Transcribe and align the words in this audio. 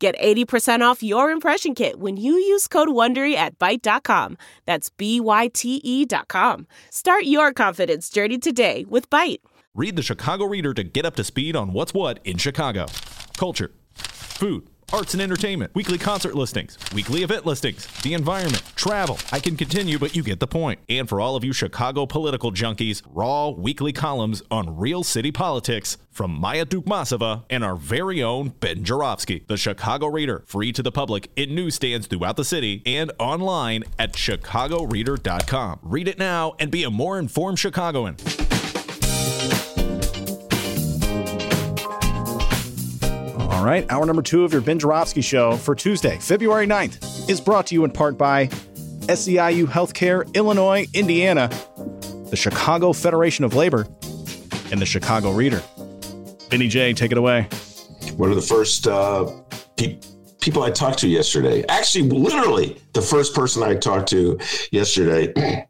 Get 0.00 0.18
80% 0.18 0.80
off 0.80 1.02
your 1.02 1.30
impression 1.30 1.74
kit 1.74 2.00
when 2.00 2.16
you 2.16 2.32
use 2.32 2.66
code 2.66 2.88
WONDERY 2.88 3.34
at 3.34 3.58
Byte.com. 3.58 4.38
That's 4.64 4.88
B-Y-T-E 4.88 6.06
dot 6.06 6.28
com. 6.28 6.66
Start 6.88 7.24
your 7.24 7.52
confidence 7.52 8.08
journey 8.08 8.38
today 8.38 8.86
with 8.88 9.10
Byte. 9.10 9.40
Read 9.74 9.96
the 9.96 10.02
Chicago 10.02 10.46
Reader 10.46 10.72
to 10.72 10.84
get 10.84 11.04
up 11.04 11.16
to 11.16 11.22
speed 11.22 11.54
on 11.54 11.74
what's 11.74 11.92
what 11.92 12.18
in 12.24 12.38
Chicago. 12.38 12.86
Culture, 13.36 13.72
food, 13.92 14.69
arts 14.92 15.14
and 15.14 15.22
entertainment, 15.22 15.74
weekly 15.74 15.98
concert 15.98 16.34
listings, 16.34 16.76
weekly 16.94 17.22
event 17.22 17.46
listings, 17.46 17.86
the 18.02 18.14
environment, 18.14 18.62
travel. 18.76 19.18
I 19.32 19.40
can 19.40 19.56
continue, 19.56 19.98
but 19.98 20.14
you 20.16 20.22
get 20.22 20.40
the 20.40 20.46
point. 20.46 20.80
And 20.88 21.08
for 21.08 21.20
all 21.20 21.36
of 21.36 21.44
you 21.44 21.52
Chicago 21.52 22.06
political 22.06 22.52
junkies, 22.52 23.02
raw 23.12 23.48
weekly 23.48 23.92
columns 23.92 24.42
on 24.50 24.76
real 24.76 25.02
city 25.02 25.32
politics 25.32 25.96
from 26.10 26.32
Maya 26.32 26.66
Dukmasova 26.66 27.44
and 27.50 27.64
our 27.64 27.76
very 27.76 28.22
own 28.22 28.48
Ben 28.60 28.84
Joravsky. 28.84 29.44
The 29.46 29.56
Chicago 29.56 30.06
Reader, 30.08 30.44
free 30.46 30.72
to 30.72 30.82
the 30.82 30.92
public 30.92 31.30
in 31.36 31.54
newsstands 31.54 32.06
throughout 32.06 32.36
the 32.36 32.44
city 32.44 32.82
and 32.84 33.12
online 33.18 33.84
at 33.98 34.12
chicagoreader.com. 34.14 35.78
Read 35.82 36.08
it 36.08 36.18
now 36.18 36.54
and 36.58 36.70
be 36.70 36.84
a 36.84 36.90
more 36.90 37.18
informed 37.18 37.58
Chicagoan. 37.58 38.16
All 43.60 43.66
right, 43.66 43.84
hour 43.92 44.06
number 44.06 44.22
two 44.22 44.44
of 44.44 44.54
your 44.54 44.62
Ben 44.62 44.78
Joravsky 44.78 45.20
Show 45.20 45.54
for 45.58 45.74
Tuesday, 45.74 46.16
February 46.16 46.66
9th 46.66 47.28
is 47.28 47.42
brought 47.42 47.66
to 47.66 47.74
you 47.74 47.84
in 47.84 47.90
part 47.90 48.16
by 48.16 48.46
SEIU 48.46 49.66
Healthcare, 49.66 50.32
Illinois, 50.32 50.86
Indiana, 50.94 51.50
the 52.30 52.36
Chicago 52.36 52.94
Federation 52.94 53.44
of 53.44 53.52
Labor, 53.52 53.86
and 54.72 54.80
the 54.80 54.86
Chicago 54.86 55.32
Reader. 55.32 55.62
Benny 56.48 56.68
J, 56.68 56.94
take 56.94 57.12
it 57.12 57.18
away. 57.18 57.48
One 58.16 58.30
of 58.30 58.36
the 58.36 58.40
first 58.40 58.86
uh, 58.86 59.30
pe- 59.76 60.00
people 60.40 60.62
I 60.62 60.70
talked 60.70 60.98
to 61.00 61.08
yesterday, 61.08 61.62
actually, 61.68 62.08
literally 62.08 62.80
the 62.94 63.02
first 63.02 63.34
person 63.34 63.62
I 63.62 63.74
talked 63.74 64.08
to 64.08 64.38
yesterday 64.72 65.34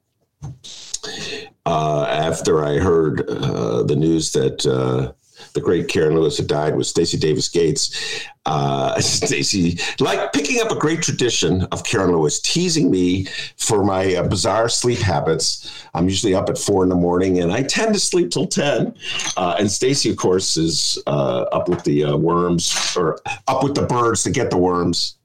uh, 1.66 2.04
after 2.08 2.64
I 2.64 2.78
heard 2.78 3.28
uh, 3.28 3.82
the 3.82 3.96
news 3.96 4.30
that 4.30 4.64
uh, 4.64 5.12
the 5.54 5.60
great 5.60 5.88
Karen 5.88 6.14
Lewis 6.14 6.36
had 6.36 6.46
died 6.46 6.76
was 6.76 6.88
Stacy 6.88 7.18
Davis 7.18 7.48
Gates. 7.48 8.26
Uh, 8.46 8.98
Stacy, 9.00 9.78
like 10.00 10.32
picking 10.32 10.60
up 10.60 10.70
a 10.70 10.78
great 10.78 11.02
tradition 11.02 11.62
of 11.72 11.84
Karen 11.84 12.12
Lewis, 12.12 12.40
teasing 12.40 12.90
me 12.90 13.26
for 13.56 13.84
my 13.84 14.14
uh, 14.14 14.26
bizarre 14.26 14.68
sleep 14.68 14.98
habits. 14.98 15.86
I'm 15.94 16.08
usually 16.08 16.34
up 16.34 16.48
at 16.48 16.58
four 16.58 16.82
in 16.82 16.88
the 16.88 16.94
morning, 16.94 17.40
and 17.40 17.52
I 17.52 17.62
tend 17.62 17.94
to 17.94 18.00
sleep 18.00 18.30
till 18.30 18.46
ten. 18.46 18.94
Uh, 19.36 19.56
and 19.58 19.70
Stacy, 19.70 20.10
of 20.10 20.16
course, 20.16 20.56
is 20.56 21.02
uh, 21.06 21.42
up 21.52 21.68
with 21.68 21.84
the 21.84 22.04
uh, 22.04 22.16
worms 22.16 22.96
or 22.96 23.20
up 23.46 23.62
with 23.62 23.74
the 23.74 23.86
birds 23.86 24.22
to 24.24 24.30
get 24.30 24.50
the 24.50 24.58
worms. 24.58 25.16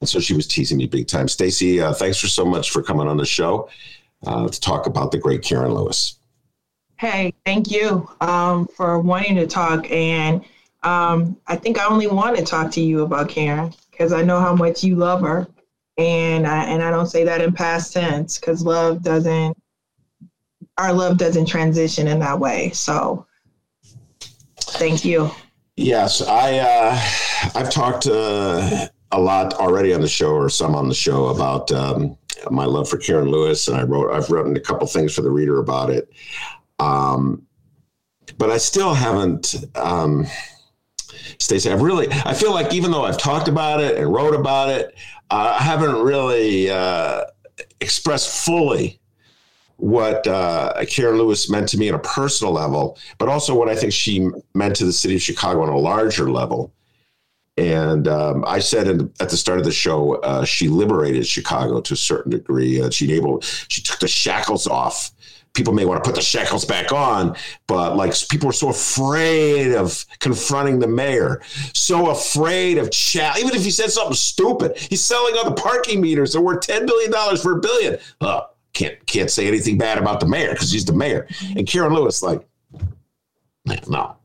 And 0.00 0.08
so 0.08 0.20
she 0.20 0.34
was 0.34 0.46
teasing 0.46 0.78
me 0.78 0.86
big 0.86 1.08
time. 1.08 1.28
Stacy, 1.28 1.80
uh, 1.80 1.92
thanks 1.92 2.18
for 2.20 2.28
so 2.28 2.44
much 2.44 2.70
for 2.70 2.82
coming 2.82 3.08
on 3.08 3.16
the 3.16 3.26
show 3.26 3.68
to 4.24 4.60
talk 4.60 4.86
about 4.86 5.10
the 5.10 5.18
great 5.18 5.42
Karen 5.42 5.72
Lewis. 5.72 6.17
Hey, 6.98 7.32
thank 7.46 7.70
you 7.70 8.08
um, 8.20 8.66
for 8.66 8.98
wanting 8.98 9.36
to 9.36 9.46
talk. 9.46 9.88
And 9.88 10.44
um, 10.82 11.36
I 11.46 11.54
think 11.54 11.78
I 11.78 11.86
only 11.86 12.08
want 12.08 12.36
to 12.36 12.44
talk 12.44 12.72
to 12.72 12.80
you 12.80 13.02
about 13.02 13.28
Karen 13.28 13.72
because 13.90 14.12
I 14.12 14.22
know 14.22 14.40
how 14.40 14.54
much 14.54 14.82
you 14.82 14.96
love 14.96 15.20
her. 15.20 15.46
And 15.96 16.44
I, 16.44 16.64
and 16.64 16.82
I 16.82 16.90
don't 16.90 17.06
say 17.06 17.22
that 17.24 17.40
in 17.40 17.52
past 17.52 17.92
tense 17.92 18.38
because 18.38 18.64
love 18.64 19.02
doesn't, 19.02 19.56
our 20.76 20.92
love 20.92 21.18
doesn't 21.18 21.46
transition 21.46 22.08
in 22.08 22.18
that 22.18 22.38
way. 22.38 22.70
So 22.70 23.26
thank 24.58 25.04
you. 25.04 25.30
Yes, 25.76 26.20
I, 26.20 26.58
uh, 26.58 27.00
I've 27.54 27.70
talked 27.70 28.08
uh, 28.08 28.86
a 29.12 29.20
lot 29.20 29.54
already 29.54 29.94
on 29.94 30.00
the 30.00 30.08
show 30.08 30.32
or 30.32 30.48
some 30.48 30.74
on 30.74 30.88
the 30.88 30.94
show 30.94 31.28
about 31.28 31.70
um, 31.70 32.18
my 32.50 32.64
love 32.64 32.88
for 32.88 32.96
Karen 32.96 33.28
Lewis. 33.28 33.68
And 33.68 33.76
I 33.76 33.84
wrote, 33.84 34.12
I've 34.12 34.30
written 34.30 34.56
a 34.56 34.60
couple 34.60 34.86
things 34.88 35.14
for 35.14 35.22
the 35.22 35.30
reader 35.30 35.60
about 35.60 35.90
it. 35.90 36.12
Um, 36.78 37.46
but 38.36 38.50
I 38.50 38.58
still 38.58 38.94
haven't, 38.94 39.54
um, 39.74 40.26
I've 41.50 41.82
really, 41.82 42.08
I 42.10 42.34
feel 42.34 42.52
like 42.52 42.74
even 42.74 42.90
though 42.90 43.04
I've 43.04 43.18
talked 43.18 43.48
about 43.48 43.80
it 43.80 43.96
and 43.96 44.12
wrote 44.12 44.34
about 44.34 44.68
it, 44.68 44.94
uh, 45.30 45.56
I 45.58 45.62
haven't 45.62 45.96
really 46.02 46.70
uh, 46.70 47.24
expressed 47.80 48.44
fully 48.44 49.00
what 49.76 50.26
uh, 50.26 50.84
Karen 50.88 51.16
Lewis 51.16 51.48
meant 51.48 51.68
to 51.68 51.78
me 51.78 51.88
on 51.88 51.94
a 51.94 52.00
personal 52.00 52.52
level, 52.52 52.98
but 53.18 53.28
also 53.28 53.54
what 53.54 53.68
I 53.68 53.76
think 53.76 53.92
she 53.92 54.28
meant 54.54 54.76
to 54.76 54.84
the 54.84 54.92
city 54.92 55.14
of 55.14 55.22
Chicago 55.22 55.62
on 55.62 55.68
a 55.68 55.78
larger 55.78 56.30
level. 56.30 56.74
And 57.56 58.06
um, 58.06 58.44
I 58.46 58.58
said 58.58 58.88
in, 58.88 59.12
at 59.20 59.30
the 59.30 59.36
start 59.36 59.58
of 59.58 59.64
the 59.64 59.72
show, 59.72 60.16
uh, 60.16 60.44
she 60.44 60.68
liberated 60.68 61.26
Chicago 61.26 61.80
to 61.80 61.94
a 61.94 61.96
certain 61.96 62.30
degree. 62.30 62.80
Uh, 62.80 62.90
she 62.90 63.12
able, 63.12 63.40
she 63.40 63.80
took 63.82 64.00
the 64.00 64.08
shackles 64.08 64.66
off 64.66 65.12
people 65.54 65.72
may 65.72 65.84
want 65.84 66.02
to 66.02 66.08
put 66.08 66.14
the 66.14 66.22
shackles 66.22 66.64
back 66.64 66.92
on, 66.92 67.36
but 67.66 67.96
like 67.96 68.14
people 68.28 68.48
are 68.48 68.52
so 68.52 68.68
afraid 68.68 69.74
of 69.74 70.04
confronting 70.20 70.78
the 70.78 70.86
mayor, 70.86 71.40
so 71.74 72.10
afraid 72.10 72.78
of 72.78 72.90
chat. 72.90 73.38
Even 73.38 73.54
if 73.54 73.64
he 73.64 73.70
said 73.70 73.90
something 73.90 74.14
stupid, 74.14 74.76
he's 74.76 75.02
selling 75.02 75.34
all 75.36 75.44
the 75.44 75.60
parking 75.60 76.00
meters 76.00 76.32
that 76.32 76.40
worth 76.40 76.60
ten 76.60 76.86
billion 76.86 77.10
dollars 77.10 77.42
for 77.42 77.58
a 77.58 77.60
billion. 77.60 77.98
Uh, 78.20 78.42
can't 78.72 79.04
can't 79.06 79.30
say 79.30 79.48
anything 79.48 79.78
bad 79.78 79.98
about 79.98 80.20
the 80.20 80.26
mayor 80.26 80.52
because 80.52 80.70
he's 80.70 80.84
the 80.84 80.92
mayor. 80.92 81.26
And 81.56 81.66
Karen 81.66 81.92
Lewis, 81.92 82.22
like, 82.22 82.46
no. 83.88 84.16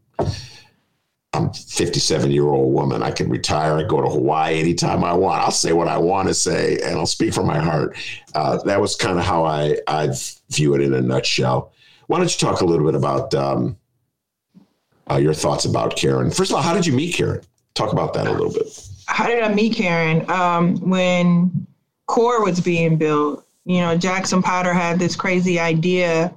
I'm 1.35 1.51
57 1.51 2.29
year 2.29 2.45
old 2.45 2.73
woman. 2.73 3.01
I 3.01 3.09
can 3.09 3.27
retire. 3.27 3.73
I 3.73 3.83
go 3.83 4.01
to 4.01 4.07
Hawaii 4.07 4.59
anytime 4.59 5.03
I 5.03 5.13
want. 5.13 5.41
I'll 5.41 5.49
say 5.49 5.73
what 5.73 5.87
I 5.87 5.97
want 5.97 6.27
to 6.27 6.33
say, 6.33 6.77
and 6.83 6.95
I'll 6.95 7.07
speak 7.07 7.33
from 7.33 7.47
my 7.47 7.57
heart. 7.57 7.97
Uh, 8.35 8.61
that 8.63 8.79
was 8.79 8.95
kind 8.95 9.17
of 9.17 9.25
how 9.25 9.43
I 9.43 9.77
I 9.87 10.09
view 10.55 10.73
it 10.75 10.81
in 10.81 10.93
a 10.93 11.01
nutshell. 11.01 11.73
Why 12.07 12.17
don't 12.19 12.31
you 12.31 12.47
talk 12.47 12.61
a 12.61 12.65
little 12.65 12.85
bit 12.85 12.95
about 12.95 13.33
um, 13.33 13.77
uh, 15.09 15.17
your 15.17 15.33
thoughts 15.33 15.65
about 15.65 15.95
Karen? 15.95 16.31
First 16.31 16.51
of 16.51 16.57
all, 16.57 16.61
how 16.61 16.73
did 16.73 16.85
you 16.85 16.93
meet 16.93 17.15
Karen? 17.15 17.41
Talk 17.73 17.91
about 17.91 18.13
that 18.13 18.27
a 18.27 18.31
little 18.31 18.51
bit. 18.51 18.67
How 19.07 19.27
did 19.27 19.41
I 19.41 19.53
meet 19.53 19.75
Karen? 19.75 20.29
Um, 20.29 20.77
when 20.77 21.67
CORE 22.07 22.43
was 22.43 22.59
being 22.59 22.97
built, 22.97 23.45
you 23.65 23.79
know, 23.79 23.97
Jackson 23.97 24.41
Potter 24.41 24.73
had 24.73 24.99
this 24.99 25.15
crazy 25.15 25.59
idea 25.59 26.33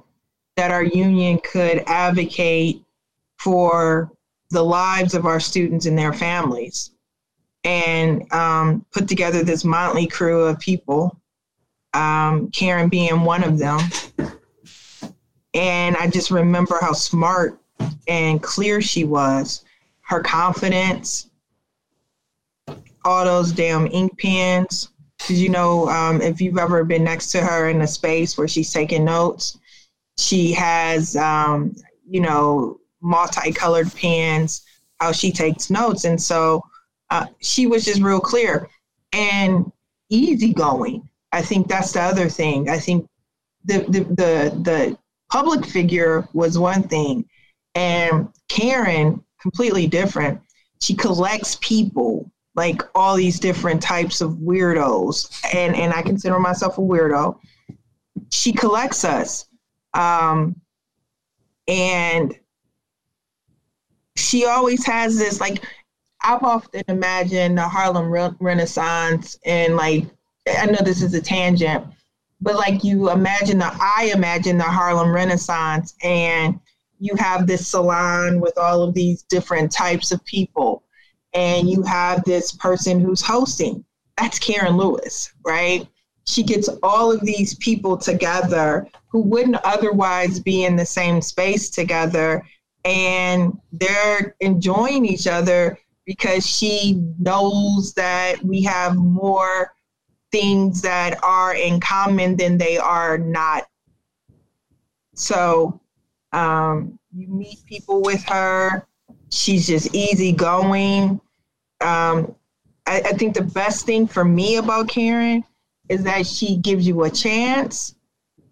that 0.55 0.71
our 0.71 0.83
union 0.83 1.39
could 1.43 1.83
advocate 1.87 2.83
for 3.37 4.11
the 4.49 4.63
lives 4.63 5.13
of 5.13 5.25
our 5.25 5.39
students 5.39 5.85
and 5.85 5.97
their 5.97 6.13
families 6.13 6.91
and 7.63 8.31
um, 8.33 8.85
put 8.91 9.07
together 9.07 9.43
this 9.43 9.65
motley 9.65 10.07
crew 10.07 10.45
of 10.45 10.59
people, 10.59 11.19
um, 11.93 12.49
Karen 12.51 12.89
being 12.89 13.21
one 13.21 13.43
of 13.43 13.57
them. 13.57 13.79
And 15.53 15.97
I 15.97 16.07
just 16.07 16.29
remember 16.29 16.77
how 16.81 16.93
smart 16.93 17.59
and 18.07 18.41
clear 18.41 18.81
she 18.81 19.03
was, 19.03 19.63
her 20.01 20.21
confidence, 20.21 21.29
all 23.03 23.25
those 23.25 23.51
damn 23.51 23.87
ink 23.87 24.17
pens. 24.19 24.89
Because, 25.17 25.41
you 25.41 25.49
know, 25.49 25.89
um, 25.89 26.21
if 26.21 26.39
you've 26.39 26.59
ever 26.59 26.83
been 26.83 27.03
next 27.03 27.31
to 27.31 27.41
her 27.41 27.69
in 27.69 27.81
a 27.81 27.87
space 27.87 28.37
where 28.37 28.47
she's 28.47 28.71
taking 28.71 29.03
notes, 29.03 29.57
she 30.17 30.53
has, 30.53 31.15
um, 31.15 31.75
you 32.07 32.21
know, 32.21 32.79
multicolored 33.01 33.93
pens, 33.95 34.63
how 34.99 35.11
she 35.11 35.31
takes 35.31 35.69
notes. 35.69 36.05
And 36.05 36.21
so 36.21 36.63
uh, 37.09 37.25
she 37.39 37.65
was 37.65 37.83
just 37.83 38.01
real 38.01 38.19
clear 38.19 38.69
and 39.11 39.71
easygoing. 40.09 41.07
I 41.31 41.41
think 41.41 41.67
that's 41.67 41.91
the 41.91 42.01
other 42.01 42.29
thing. 42.29 42.69
I 42.69 42.79
think 42.79 43.07
the, 43.65 43.79
the, 43.79 43.99
the, 44.03 44.61
the 44.63 44.97
public 45.29 45.65
figure 45.65 46.27
was 46.33 46.57
one 46.57 46.83
thing, 46.83 47.25
and 47.75 48.29
Karen, 48.47 49.23
completely 49.41 49.87
different. 49.87 50.41
She 50.81 50.95
collects 50.95 51.57
people, 51.61 52.31
like 52.55 52.81
all 52.95 53.15
these 53.15 53.39
different 53.39 53.81
types 53.81 54.21
of 54.21 54.33
weirdos, 54.33 55.45
and, 55.53 55.75
and 55.75 55.93
I 55.93 56.01
consider 56.01 56.39
myself 56.39 56.77
a 56.77 56.81
weirdo. 56.81 57.39
She 58.31 58.51
collects 58.51 59.03
us. 59.03 59.45
Um, 59.93 60.55
and 61.67 62.37
she 64.15 64.45
always 64.45 64.85
has 64.85 65.17
this 65.17 65.39
like 65.39 65.63
I've 66.23 66.43
often 66.43 66.83
imagined 66.87 67.57
the 67.57 67.67
Harlem 67.67 68.09
Re- 68.09 68.35
Renaissance 68.39 69.37
and 69.45 69.75
like 69.75 70.05
I 70.47 70.65
know 70.65 70.79
this 70.83 71.01
is 71.01 71.13
a 71.13 71.21
tangent, 71.21 71.85
but 72.41 72.55
like 72.55 72.83
you 72.83 73.09
imagine 73.09 73.57
the 73.57 73.71
I 73.73 74.11
imagine 74.13 74.57
the 74.57 74.63
Harlem 74.63 75.13
Renaissance 75.13 75.95
and 76.03 76.59
you 76.99 77.15
have 77.15 77.47
this 77.47 77.67
salon 77.67 78.39
with 78.39 78.57
all 78.57 78.81
of 78.81 78.93
these 78.93 79.23
different 79.23 79.71
types 79.71 80.11
of 80.11 80.23
people 80.25 80.83
and 81.33 81.69
you 81.69 81.83
have 81.83 82.23
this 82.23 82.51
person 82.53 82.99
who's 82.99 83.21
hosting. 83.21 83.83
That's 84.17 84.39
Karen 84.39 84.77
Lewis, 84.77 85.31
right? 85.45 85.87
She 86.25 86.43
gets 86.43 86.69
all 86.81 87.11
of 87.11 87.21
these 87.21 87.55
people 87.55 87.97
together 87.97 88.87
who 89.09 89.21
wouldn't 89.21 89.57
otherwise 89.63 90.39
be 90.39 90.65
in 90.65 90.75
the 90.75 90.85
same 90.85 91.21
space 91.21 91.69
together 91.69 92.43
and 92.83 93.57
they're 93.71 94.35
enjoying 94.39 95.05
each 95.05 95.27
other 95.27 95.77
because 96.05 96.45
she 96.47 97.03
knows 97.19 97.93
that 97.93 98.41
we 98.43 98.63
have 98.63 98.95
more 98.95 99.73
things 100.39 100.83
that 100.83 101.17
are 101.23 101.55
in 101.55 101.79
common 101.79 102.35
than 102.35 102.57
they 102.57 102.77
are 102.77 103.17
not. 103.17 103.67
So 105.15 105.79
um, 106.31 106.99
you 107.15 107.27
meet 107.27 107.57
people 107.65 108.03
with 108.03 108.23
her. 108.25 108.85
She's 109.31 109.65
just 109.65 109.95
easygoing. 109.95 111.19
Um, 111.81 112.35
I, 112.85 113.01
I 113.03 113.13
think 113.13 113.33
the 113.33 113.43
best 113.43 113.87
thing 113.87 114.05
for 114.05 114.23
me 114.23 114.57
about 114.57 114.89
Karen 114.89 115.43
is 115.89 116.03
that 116.03 116.27
she 116.27 116.57
gives 116.57 116.87
you 116.87 117.03
a 117.03 117.09
chance, 117.09 117.95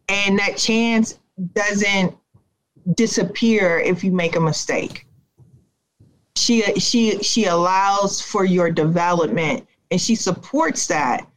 and 0.10 0.40
that 0.40 0.58
chance 0.58 1.20
doesn't 1.54 2.16
disappear 2.96 3.80
if 3.80 4.04
you 4.04 4.12
make 4.12 4.36
a 4.36 4.42
mistake. 4.42 5.06
She 6.36 6.62
she 6.80 7.22
she 7.22 7.46
allows 7.46 8.22
for 8.22 8.44
your 8.44 8.72
development 8.72 9.68
and 9.92 10.02
she 10.02 10.16
supports 10.16 10.88
that 10.88 11.28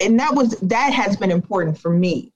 and 0.00 0.18
that 0.18 0.34
was 0.34 0.58
that 0.60 0.92
has 0.92 1.16
been 1.16 1.30
important 1.30 1.78
for 1.78 1.90
me. 1.90 2.32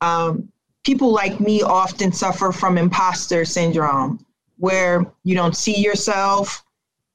Um, 0.00 0.52
people 0.84 1.12
like 1.12 1.40
me 1.40 1.62
often 1.62 2.12
suffer 2.12 2.52
from 2.52 2.78
imposter 2.78 3.44
syndrome, 3.44 4.24
where 4.58 5.04
you 5.24 5.34
don't 5.34 5.56
see 5.56 5.80
yourself, 5.80 6.64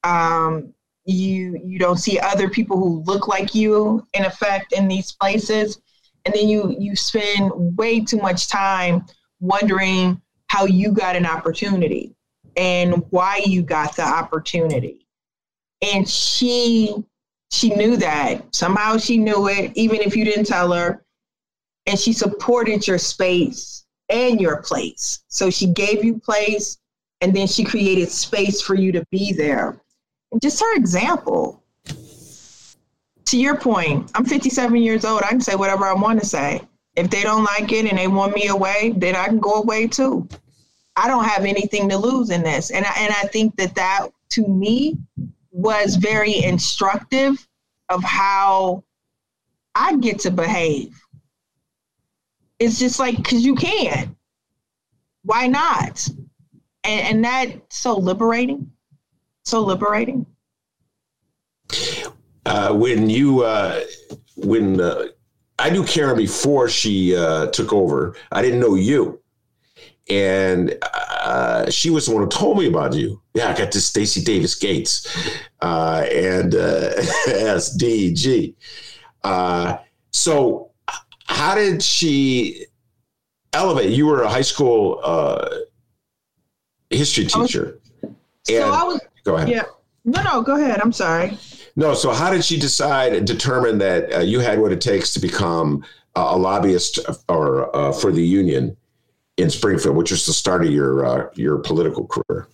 um, 0.03 0.73
you 1.05 1.59
you 1.63 1.79
don't 1.79 1.97
see 1.97 2.19
other 2.19 2.49
people 2.49 2.77
who 2.77 3.03
look 3.03 3.27
like 3.27 3.53
you 3.53 4.05
in 4.13 4.25
effect 4.25 4.73
in 4.73 4.87
these 4.87 5.11
places, 5.13 5.81
and 6.25 6.33
then 6.33 6.47
you 6.47 6.75
you 6.79 6.95
spend 6.95 7.51
way 7.77 7.99
too 7.99 8.17
much 8.17 8.49
time 8.49 9.05
wondering 9.39 10.21
how 10.47 10.65
you 10.65 10.91
got 10.91 11.15
an 11.15 11.25
opportunity 11.25 12.15
and 12.55 13.03
why 13.11 13.41
you 13.45 13.61
got 13.61 13.95
the 13.95 14.01
opportunity. 14.01 15.05
And 15.81 16.07
she 16.07 16.95
she 17.51 17.69
knew 17.69 17.97
that. 17.97 18.53
Somehow 18.53 18.97
she 18.97 19.17
knew 19.17 19.47
it, 19.47 19.71
even 19.75 20.01
if 20.01 20.15
you 20.15 20.25
didn't 20.25 20.45
tell 20.45 20.71
her. 20.71 21.03
And 21.85 21.97
she 21.97 22.11
supported 22.11 22.85
your 22.85 22.97
space 22.97 23.85
and 24.09 24.41
your 24.41 24.61
place. 24.61 25.23
So 25.27 25.49
she 25.49 25.67
gave 25.67 26.03
you 26.03 26.19
place 26.19 26.77
and 27.21 27.33
then 27.33 27.47
she 27.47 27.63
created 27.63 28.09
space 28.09 28.61
for 28.61 28.75
you 28.75 28.91
to 28.91 29.05
be 29.09 29.33
there. 29.33 29.79
And 30.31 30.41
just 30.41 30.59
her 30.59 30.75
example. 30.75 31.63
To 33.25 33.37
your 33.37 33.57
point, 33.57 34.11
I'm 34.15 34.25
57 34.25 34.75
years 34.81 35.03
old. 35.03 35.23
I 35.23 35.29
can 35.29 35.41
say 35.41 35.55
whatever 35.55 35.85
I 35.85 35.93
want 35.93 36.19
to 36.19 36.25
say. 36.25 36.61
If 36.95 37.09
they 37.09 37.23
don't 37.23 37.43
like 37.43 37.71
it 37.71 37.85
and 37.85 37.97
they 37.97 38.07
want 38.07 38.33
me 38.33 38.47
away, 38.47 38.93
then 38.97 39.15
I 39.15 39.25
can 39.25 39.39
go 39.39 39.55
away 39.55 39.87
too. 39.87 40.27
I 40.95 41.07
don't 41.07 41.25
have 41.25 41.45
anything 41.45 41.89
to 41.89 41.97
lose 41.97 42.29
in 42.31 42.41
this. 42.41 42.71
And 42.71 42.85
I, 42.85 42.93
and 42.97 43.13
I 43.13 43.27
think 43.27 43.55
that 43.57 43.75
that 43.75 44.07
to 44.31 44.47
me 44.47 44.97
was 45.57 45.95
very 45.95 46.43
instructive 46.43 47.47
of 47.89 48.03
how 48.03 48.83
I 49.73 49.97
get 49.97 50.19
to 50.19 50.31
behave. 50.31 50.95
It's 52.59 52.77
just 52.77 52.99
like, 52.99 53.17
because 53.17 53.43
you 53.43 53.55
can. 53.55 54.15
Why 55.23 55.47
not? 55.47 56.07
And, 56.83 57.07
and 57.07 57.25
that's 57.25 57.75
so 57.75 57.97
liberating. 57.97 58.71
So 59.45 59.61
liberating. 59.61 60.27
Uh, 62.45 62.73
when 62.73 63.09
you, 63.09 63.41
uh, 63.43 63.81
when 64.35 64.79
uh, 64.79 65.05
I 65.57 65.71
knew 65.71 65.83
Karen 65.83 66.17
before 66.17 66.69
she 66.69 67.15
uh, 67.15 67.47
took 67.47 67.73
over, 67.73 68.15
I 68.31 68.43
didn't 68.43 68.59
know 68.59 68.75
you 68.75 69.19
and 70.09 70.77
uh, 70.81 71.69
she 71.69 71.89
was 71.89 72.05
the 72.05 72.13
one 72.13 72.23
who 72.23 72.29
told 72.29 72.57
me 72.57 72.67
about 72.67 72.93
you. 72.93 73.21
Yeah, 73.33 73.49
I 73.49 73.57
got 73.57 73.71
this 73.71 73.85
Stacy 73.85 74.23
Davis 74.23 74.55
Gates 74.55 75.07
uh, 75.61 76.05
and 76.11 76.55
uh, 76.55 76.93
SDG. 77.27 78.55
Uh, 79.23 79.77
so, 80.11 80.71
how 81.25 81.55
did 81.55 81.83
she 81.83 82.65
elevate? 83.53 83.91
You 83.91 84.07
were 84.07 84.23
a 84.23 84.29
high 84.29 84.41
school 84.41 85.01
uh, 85.03 85.49
history 86.89 87.25
teacher. 87.25 87.79
Was, 88.01 88.11
so 88.43 88.71
I 88.71 88.83
was. 88.83 89.01
Go 89.23 89.35
ahead. 89.35 89.49
Yeah. 89.49 89.63
No, 90.05 90.23
no, 90.23 90.41
go 90.41 90.55
ahead. 90.55 90.79
I'm 90.79 90.93
sorry. 90.93 91.37
No, 91.75 91.93
so 91.93 92.13
how 92.13 92.31
did 92.31 92.45
she 92.45 92.57
decide 92.57 93.13
and 93.13 93.27
determine 93.27 93.77
that 93.79 94.13
uh, 94.13 94.19
you 94.19 94.39
had 94.39 94.59
what 94.59 94.71
it 94.71 94.79
takes 94.79 95.13
to 95.13 95.19
become 95.19 95.83
a 96.15 96.35
lobbyist 96.35 96.99
or 97.27 97.75
uh, 97.75 97.91
for 97.91 98.11
the 98.11 98.25
union 98.25 98.75
in 99.37 99.49
Springfield, 99.49 99.95
which 99.95 100.11
is 100.11 100.25
the 100.25 100.33
start 100.33 100.65
of 100.65 100.71
your 100.71 101.05
uh, 101.05 101.29
your 101.35 101.59
political 101.59 102.05
career? 102.05 102.47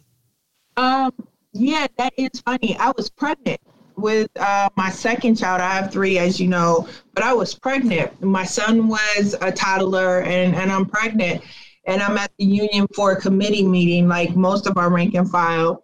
Um, 0.78 1.14
yeah, 1.54 1.88
that 1.98 2.14
is 2.18 2.42
funny. 2.46 2.76
I 2.78 2.92
was 2.96 3.10
pregnant 3.10 3.62
with 3.96 4.30
uh, 4.40 4.70
my 4.76 4.90
second 4.90 5.36
child. 5.36 5.62
I 5.62 5.74
have 5.74 5.92
three, 5.92 6.18
as 6.18 6.40
you 6.40 6.48
know, 6.48 6.88
but 7.14 7.24
I 7.24 7.34
was 7.34 7.56
pregnant. 7.56 8.22
My 8.22 8.44
son 8.44 8.88
was 8.88 9.36
a 9.42 9.52
toddler, 9.52 10.22
and 10.22 10.56
and 10.56 10.72
I'm 10.72 10.86
pregnant, 10.86 11.44
and 11.86 12.02
I'm 12.02 12.18
at 12.18 12.32
the 12.38 12.46
union 12.46 12.88
for 12.96 13.14
a 13.14 13.22
committee 13.22 13.66
meeting, 13.66 14.08
like 14.08 14.36
most 14.36 14.68
of 14.68 14.78
our 14.78 14.90
rank 14.90 15.14
and 15.16 15.30
file, 15.30 15.84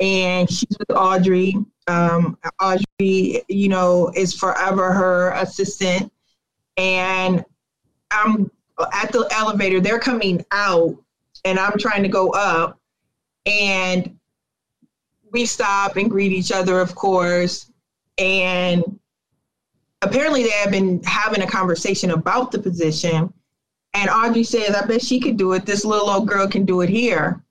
and 0.00 0.50
she's 0.50 0.76
with 0.78 0.90
Audrey. 0.90 1.56
Um, 1.86 2.38
Audrey, 2.60 3.42
you 3.48 3.68
know, 3.68 4.10
is 4.14 4.34
forever 4.34 4.92
her 4.92 5.30
assistant, 5.32 6.12
and 6.76 7.44
I'm 8.10 8.50
at 8.92 9.12
the 9.12 9.28
elevator, 9.32 9.80
they're 9.80 9.98
coming 9.98 10.44
out 10.50 10.96
and 11.44 11.58
I'm 11.58 11.78
trying 11.78 12.02
to 12.02 12.08
go 12.08 12.30
up 12.30 12.80
and 13.46 14.18
we 15.32 15.44
stop 15.46 15.96
and 15.96 16.10
greet 16.10 16.32
each 16.32 16.52
other, 16.52 16.80
of 16.80 16.94
course. 16.94 17.70
And 18.18 18.98
apparently 20.02 20.44
they 20.44 20.50
have 20.50 20.70
been 20.70 21.02
having 21.04 21.42
a 21.42 21.46
conversation 21.46 22.12
about 22.12 22.52
the 22.52 22.58
position. 22.58 23.32
And 23.94 24.10
Audrey 24.10 24.44
says, 24.44 24.74
I 24.74 24.86
bet 24.86 25.02
she 25.02 25.20
could 25.20 25.36
do 25.36 25.52
it. 25.52 25.66
This 25.66 25.84
little 25.84 26.10
old 26.10 26.28
girl 26.28 26.48
can 26.48 26.64
do 26.64 26.80
it 26.80 26.88
here. 26.88 27.44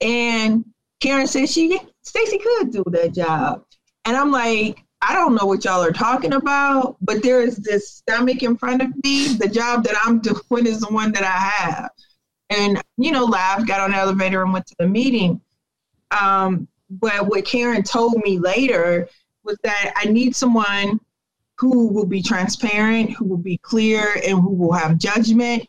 And 0.00 0.64
Karen 1.00 1.26
says 1.26 1.52
she 1.52 1.80
Stacy 2.02 2.38
could 2.38 2.72
do 2.72 2.84
that 2.88 3.14
job. 3.14 3.64
And 4.04 4.16
I'm 4.16 4.32
like, 4.32 4.84
I 5.02 5.14
don't 5.14 5.34
know 5.34 5.46
what 5.46 5.64
y'all 5.64 5.82
are 5.82 5.90
talking 5.90 6.32
about, 6.32 6.96
but 7.00 7.24
there 7.24 7.42
is 7.42 7.56
this 7.56 7.90
stomach 7.90 8.44
in 8.44 8.56
front 8.56 8.82
of 8.82 8.90
me. 9.02 9.34
The 9.34 9.48
job 9.48 9.82
that 9.84 9.96
I'm 10.04 10.20
doing 10.20 10.66
is 10.66 10.80
the 10.80 10.92
one 10.92 11.10
that 11.12 11.24
I 11.24 11.26
have. 11.26 11.90
And, 12.50 12.80
you 12.98 13.10
know, 13.10 13.24
laughed, 13.24 13.66
got 13.66 13.80
on 13.80 13.90
the 13.90 13.96
elevator 13.96 14.42
and 14.42 14.52
went 14.52 14.66
to 14.66 14.76
the 14.78 14.86
meeting. 14.86 15.40
Um, 16.12 16.68
but 16.88 17.26
what 17.26 17.44
Karen 17.44 17.82
told 17.82 18.16
me 18.24 18.38
later 18.38 19.08
was 19.42 19.58
that 19.64 19.92
I 19.96 20.04
need 20.04 20.36
someone 20.36 21.00
who 21.58 21.88
will 21.88 22.06
be 22.06 22.22
transparent, 22.22 23.10
who 23.10 23.24
will 23.24 23.38
be 23.38 23.58
clear, 23.58 24.20
and 24.24 24.40
who 24.40 24.50
will 24.50 24.72
have 24.72 24.98
judgment, 24.98 25.66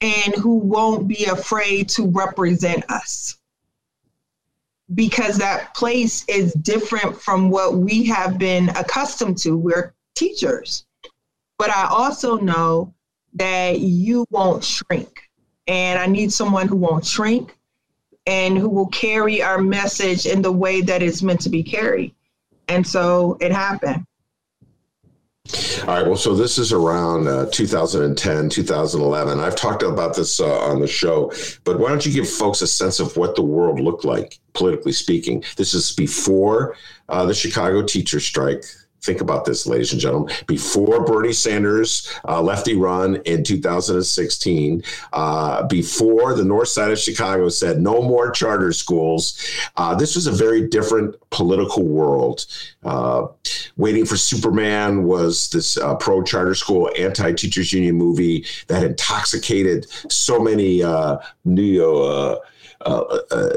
and 0.00 0.34
who 0.36 0.56
won't 0.56 1.06
be 1.06 1.26
afraid 1.26 1.88
to 1.90 2.06
represent 2.06 2.90
us 2.90 3.38
because 4.92 5.38
that 5.38 5.74
place 5.74 6.24
is 6.28 6.52
different 6.54 7.20
from 7.20 7.48
what 7.48 7.76
we 7.76 8.04
have 8.04 8.38
been 8.38 8.68
accustomed 8.70 9.38
to. 9.38 9.56
We're 9.56 9.94
teachers. 10.14 10.84
But 11.58 11.70
I 11.70 11.86
also 11.86 12.36
know 12.36 12.92
that 13.34 13.80
you 13.80 14.26
won't 14.30 14.62
shrink. 14.62 15.30
And 15.66 15.98
I 15.98 16.06
need 16.06 16.32
someone 16.32 16.68
who 16.68 16.76
won't 16.76 17.06
shrink 17.06 17.56
and 18.26 18.58
who 18.58 18.68
will 18.68 18.88
carry 18.88 19.42
our 19.42 19.58
message 19.58 20.26
in 20.26 20.42
the 20.42 20.52
way 20.52 20.82
that 20.82 21.02
it's 21.02 21.22
meant 21.22 21.40
to 21.42 21.48
be 21.48 21.62
carried. 21.62 22.14
And 22.68 22.86
so 22.86 23.38
it 23.40 23.52
happened. 23.52 24.06
All 25.86 25.88
right. 25.88 26.06
Well, 26.06 26.16
so 26.16 26.34
this 26.34 26.56
is 26.56 26.72
around 26.72 27.28
uh, 27.28 27.46
2010, 27.52 28.48
2011. 28.48 29.40
I've 29.40 29.54
talked 29.54 29.82
about 29.82 30.16
this 30.16 30.40
uh, 30.40 30.58
on 30.60 30.80
the 30.80 30.86
show, 30.86 31.30
but 31.64 31.78
why 31.78 31.90
don't 31.90 32.06
you 32.06 32.12
give 32.12 32.26
folks 32.26 32.62
a 32.62 32.66
sense 32.66 33.00
of 33.00 33.14
what 33.18 33.36
the 33.36 33.42
world 33.42 33.78
looked 33.78 34.06
like, 34.06 34.38
politically 34.54 34.92
speaking? 34.92 35.44
This 35.56 35.74
is 35.74 35.92
before 35.92 36.76
uh, 37.10 37.26
the 37.26 37.34
Chicago 37.34 37.82
teacher 37.82 38.20
strike, 38.20 38.64
Think 39.04 39.20
about 39.20 39.44
this, 39.44 39.66
ladies 39.66 39.92
and 39.92 40.00
gentlemen. 40.00 40.34
Before 40.46 41.04
Bernie 41.04 41.34
Sanders 41.34 42.10
uh, 42.26 42.40
lefty 42.40 42.74
run 42.74 43.16
in 43.26 43.44
2016, 43.44 44.82
uh, 45.12 45.66
before 45.66 46.32
the 46.32 46.44
north 46.44 46.68
side 46.68 46.90
of 46.90 46.98
Chicago 46.98 47.50
said 47.50 47.82
no 47.82 48.00
more 48.00 48.30
charter 48.30 48.72
schools, 48.72 49.38
uh, 49.76 49.94
this 49.94 50.16
was 50.16 50.26
a 50.26 50.32
very 50.32 50.66
different 50.68 51.16
political 51.28 51.84
world. 51.84 52.46
Uh, 52.82 53.26
Waiting 53.76 54.06
for 54.06 54.16
Superman 54.16 55.02
was 55.02 55.48
this 55.48 55.76
uh, 55.76 55.96
pro 55.96 56.22
charter 56.22 56.54
school, 56.54 56.90
anti 56.96 57.32
teachers 57.32 57.72
union 57.72 57.96
movie 57.96 58.46
that 58.68 58.84
intoxicated 58.84 59.86
so 60.08 60.38
many 60.38 60.82
uh, 60.82 61.18
neo 61.44 62.40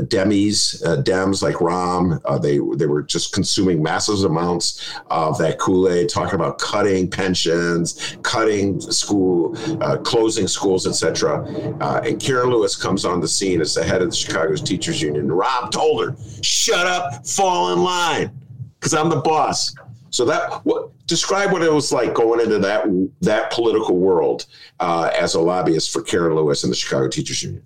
demis, 0.07 0.81
uh, 0.84 1.01
Dems 1.01 1.41
like 1.41 1.55
Rahm. 1.55 2.22
Uh, 2.25 2.38
they 2.38 2.60
they 2.75 2.86
were 2.86 3.03
just 3.03 3.34
consuming 3.34 3.81
massive 3.81 4.24
amounts 4.24 4.93
of 5.10 5.38
that 5.39 5.60
Kool 5.60 5.89
Aid, 5.89 6.10
talking 6.10 6.36
about 6.36 6.60
cutting 6.60 7.10
pensions, 7.10 8.17
cutting 8.24 8.79
school, 8.79 9.55
uh, 9.84 9.98
closing 9.98 10.48
schools, 10.48 10.88
etc. 10.88 11.43
Uh, 11.81 12.01
and 12.05 12.19
Karen 12.19 12.50
Lewis 12.50 12.75
comes 12.75 13.05
on 13.05 13.19
the 13.19 13.27
scene 13.27 13.62
as 13.62 13.74
the 13.74 13.84
head 13.84 14.01
of 14.01 14.10
the 14.10 14.15
Chicago's 14.15 14.62
teachers 14.62 15.01
union. 15.01 15.31
Rob 15.31 15.72
told 15.72 16.05
her, 16.05 16.15
"Shut 16.41 16.88
up, 16.88 17.25
fall 17.27 17.74
in 17.74 17.84
line, 17.84 18.31
because 18.79 18.93
I'm 18.93 19.10
the 19.10 19.17
boss." 19.22 19.74
So 20.10 20.25
that 20.25 20.65
what 20.65 20.91
describe 21.05 21.51
what 21.51 21.63
it 21.63 21.72
was 21.72 21.91
like 21.91 22.13
going 22.13 22.39
into 22.39 22.60
that 22.60 22.86
that 23.22 23.51
political 23.51 23.98
world 23.98 24.46
as 24.79 25.36
a 25.36 25.39
lobbyist 25.41 25.91
for 25.91 26.01
Karen 26.01 26.36
Lewis 26.36 26.63
and 26.63 26.72
the 26.72 26.77
Chicago 26.77 27.07
Teachers 27.07 27.43
Union. 27.43 27.63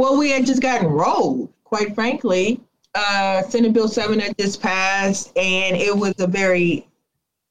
Well, 0.00 0.16
we 0.16 0.30
had 0.30 0.46
just 0.46 0.62
gotten 0.62 0.86
rolled, 0.86 1.52
quite 1.62 1.94
frankly. 1.94 2.58
Uh, 2.94 3.42
Senate 3.42 3.74
Bill 3.74 3.86
7 3.86 4.18
had 4.18 4.34
just 4.38 4.62
passed, 4.62 5.30
and 5.36 5.76
it 5.76 5.94
was 5.94 6.14
a 6.20 6.26
very 6.26 6.88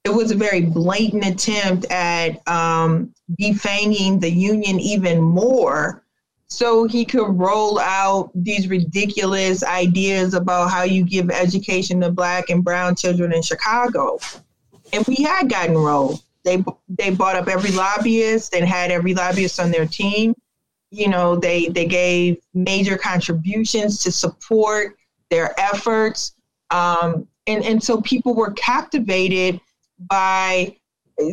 it 0.02 0.08
was 0.08 0.32
a 0.32 0.34
very 0.34 0.62
blatant 0.62 1.24
attempt 1.24 1.84
at 1.92 2.42
um, 2.48 3.14
defanging 3.40 4.20
the 4.20 4.32
union 4.32 4.80
even 4.80 5.20
more 5.20 6.02
so 6.48 6.88
he 6.88 7.04
could 7.04 7.38
roll 7.38 7.78
out 7.78 8.32
these 8.34 8.66
ridiculous 8.66 9.62
ideas 9.62 10.34
about 10.34 10.72
how 10.72 10.82
you 10.82 11.04
give 11.04 11.30
education 11.30 12.00
to 12.00 12.10
black 12.10 12.50
and 12.50 12.64
brown 12.64 12.96
children 12.96 13.32
in 13.32 13.42
Chicago. 13.42 14.18
And 14.92 15.06
we 15.06 15.22
had 15.22 15.48
gotten 15.48 15.78
rolled. 15.78 16.20
They 16.42 16.64
they 16.88 17.10
bought 17.10 17.36
up 17.36 17.46
every 17.46 17.70
lobbyist 17.70 18.56
and 18.56 18.66
had 18.66 18.90
every 18.90 19.14
lobbyist 19.14 19.60
on 19.60 19.70
their 19.70 19.86
team 19.86 20.34
you 20.90 21.08
know 21.08 21.36
they 21.36 21.68
they 21.68 21.86
gave 21.86 22.38
major 22.54 22.96
contributions 22.96 24.02
to 24.02 24.12
support 24.12 24.96
their 25.30 25.58
efforts. 25.58 26.34
Um, 26.70 27.26
and 27.46 27.64
and 27.64 27.82
so 27.82 28.00
people 28.00 28.34
were 28.34 28.52
captivated 28.52 29.60
by 29.98 30.76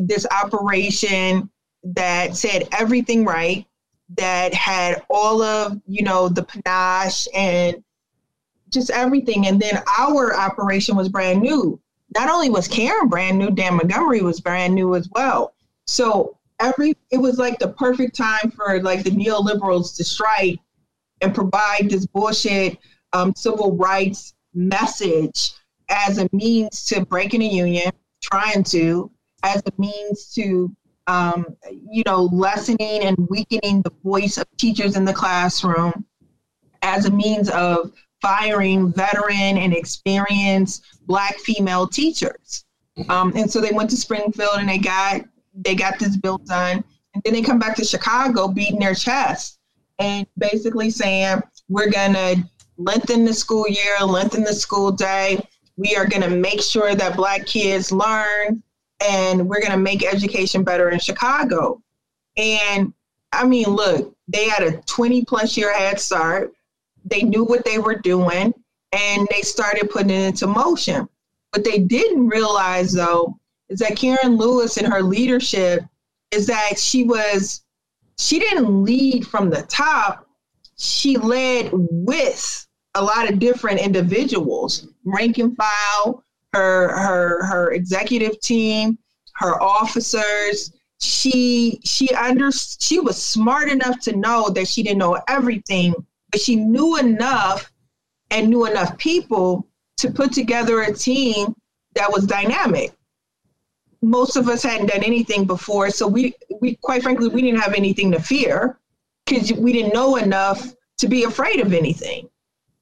this 0.02 0.26
operation 0.32 1.50
that 1.84 2.36
said 2.36 2.68
everything 2.72 3.24
right 3.26 3.66
that 4.18 4.54
had 4.54 5.04
all 5.10 5.42
of 5.42 5.80
you 5.88 6.04
know 6.04 6.30
the 6.30 6.44
panache 6.44 7.28
and 7.34 7.84
just 8.70 8.90
everything. 8.90 9.48
And 9.48 9.62
then 9.62 9.82
our 9.98 10.36
operation 10.36 10.96
was 10.96 11.10
brand 11.10 11.42
new. 11.42 11.80
Not 12.16 12.30
only 12.30 12.50
was 12.50 12.68
karen 12.68 13.10
brand 13.10 13.38
new 13.38 13.52
dan 13.52 13.76
montgomery 13.76 14.22
was 14.22 14.40
brand 14.40 14.76
new 14.76 14.96
as 14.96 15.10
well. 15.10 15.54
So 15.86 16.37
every 16.60 16.96
it 17.12 17.18
was 17.18 17.38
like 17.38 17.60
the 17.60 17.70
perfect 17.70 18.16
time 18.16 18.52
for 18.56 18.82
like 18.82 19.04
the 19.04 19.12
neoliberals 19.12 19.96
to 19.96 20.04
strike 20.04 20.60
and 21.22 21.34
provide 21.34 21.90
this 21.90 22.06
bullshit 22.06 22.78
um, 23.14 23.34
civil 23.36 23.76
rights 23.76 24.34
message 24.54 25.54
as 25.90 26.18
a 26.18 26.30
means 26.34 26.86
to 26.86 27.06
breaking 27.06 27.42
a 27.42 27.48
union, 27.48 27.92
trying 28.22 28.64
to, 28.64 29.10
as 29.44 29.62
a 29.66 29.82
means 29.82 30.34
to, 30.34 30.76
um, 31.08 31.46
you 31.90 32.04
know, 32.06 32.24
lessening 32.34 33.02
and 33.04 33.18
weakening 33.30 33.82
the 33.84 33.94
voice 34.04 34.38
of 34.38 34.46
teachers 34.58 34.98
in 34.98 35.06
the 35.06 35.14
classroom, 35.14 36.06
as 36.82 37.06
a 37.06 37.12
means 37.12 37.50
of 37.50 37.92
firing 38.22 38.92
veteran 38.92 39.58
and 39.58 39.74
experienced 39.74 40.84
Black 41.06 41.38
female 41.38 41.88
teachers. 41.88 42.66
Um, 43.10 43.32
and 43.36 43.50
so 43.50 43.62
they 43.62 43.72
went 43.72 43.90
to 43.92 43.98
Springfield 43.98 44.58
and 44.58 44.68
they 44.68 44.80
got 44.80 45.22
they 45.58 45.76
got 45.76 46.00
this 46.00 46.18
bill 46.18 46.38
done. 46.40 46.84
And 47.14 47.24
then 47.24 47.34
they 47.34 47.42
come 47.42 47.60
back 47.60 47.76
to 47.78 47.86
Chicago 47.86 48.48
beating 48.48 48.80
their 48.80 48.96
chest 48.96 49.60
and 50.00 50.28
basically 50.38 50.90
saying, 50.90 51.42
we're 51.68 51.90
going 51.90 52.14
to 52.14 52.44
lengthen 52.78 53.26
the 53.26 53.34
school 53.34 53.68
year, 53.68 53.98
lengthen 54.06 54.44
the 54.44 54.54
school 54.54 54.92
day. 54.92 55.42
We 55.76 55.96
are 55.96 56.08
going 56.08 56.22
to 56.22 56.30
make 56.30 56.62
sure 56.62 56.96
that 56.96 57.16
Black 57.16 57.46
kids 57.46 57.92
learn 57.92 58.62
and 59.08 59.48
we're 59.48 59.62
going 59.62 59.72
to 59.72 59.78
make 59.78 60.06
education 60.06 60.64
better 60.64 60.90
in 60.90 61.00
Chicago. 61.00 61.82
And 62.36 62.94
I 63.32 63.46
mean, 63.46 63.68
look, 63.68 64.16
they 64.28 64.48
had 64.48 64.64
a 64.64 64.82
20 64.82 65.26
plus 65.26 65.58
year 65.58 65.76
head 65.76 66.00
start. 66.00 66.54
They 67.06 67.22
knew 67.22 67.44
what 67.44 67.66
they 67.66 67.80
were 67.80 67.96
doing 67.96 68.54
and 68.92 69.28
they 69.30 69.42
started 69.42 69.90
putting 69.90 70.12
it 70.12 70.28
into 70.28 70.48
motion. 70.48 71.08
What 71.52 71.64
they 71.64 71.80
didn't 71.80 72.28
realize, 72.28 72.92
though, 72.94 73.40
is 73.70 73.80
that 73.80 73.96
Karen 73.96 74.38
Lewis 74.38 74.78
and 74.78 74.88
her 74.88 75.02
leadership 75.02 75.84
is 76.32 76.48
that 76.48 76.78
she 76.78 77.04
was 77.04 77.64
she 78.18 78.40
didn't 78.40 78.84
lead 78.84 79.28
from 79.28 79.50
the 79.50 79.62
top. 79.64 80.28
She 80.78 81.18
led 81.18 81.70
with 81.72 82.68
a 82.96 83.04
lot 83.04 83.30
of 83.30 83.40
different 83.40 83.80
individuals 83.80 84.88
rank 85.06 85.38
and 85.38 85.56
file 85.56 86.24
her 86.54 86.90
her 86.98 87.46
her 87.46 87.72
executive 87.72 88.40
team 88.40 88.98
her 89.36 89.62
officers. 89.62 90.74
She 91.00 91.80
she 91.84 92.10
under 92.16 92.52
she 92.52 93.00
was 93.00 93.22
smart 93.22 93.70
enough 93.70 94.00
to 94.02 94.16
know 94.16 94.50
that 94.50 94.68
she 94.68 94.84
didn't 94.84 94.98
know 94.98 95.20
everything 95.28 95.94
but 96.32 96.42
she 96.42 96.56
knew 96.56 96.98
enough 96.98 97.72
and 98.32 98.50
knew 98.50 98.66
enough 98.66 98.98
people 98.98 99.68
to 99.98 100.12
put 100.12 100.34
together 100.34 100.82
a 100.82 100.94
team 100.94 101.56
that 101.94 102.12
was 102.12 102.26
dynamic 102.26 102.97
most 104.02 104.36
of 104.36 104.48
us 104.48 104.64
hadn't 104.64 104.88
done 104.88 105.04
anything 105.04 105.46
before, 105.46 105.90
so 105.90 106.08
we 106.08 106.34
we 106.62 106.76
quite 106.76 107.04
frankly 107.04 107.28
we 107.30 107.42
didn't 107.42 107.62
have 107.62 107.74
anything 107.74 108.12
to 108.12 108.20
fear 108.20 108.80
because 109.26 109.52
we 109.54 109.74
didn't 109.74 109.94
know 109.94 110.18
enough 110.18 110.74
to 110.98 111.08
be 111.08 111.24
afraid 111.24 111.60
of 111.60 111.74
anything. 111.74 112.30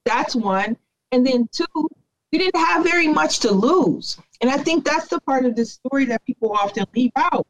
That's 0.05 0.36
one, 0.36 0.77
and 1.12 1.25
then 1.25 1.50
two, 1.51 1.89
we 2.31 2.38
didn't 2.38 2.60
have 2.60 2.84
very 2.84 3.07
much 3.07 3.39
to 3.39 3.51
lose, 3.51 4.17
and 4.41 4.50
I 4.50 4.57
think 4.57 4.86
that's 4.86 5.07
the 5.07 5.22
part 5.22 5.45
of 5.45 5.55
this 5.55 5.74
story 5.74 6.05
that 6.05 6.25
people 6.25 6.51
often 6.51 6.86
leave 6.95 7.12
out. 7.15 7.48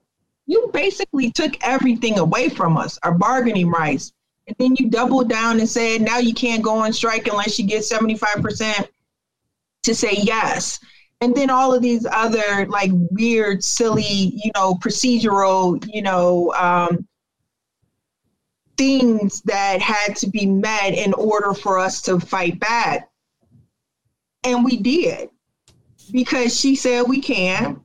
You 0.48 0.70
basically 0.74 1.32
took 1.32 1.62
everything 1.64 2.20
away 2.20 2.50
from 2.50 2.78
us, 2.78 3.00
our 3.02 3.14
bargaining 3.14 3.70
rights, 3.70 4.14
and 4.48 4.56
then 4.60 4.76
you 4.78 4.90
doubled 4.90 5.28
down 5.28 5.60
and 5.60 5.68
said 5.68 6.02
now 6.02 6.20
you 6.20 6.34
can't 6.34 6.62
go 6.62 6.76
on 6.78 6.94
strike 6.94 7.28
unless 7.28 7.58
you 7.58 7.66
get 7.66 7.84
seventy 7.84 8.16
five 8.16 8.42
percent 8.42 8.90
to 9.84 9.96
say 9.96 10.14
yes 10.14 10.80
and 11.26 11.36
then 11.36 11.50
all 11.50 11.74
of 11.74 11.82
these 11.82 12.06
other 12.06 12.68
like 12.68 12.92
weird 12.94 13.64
silly 13.64 14.40
you 14.44 14.52
know 14.54 14.76
procedural 14.76 15.84
you 15.92 16.04
know 16.04 16.54
um, 16.54 17.08
things 18.78 19.42
that 19.42 19.82
had 19.82 20.16
to 20.18 20.30
be 20.30 20.46
met 20.46 20.94
in 20.94 21.14
order 21.14 21.54
for 21.54 21.80
us 21.80 22.02
to 22.04 22.20
fight 22.20 22.60
back. 22.60 23.10
And 24.44 24.64
we 24.64 24.78
did. 24.78 25.30
Because 26.12 26.58
she 26.58 26.76
said 26.76 27.04
we 27.08 27.20
can. 27.20 27.82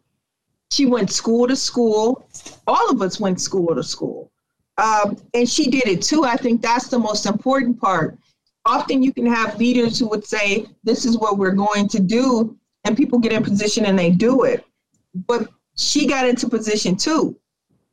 She 0.71 0.87
went 0.87 1.11
school 1.11 1.49
to 1.49 1.57
school. 1.57 2.29
All 2.67 2.91
of 2.91 3.01
us 3.01 3.19
went 3.19 3.41
school 3.41 3.75
to 3.75 3.83
school. 3.83 4.31
Um, 4.77 5.17
and 5.35 5.49
she 5.49 5.71
did 5.71 5.89
it 5.89 6.03
too. 6.03 6.25
I 6.25 6.37
think 6.37 6.61
that's 6.61 6.89
the 6.89 6.99
most 6.99 7.27
important 7.27 7.81
part. 7.81 8.19
Often 8.67 9.03
you 9.03 9.13
can 9.13 9.27
have 9.27 9.59
leaders 9.59 9.99
who 9.99 10.09
would 10.09 10.27
say 10.27 10.67
this 10.85 11.07
is 11.07 11.19
what 11.19 11.39
we're 11.39 11.53
going 11.53 11.89
to 11.89 12.01
do 12.01 12.59
and 12.85 12.97
people 12.97 13.19
get 13.19 13.33
in 13.33 13.43
position 13.43 13.87
and 13.87 13.99
they 13.99 14.11
do 14.11 14.45
it. 14.45 14.65
But 15.27 15.49
she 15.77 16.07
got 16.07 16.29
into 16.29 16.49
position 16.49 16.97
too. 16.97 17.37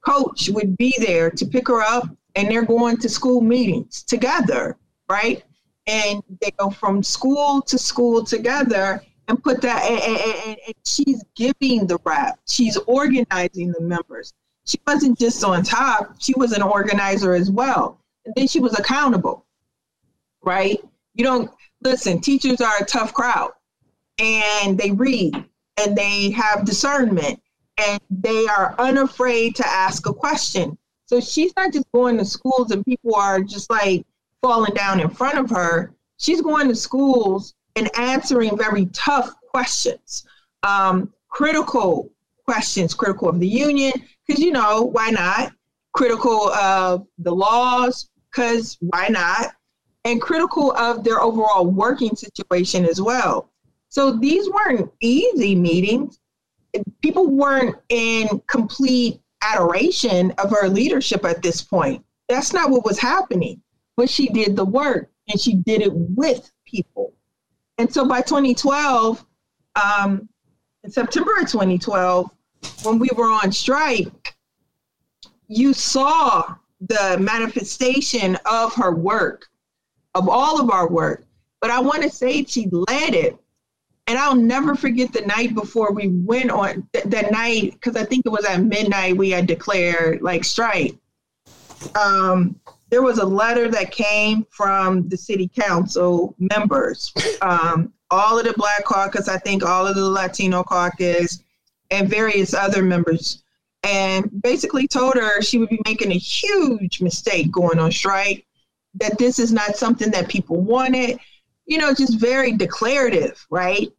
Coach 0.06 0.50
would 0.50 0.78
be 0.78 0.94
there 1.00 1.30
to 1.32 1.46
pick 1.46 1.68
her 1.68 1.82
up, 1.82 2.08
and 2.36 2.50
they're 2.50 2.66
going 2.66 2.98
to 2.98 3.10
school 3.10 3.42
meetings 3.42 4.04
together, 4.04 4.78
right? 5.10 5.44
And 5.88 6.22
they 6.42 6.52
go 6.52 6.70
from 6.70 7.04
school 7.04 7.62
to 7.64 7.78
school 7.78 8.24
together 8.24 9.02
and 9.28 9.42
put 9.44 9.62
that, 9.62 9.84
and, 9.84 10.02
and, 10.02 10.58
and 10.68 10.76
she's 10.86 11.24
giving 11.36 11.88
the 11.88 11.98
rap, 12.06 12.40
she's 12.48 12.78
organizing 12.88 13.72
the 13.72 13.82
members. 13.82 14.34
She 14.66 14.80
wasn't 14.86 15.18
just 15.18 15.44
on 15.44 15.64
top, 15.64 16.16
she 16.20 16.34
was 16.38 16.54
an 16.54 16.62
organizer 16.62 17.34
as 17.34 17.50
well. 17.50 18.00
And 18.26 18.34
then 18.36 18.48
she 18.48 18.60
was 18.60 18.78
accountable, 18.78 19.46
right? 20.44 20.80
You 21.14 21.24
don't 21.24 21.50
listen, 21.82 22.22
teachers 22.22 22.62
are 22.62 22.78
a 22.80 22.86
tough 22.86 23.14
crowd 23.14 23.52
and 24.20 24.78
they 24.78 24.92
read 24.92 25.44
and 25.78 25.96
they 25.96 26.32
have 26.32 26.66
discernment 26.66 27.42
and 27.78 28.00
they 28.10 28.48
are 28.48 28.76
unafraid 28.80 29.56
to 29.56 29.68
ask 29.68 30.08
a 30.08 30.14
question. 30.14 30.78
So 31.06 31.20
she's 31.20 31.54
not 31.56 31.72
just 31.72 31.90
going 31.94 32.18
to 32.18 32.26
schools 32.26 32.72
and 32.72 32.86
people 32.86 33.16
are 33.16 33.42
just 33.42 33.70
like 33.70 34.06
falling 34.42 34.74
down 34.74 35.00
in 35.00 35.10
front 35.10 35.38
of 35.38 35.50
her. 35.50 35.94
She's 36.18 36.42
going 36.42 36.68
to 36.68 36.76
schools 36.76 37.54
and 37.76 37.90
answering 37.98 38.58
very 38.58 38.88
tough 38.88 39.34
questions, 39.52 40.26
um, 40.64 41.14
critical 41.30 42.12
questions, 42.46 42.94
critical 42.94 43.30
of 43.30 43.40
the 43.40 43.48
union, 43.48 43.94
because 44.26 44.44
you 44.44 44.52
know, 44.52 44.84
why 44.84 45.10
not? 45.10 45.54
Critical 45.94 46.50
of 46.50 47.06
the 47.20 47.34
laws, 47.34 48.10
because 48.32 48.78
why 48.80 49.08
not? 49.10 49.54
And 50.06 50.22
critical 50.22 50.72
of 50.74 51.04
their 51.04 51.22
overall 51.22 51.66
working 51.66 52.16
situation 52.16 52.86
as 52.86 53.02
well. 53.02 53.52
So 53.90 54.12
these 54.12 54.50
weren't 54.50 54.92
easy 55.02 55.56
meetings. 55.56 56.20
People 57.02 57.28
weren't 57.28 57.76
in 57.90 58.42
complete 58.48 59.22
adoration 59.42 60.32
of 60.38 60.52
her 60.52 60.68
leadership 60.68 61.26
at 61.26 61.42
this 61.42 61.62
point. 61.62 62.04
That's 62.28 62.54
not 62.54 62.70
what 62.70 62.86
was 62.86 63.00
happening. 63.00 63.62
But 63.96 64.10
she 64.10 64.28
did 64.28 64.56
the 64.56 64.66
work 64.66 65.10
and 65.30 65.40
she 65.40 65.56
did 65.56 65.82
it 65.82 65.94
with 65.94 66.52
people. 66.66 67.14
And 67.78 67.92
so 67.92 68.08
by 68.08 68.22
2012, 68.22 69.26
um, 69.76 70.28
in 70.84 70.92
September 70.92 71.32
of 71.40 71.50
2012, 71.50 72.30
when 72.84 73.00
we 73.00 73.10
were 73.16 73.30
on 73.30 73.52
strike, 73.52 74.36
you 75.48 75.74
saw 75.74 76.56
the 76.82 77.18
manifestation 77.20 78.38
of 78.46 78.74
her 78.76 78.94
work, 78.94 79.48
of 80.16 80.30
all 80.30 80.60
of 80.60 80.70
our 80.70 80.90
work. 80.90 81.26
But 81.60 81.72
I 81.72 81.80
want 81.80 82.04
to 82.04 82.10
say 82.10 82.44
she 82.44 82.68
led 82.72 83.14
it. 83.14 83.38
And 84.08 84.18
I'll 84.18 84.36
never 84.36 84.74
forget 84.74 85.12
the 85.12 85.22
night 85.22 85.54
before 85.54 85.92
we 85.92 86.08
went 86.08 86.50
on 86.50 86.88
th- 86.94 87.06
that 87.06 87.32
night, 87.32 87.74
because 87.74 87.96
I 87.98 88.06
think 88.06 88.26
it 88.26 88.30
was 88.30 88.46
at 88.46 88.64
midnight 88.64 89.18
we 89.18 89.30
had 89.30 89.48
declared 89.48 90.22
like 90.22 90.46
strike. 90.46 90.96
Um, 91.96 92.60
there 92.90 93.02
was 93.02 93.18
a 93.18 93.26
letter 93.26 93.70
that 93.70 93.92
came 93.92 94.48
from 94.50 95.10
the 95.10 95.18
city 95.18 95.50
council 95.54 96.36
members, 96.40 97.14
um, 97.42 97.94
all 98.10 98.40
of 98.40 98.46
the 98.46 98.54
Black 98.54 98.86
Caucus, 98.86 99.28
I 99.28 99.38
think 99.38 99.64
all 99.66 99.86
of 99.86 99.96
the 99.96 100.10
Latino 100.10 100.64
Caucus, 100.64 101.44
and 101.92 102.10
various 102.10 102.54
other 102.54 102.82
members, 102.82 103.44
and 103.84 104.42
basically 104.42 104.88
told 104.88 105.16
her 105.16 105.42
she 105.42 105.58
would 105.58 105.70
be 105.70 105.82
making 105.86 106.12
a 106.12 106.18
huge 106.18 107.02
mistake 107.02 107.52
going 107.52 107.78
on 107.78 107.92
strike, 107.92 108.46
that 108.96 109.18
this 109.18 109.38
is 109.38 109.52
not 109.52 109.76
something 109.76 110.10
that 110.12 110.30
people 110.30 110.62
wanted, 110.62 111.20
you 111.66 111.78
know, 111.78 111.94
just 111.94 112.20
very 112.20 112.54
declarative, 112.54 113.46
right? 113.50 113.92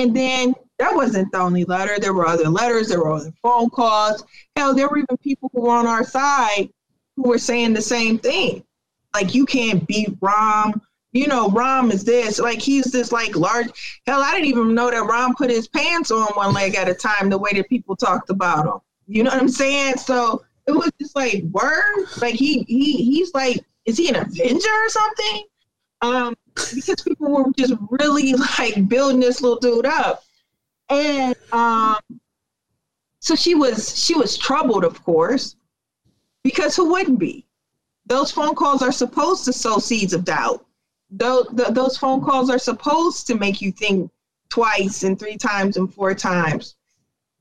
And 0.00 0.16
then 0.16 0.54
that 0.78 0.94
wasn't 0.94 1.30
the 1.30 1.38
only 1.38 1.64
letter. 1.64 1.98
There 1.98 2.14
were 2.14 2.26
other 2.26 2.48
letters, 2.48 2.88
there 2.88 3.00
were 3.00 3.12
other 3.12 3.32
phone 3.42 3.68
calls. 3.68 4.24
Hell, 4.56 4.74
there 4.74 4.88
were 4.88 4.96
even 4.96 5.18
people 5.18 5.50
who 5.52 5.62
were 5.62 5.70
on 5.76 5.86
our 5.86 6.04
side 6.04 6.70
who 7.16 7.24
were 7.24 7.38
saying 7.38 7.74
the 7.74 7.82
same 7.82 8.18
thing. 8.18 8.64
Like, 9.12 9.34
you 9.34 9.44
can't 9.44 9.86
beat 9.86 10.18
Rahm. 10.20 10.80
You 11.12 11.26
know, 11.26 11.48
Rahm 11.50 11.92
is 11.92 12.04
this. 12.04 12.38
Like, 12.38 12.62
he's 12.62 12.86
this, 12.86 13.12
like, 13.12 13.36
large. 13.36 14.00
Hell, 14.06 14.22
I 14.22 14.32
didn't 14.32 14.46
even 14.46 14.74
know 14.74 14.90
that 14.90 15.02
Rahm 15.02 15.34
put 15.36 15.50
his 15.50 15.68
pants 15.68 16.10
on 16.10 16.28
one 16.28 16.54
leg 16.54 16.76
at 16.76 16.88
a 16.88 16.94
time 16.94 17.28
the 17.28 17.36
way 17.36 17.50
that 17.52 17.68
people 17.68 17.94
talked 17.94 18.30
about 18.30 18.66
him. 18.66 18.80
You 19.06 19.24
know 19.24 19.30
what 19.30 19.42
I'm 19.42 19.48
saying? 19.48 19.98
So 19.98 20.44
it 20.66 20.72
was 20.72 20.90
just 20.98 21.14
like, 21.14 21.42
word? 21.50 22.06
Like, 22.22 22.36
he, 22.36 22.62
he, 22.62 23.04
he's 23.04 23.34
like, 23.34 23.62
is 23.84 23.98
he 23.98 24.08
an 24.08 24.16
Avenger 24.16 24.70
or 24.70 24.88
something? 24.88 25.44
Um, 26.00 26.34
because 26.54 27.02
people 27.02 27.30
were 27.30 27.50
just 27.56 27.74
really 27.90 28.34
like 28.34 28.88
building 28.88 29.20
this 29.20 29.42
little 29.42 29.58
dude 29.58 29.86
up. 29.86 30.24
And 30.88 31.34
um, 31.52 31.98
so 33.20 33.34
she 33.34 33.54
was 33.54 33.96
she 33.96 34.14
was 34.14 34.36
troubled, 34.36 34.84
of 34.84 35.02
course, 35.04 35.56
because 36.42 36.74
who 36.74 36.90
wouldn't 36.90 37.18
be? 37.18 37.46
Those 38.06 38.32
phone 38.32 38.54
calls 38.54 38.82
are 38.82 38.92
supposed 38.92 39.44
to 39.44 39.52
sow 39.52 39.78
seeds 39.78 40.14
of 40.14 40.24
doubt. 40.24 40.66
Those, 41.10 41.46
those 41.70 41.96
phone 41.96 42.20
calls 42.20 42.50
are 42.50 42.58
supposed 42.58 43.26
to 43.28 43.36
make 43.36 43.60
you 43.60 43.70
think 43.70 44.10
twice 44.48 45.04
and 45.04 45.18
three 45.18 45.36
times 45.36 45.76
and 45.76 45.92
four 45.92 46.14
times. 46.14 46.76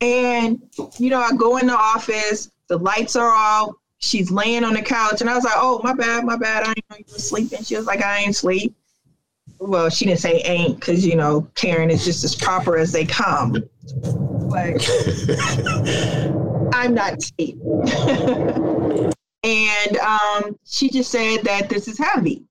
And, 0.01 0.62
you 0.98 1.10
know, 1.10 1.20
I 1.20 1.32
go 1.32 1.58
in 1.58 1.68
the 1.68 1.75
office, 1.75 2.51
the 2.68 2.78
lights 2.78 3.16
are 3.16 3.30
off, 3.30 3.72
she's 3.98 4.32
laying 4.32 4.63
on 4.63 4.74
the 4.74 4.82
couch, 4.82 5.22
and 5.22 5.30
I 5.30 5.36
was 5.36 5.44
like, 5.44 5.56
oh, 5.58 5.82
my 5.84 5.94
bad, 5.94 6.24
my 6.24 6.38
bad. 6.38 6.63
I 6.63 6.74
didn't 6.74 6.89
know 6.89 6.98
you 6.98 7.06
were 7.12 7.20
sleeping. 7.20 7.63
She 7.63 7.75
was 7.75 7.86
like, 7.86 8.04
I 8.04 8.20
ain't 8.20 8.36
sleep. 8.36 8.75
Well, 9.60 9.89
she 9.89 10.06
didn't 10.06 10.22
say 10.22 10.42
ain't 10.46 10.80
because, 10.80 11.06
you 11.06 11.16
know, 11.16 11.42
Karen 11.56 11.89
is 11.89 12.06
just 12.06 12.24
as 12.24 12.34
proper 12.34 12.78
as 12.78 12.92
they 12.92 13.06
come. 13.06 13.51
But 14.50 14.89
I'm 16.74 16.94
not 16.94 17.22
sleep. 17.22 17.58
and 19.43 19.98
um, 19.98 20.58
she 20.65 20.89
just 20.89 21.12
said 21.12 21.43
that 21.43 21.67
this 21.69 21.88
is 21.88 21.98
heavy. 21.98 22.45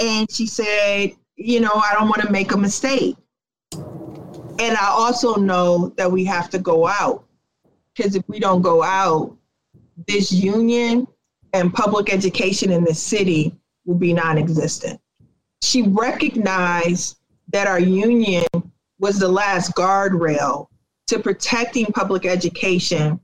And 0.00 0.30
she 0.30 0.46
said, 0.46 1.12
you 1.36 1.60
know, 1.60 1.72
I 1.72 1.94
don't 1.94 2.08
want 2.08 2.22
to 2.22 2.30
make 2.30 2.52
a 2.52 2.58
mistake. 2.58 3.16
And 3.72 4.76
I 4.76 4.86
also 4.88 5.36
know 5.36 5.94
that 5.96 6.10
we 6.10 6.24
have 6.26 6.50
to 6.50 6.58
go 6.58 6.86
out 6.86 7.24
because 7.94 8.14
if 8.14 8.22
we 8.28 8.38
don't 8.38 8.62
go 8.62 8.82
out, 8.82 9.36
this 10.06 10.30
union 10.30 11.06
and 11.52 11.72
public 11.72 12.12
education 12.12 12.70
in 12.70 12.84
the 12.84 12.94
city 12.94 13.54
will 13.84 13.94
be 13.96 14.12
non 14.12 14.38
existent. 14.38 15.00
She 15.64 15.82
recognized 15.82 17.16
that 17.48 17.66
our 17.66 17.80
union 17.80 18.44
was 18.98 19.18
the 19.18 19.28
last 19.28 19.74
guardrail 19.74 20.68
to 21.06 21.18
protecting 21.18 21.86
public 21.86 22.26
education 22.26 23.18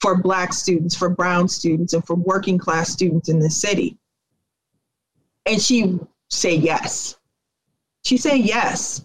for 0.00 0.16
Black 0.16 0.52
students, 0.52 0.96
for 0.96 1.08
Brown 1.08 1.48
students, 1.48 1.92
and 1.92 2.04
for 2.06 2.14
working 2.14 2.58
class 2.58 2.88
students 2.88 3.28
in 3.28 3.38
the 3.38 3.50
city. 3.50 3.98
And 5.46 5.60
she 5.60 5.98
said 6.28 6.60
yes. 6.60 7.16
She 8.04 8.16
said 8.16 8.36
yes. 8.36 9.04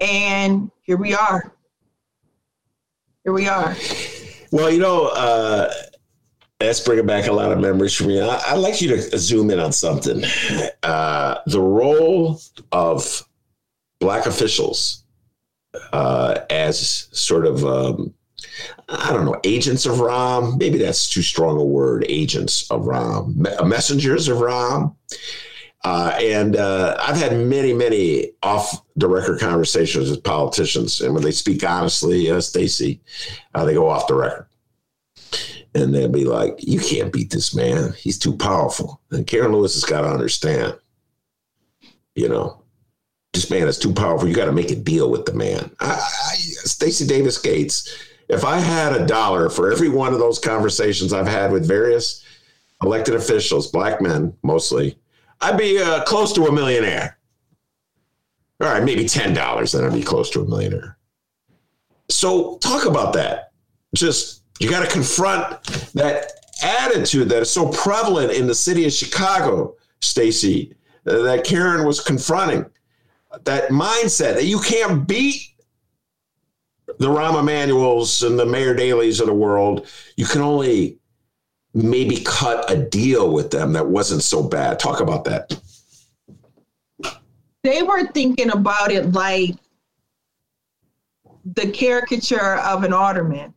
And 0.00 0.70
here 0.82 0.96
we 0.96 1.14
are. 1.14 1.52
Here 3.24 3.32
we 3.32 3.48
are. 3.48 3.76
Well, 4.52 4.70
you 4.70 4.78
know, 4.78 5.06
uh, 5.08 5.72
that's 6.60 6.80
bringing 6.80 7.06
back 7.06 7.26
a 7.26 7.32
lot 7.32 7.52
of 7.52 7.60
memories 7.60 7.94
for 7.94 8.04
me. 8.04 8.20
I, 8.20 8.54
would 8.54 8.60
like 8.60 8.80
you 8.80 8.88
to 8.88 9.18
zoom 9.18 9.50
in 9.50 9.58
on 9.58 9.72
something. 9.72 10.24
Uh, 10.82 11.36
the 11.46 11.60
role 11.60 12.40
of 12.72 13.24
Black 14.00 14.26
officials 14.26 15.04
uh, 15.92 16.40
as 16.50 17.08
sort 17.12 17.46
of 17.46 17.64
um, 17.64 18.14
I 18.88 19.12
don't 19.12 19.26
know, 19.26 19.40
agents 19.44 19.86
of 19.86 19.96
Rahm. 19.96 20.58
Maybe 20.58 20.78
that's 20.78 21.08
too 21.08 21.22
strong 21.22 21.58
a 21.58 21.64
word. 21.64 22.06
Agents 22.08 22.70
of 22.70 22.82
Rahm, 22.82 23.36
messengers 23.66 24.28
of 24.28 24.38
Rahm. 24.38 24.94
Uh, 25.84 26.16
and 26.20 26.56
uh, 26.56 26.96
I've 27.00 27.16
had 27.16 27.32
many, 27.36 27.72
many 27.72 28.32
off 28.42 28.82
the 28.96 29.08
record 29.08 29.38
conversations 29.38 30.10
with 30.10 30.24
politicians, 30.24 31.00
and 31.00 31.14
when 31.14 31.22
they 31.22 31.30
speak 31.30 31.62
honestly, 31.62 32.30
uh, 32.30 32.40
Stacy, 32.40 33.00
uh, 33.54 33.64
they 33.64 33.74
go 33.74 33.88
off 33.88 34.08
the 34.08 34.14
record, 34.14 34.47
and 35.78 35.94
they'll 35.94 36.08
be 36.08 36.24
like, 36.24 36.56
"You 36.58 36.80
can't 36.80 37.12
beat 37.12 37.30
this 37.30 37.54
man. 37.54 37.92
He's 37.96 38.18
too 38.18 38.36
powerful." 38.36 39.00
And 39.10 39.26
Karen 39.26 39.52
Lewis 39.52 39.74
has 39.74 39.84
got 39.84 40.02
to 40.02 40.08
understand, 40.08 40.76
you 42.14 42.28
know, 42.28 42.62
this 43.32 43.50
man 43.50 43.68
is 43.68 43.78
too 43.78 43.92
powerful. 43.92 44.28
You 44.28 44.34
got 44.34 44.46
to 44.46 44.52
make 44.52 44.70
a 44.70 44.76
deal 44.76 45.10
with 45.10 45.24
the 45.24 45.34
man. 45.34 45.70
Stacy 46.64 47.06
Davis 47.06 47.38
Gates 47.38 47.96
if 48.28 48.44
I 48.44 48.58
had 48.58 48.92
a 48.92 49.06
dollar 49.06 49.48
for 49.48 49.72
every 49.72 49.88
one 49.88 50.12
of 50.12 50.18
those 50.18 50.38
conversations 50.38 51.12
I've 51.12 51.26
had 51.26 51.50
with 51.50 51.66
various 51.66 52.22
elected 52.82 53.14
officials, 53.14 53.70
black 53.70 54.00
men 54.00 54.34
mostly, 54.42 54.98
I'd 55.40 55.56
be 55.56 55.80
uh, 55.80 56.04
close 56.04 56.32
to 56.34 56.46
a 56.46 56.52
millionaire. 56.52 57.18
All 58.60 58.68
right, 58.68 58.82
maybe 58.82 59.04
$10, 59.04 59.72
then 59.72 59.84
I'd 59.84 59.94
be 59.94 60.02
close 60.02 60.30
to 60.30 60.40
a 60.40 60.48
millionaire. 60.48 60.98
So 62.10 62.58
talk 62.58 62.86
about 62.86 63.12
that. 63.14 63.52
Just, 63.94 64.42
you 64.60 64.68
got 64.68 64.84
to 64.84 64.90
confront 64.90 65.62
that 65.94 66.32
attitude 66.62 67.28
that 67.28 67.42
is 67.42 67.50
so 67.50 67.68
prevalent 67.70 68.32
in 68.32 68.46
the 68.46 68.54
city 68.54 68.84
of 68.86 68.92
Chicago, 68.92 69.76
Stacy, 70.00 70.74
uh, 71.06 71.18
that 71.22 71.44
Karen 71.44 71.86
was 71.86 72.00
confronting. 72.00 72.66
That 73.44 73.70
mindset 73.70 74.34
that 74.34 74.44
you 74.44 74.58
can't 74.58 75.06
beat 75.06 75.42
the 76.98 77.08
Rahm 77.08 77.38
Emanuels 77.38 78.22
and 78.22 78.38
the 78.38 78.46
Mayor 78.46 78.74
Daley's 78.74 79.20
of 79.20 79.26
the 79.26 79.34
world, 79.34 79.86
you 80.16 80.24
can 80.24 80.40
only 80.40 80.98
maybe 81.74 82.22
cut 82.24 82.70
a 82.70 82.76
deal 82.76 83.32
with 83.32 83.50
them 83.50 83.72
that 83.74 83.86
wasn't 83.86 84.22
so 84.22 84.42
bad. 84.42 84.80
Talk 84.80 85.00
about 85.00 85.24
that. 85.24 85.60
They 87.62 87.82
were 87.82 88.06
thinking 88.06 88.50
about 88.50 88.90
it 88.90 89.12
like 89.12 89.54
the 91.44 91.70
caricature 91.70 92.56
of 92.56 92.84
an 92.84 92.92
alderman. 92.92 93.54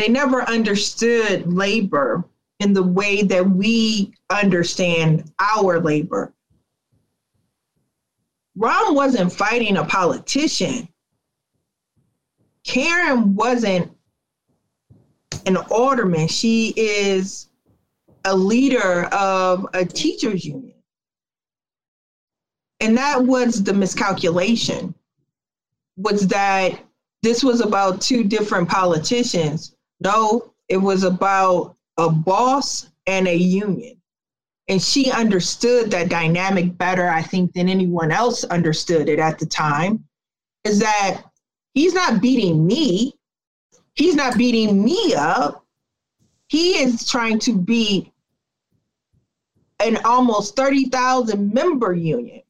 They 0.00 0.08
never 0.08 0.40
understood 0.48 1.52
labor 1.52 2.24
in 2.58 2.72
the 2.72 2.82
way 2.82 3.22
that 3.22 3.50
we 3.50 4.14
understand 4.30 5.30
our 5.38 5.78
labor. 5.78 6.32
Rahm 8.58 8.94
wasn't 8.94 9.30
fighting 9.30 9.76
a 9.76 9.84
politician. 9.84 10.88
Karen 12.64 13.34
wasn't 13.34 13.94
an 15.44 15.58
alderman. 15.70 16.28
She 16.28 16.72
is 16.78 17.50
a 18.24 18.34
leader 18.34 19.04
of 19.12 19.66
a 19.74 19.84
teachers 19.84 20.46
union. 20.46 20.80
And 22.80 22.96
that 22.96 23.22
was 23.22 23.62
the 23.62 23.74
miscalculation 23.74 24.94
was 25.98 26.26
that 26.28 26.80
this 27.22 27.44
was 27.44 27.60
about 27.60 28.00
two 28.00 28.24
different 28.24 28.66
politicians. 28.66 29.76
No, 30.00 30.54
it 30.68 30.78
was 30.78 31.04
about 31.04 31.76
a 31.98 32.10
boss 32.10 32.90
and 33.06 33.28
a 33.28 33.36
union. 33.36 34.00
And 34.68 34.80
she 34.80 35.10
understood 35.10 35.90
that 35.90 36.08
dynamic 36.08 36.78
better, 36.78 37.08
I 37.08 37.22
think, 37.22 37.52
than 37.52 37.68
anyone 37.68 38.10
else 38.10 38.44
understood 38.44 39.08
it 39.08 39.18
at 39.18 39.38
the 39.38 39.46
time. 39.46 40.04
Is 40.64 40.78
that 40.78 41.22
he's 41.74 41.92
not 41.92 42.22
beating 42.22 42.66
me, 42.66 43.14
he's 43.94 44.14
not 44.14 44.38
beating 44.38 44.82
me 44.82 45.14
up. 45.14 45.66
He 46.46 46.78
is 46.78 47.08
trying 47.08 47.38
to 47.40 47.56
beat 47.56 48.12
an 49.80 49.98
almost 50.04 50.56
30,000 50.56 51.52
member 51.52 51.92
union. 51.92 52.42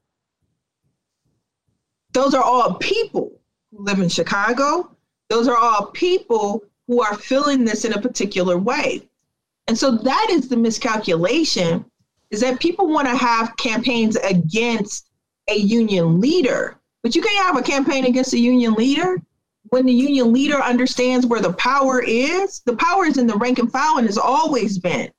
Those 2.13 2.35
are 2.35 2.43
all 2.43 2.75
people 2.75 3.33
who 3.71 3.85
live 3.85 4.01
in 4.01 4.09
Chicago. 4.09 4.95
Those 5.29 5.47
are 5.47 5.57
all 5.57 5.87
people 5.87 6.65
who 6.91 7.01
are 7.01 7.15
feeling 7.15 7.65
this 7.65 7.85
in 7.85 7.93
a 7.93 8.01
particular 8.01 8.59
way. 8.59 9.09
And 9.69 9.79
so 9.79 9.93
that 9.93 10.27
is 10.29 10.49
the 10.49 10.57
miscalculation 10.57 11.85
is 12.33 12.41
that 12.41 12.59
people 12.59 12.89
want 12.89 13.07
to 13.07 13.17
have 13.17 13.57
campaigns 13.59 14.17
against 14.17 15.09
a 15.49 15.55
union 15.55 16.21
leader, 16.21 16.81
but 17.05 17.15
you 17.15 17.23
can't 17.23 17.47
have 17.47 17.57
a 17.57 17.63
campaign 17.63 18.07
against 18.07 18.33
a 18.33 18.41
union 18.41 18.75
leader 18.75 19.23
when 19.69 19.87
the 19.87 19.93
union 19.93 20.33
leader 20.33 20.61
understands 20.61 21.27
where 21.27 21.41
the 21.41 21.53
power 21.53 22.03
is. 22.03 22.59
The 22.67 22.75
power 22.75 23.07
is 23.07 23.19
in 23.19 23.29
the 23.29 23.37
rank 23.37 23.61
and 23.61 23.71
file 23.71 23.99
and 23.99 24.07
has 24.09 24.19
always 24.19 24.81
been. 24.81 25.13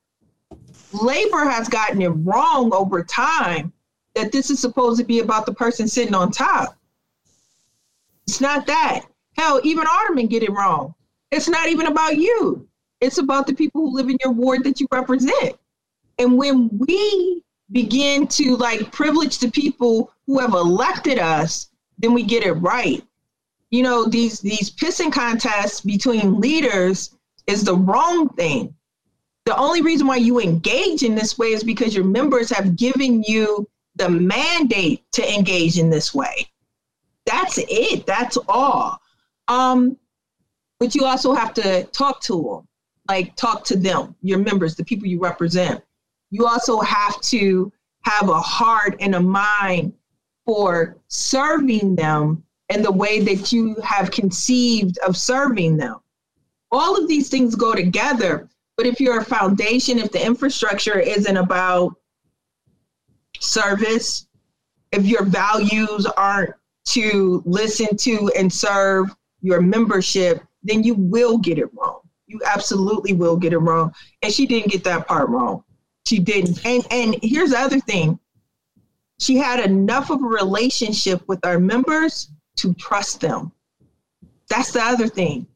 Labor 0.92 1.48
has 1.48 1.70
gotten 1.70 2.02
it 2.02 2.08
wrong 2.08 2.70
over 2.74 3.02
time 3.02 3.72
that 4.14 4.30
this 4.30 4.50
is 4.50 4.60
supposed 4.60 5.00
to 5.00 5.06
be 5.06 5.20
about 5.20 5.46
the 5.46 5.54
person 5.54 5.88
sitting 5.88 6.14
on 6.14 6.32
top. 6.32 6.76
It's 8.26 8.42
not 8.42 8.66
that. 8.66 9.06
Hell, 9.38 9.58
even 9.64 9.86
Aldermen 9.86 10.26
get 10.26 10.42
it 10.42 10.52
wrong. 10.52 10.94
It's 11.32 11.48
not 11.48 11.68
even 11.68 11.86
about 11.86 12.18
you. 12.18 12.68
It's 13.00 13.18
about 13.18 13.46
the 13.48 13.54
people 13.54 13.80
who 13.80 13.96
live 13.96 14.08
in 14.08 14.18
your 14.22 14.32
ward 14.32 14.62
that 14.64 14.80
you 14.80 14.86
represent. 14.92 15.56
And 16.18 16.36
when 16.36 16.68
we 16.78 17.42
begin 17.72 18.28
to 18.28 18.56
like 18.56 18.92
privilege 18.92 19.38
the 19.38 19.50
people 19.50 20.12
who 20.26 20.38
have 20.38 20.52
elected 20.52 21.18
us, 21.18 21.70
then 21.98 22.12
we 22.12 22.22
get 22.22 22.44
it 22.44 22.52
right. 22.52 23.02
You 23.70 23.82
know, 23.82 24.04
these 24.04 24.40
these 24.40 24.70
pissing 24.70 25.10
contests 25.10 25.80
between 25.80 26.38
leaders 26.38 27.16
is 27.46 27.64
the 27.64 27.76
wrong 27.76 28.28
thing. 28.30 28.74
The 29.46 29.56
only 29.56 29.80
reason 29.80 30.06
why 30.06 30.16
you 30.16 30.38
engage 30.38 31.02
in 31.02 31.14
this 31.14 31.38
way 31.38 31.48
is 31.48 31.64
because 31.64 31.94
your 31.94 32.04
members 32.04 32.50
have 32.50 32.76
given 32.76 33.24
you 33.26 33.66
the 33.96 34.08
mandate 34.08 35.02
to 35.12 35.34
engage 35.34 35.78
in 35.78 35.90
this 35.90 36.14
way. 36.14 36.46
That's 37.24 37.58
it. 37.58 38.06
That's 38.06 38.38
all. 38.48 39.00
Um, 39.48 39.96
but 40.82 40.96
you 40.96 41.04
also 41.04 41.32
have 41.32 41.54
to 41.54 41.84
talk 41.92 42.20
to 42.22 42.32
them, 42.42 42.68
like 43.08 43.36
talk 43.36 43.62
to 43.66 43.76
them, 43.76 44.16
your 44.20 44.40
members, 44.40 44.74
the 44.74 44.84
people 44.84 45.06
you 45.06 45.20
represent. 45.20 45.80
You 46.30 46.44
also 46.44 46.80
have 46.80 47.20
to 47.20 47.72
have 48.00 48.28
a 48.28 48.40
heart 48.40 48.96
and 48.98 49.14
a 49.14 49.20
mind 49.20 49.92
for 50.44 50.96
serving 51.06 51.94
them 51.94 52.42
in 52.68 52.82
the 52.82 52.90
way 52.90 53.20
that 53.20 53.52
you 53.52 53.76
have 53.84 54.10
conceived 54.10 54.98
of 55.06 55.16
serving 55.16 55.76
them. 55.76 56.00
All 56.72 57.00
of 57.00 57.06
these 57.06 57.28
things 57.28 57.54
go 57.54 57.76
together. 57.76 58.48
But 58.76 58.86
if 58.86 58.98
you're 58.98 59.20
a 59.20 59.24
foundation, 59.24 60.00
if 60.00 60.10
the 60.10 60.26
infrastructure 60.26 60.98
isn't 60.98 61.36
about 61.36 61.94
service, 63.38 64.26
if 64.90 65.06
your 65.06 65.22
values 65.22 66.06
aren't 66.16 66.54
to 66.86 67.40
listen 67.46 67.96
to 67.98 68.32
and 68.36 68.52
serve 68.52 69.14
your 69.42 69.60
membership, 69.60 70.42
then 70.62 70.82
you 70.82 70.94
will 70.94 71.38
get 71.38 71.58
it 71.58 71.68
wrong. 71.74 72.00
You 72.26 72.40
absolutely 72.46 73.12
will 73.12 73.36
get 73.36 73.52
it 73.52 73.58
wrong. 73.58 73.92
And 74.22 74.32
she 74.32 74.46
didn't 74.46 74.70
get 74.72 74.84
that 74.84 75.06
part 75.06 75.28
wrong. 75.28 75.64
She 76.06 76.18
didn't. 76.18 76.64
And 76.64 76.86
and 76.90 77.16
here's 77.22 77.50
the 77.50 77.58
other 77.58 77.80
thing. 77.80 78.18
She 79.18 79.36
had 79.36 79.60
enough 79.60 80.10
of 80.10 80.22
a 80.22 80.26
relationship 80.26 81.22
with 81.28 81.44
our 81.44 81.60
members 81.60 82.28
to 82.56 82.74
trust 82.74 83.20
them. 83.20 83.52
That's 84.48 84.72
the 84.72 84.82
other 84.82 85.06
thing. 85.06 85.46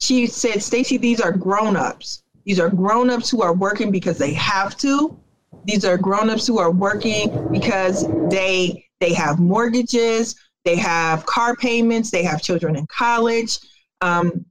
She 0.00 0.26
said, 0.26 0.62
Stacy, 0.62 0.96
these 0.96 1.20
are 1.20 1.32
grown-ups. 1.32 2.24
These 2.44 2.60
are 2.60 2.68
grown-ups 2.68 3.30
who 3.30 3.40
are 3.42 3.54
working 3.54 3.90
because 3.90 4.18
they 4.18 4.34
have 4.34 4.76
to. 4.78 5.16
These 5.64 5.84
are 5.84 5.96
grown-ups 5.96 6.46
who 6.46 6.58
are 6.58 6.70
working 6.70 7.48
because 7.50 8.06
they 8.28 8.84
they 9.00 9.12
have 9.14 9.38
mortgages, 9.38 10.36
they 10.64 10.76
have 10.76 11.26
car 11.26 11.56
payments, 11.56 12.10
they 12.10 12.22
have 12.22 12.42
children 12.42 12.76
in 12.76 12.86
college. 12.86 13.58
Um, 14.00 14.44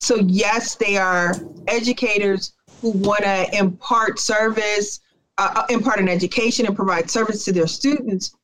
so, 0.00 0.16
yes, 0.16 0.76
they 0.76 0.96
are 0.96 1.34
educators 1.66 2.54
who 2.80 2.90
want 2.90 3.24
to 3.24 3.56
impart 3.56 4.18
service, 4.18 5.00
uh, 5.38 5.52
uh, 5.56 5.66
impart 5.70 5.98
an 5.98 6.08
education, 6.08 6.66
and 6.66 6.76
provide 6.76 7.10
service 7.10 7.44
to 7.44 7.52
their 7.52 7.66
students. 7.66 8.36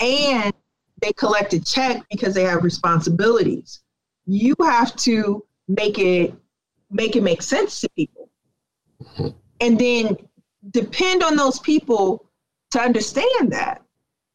And 0.00 0.52
they 1.00 1.12
collect 1.12 1.52
a 1.52 1.60
check 1.60 2.02
because 2.10 2.34
they 2.34 2.44
have 2.44 2.64
responsibilities. 2.64 3.80
You 4.26 4.54
have 4.60 4.96
to 4.96 5.44
make 5.68 5.98
it 5.98 6.34
make 6.90 7.16
it 7.16 7.22
make 7.22 7.42
sense 7.42 7.80
to 7.80 7.88
people, 7.90 8.30
and 9.60 9.78
then 9.78 10.16
depend 10.70 11.22
on 11.22 11.36
those 11.36 11.58
people 11.58 12.30
to 12.70 12.80
understand 12.80 13.52
that. 13.52 13.82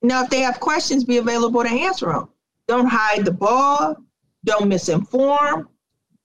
Now, 0.01 0.23
if 0.23 0.29
they 0.29 0.41
have 0.41 0.59
questions, 0.59 1.03
be 1.03 1.17
available 1.17 1.63
to 1.63 1.69
answer 1.69 2.07
them. 2.07 2.29
Don't 2.67 2.87
hide 2.87 3.25
the 3.25 3.31
ball. 3.31 3.95
Don't 4.47 4.71
misinform. 4.71 5.65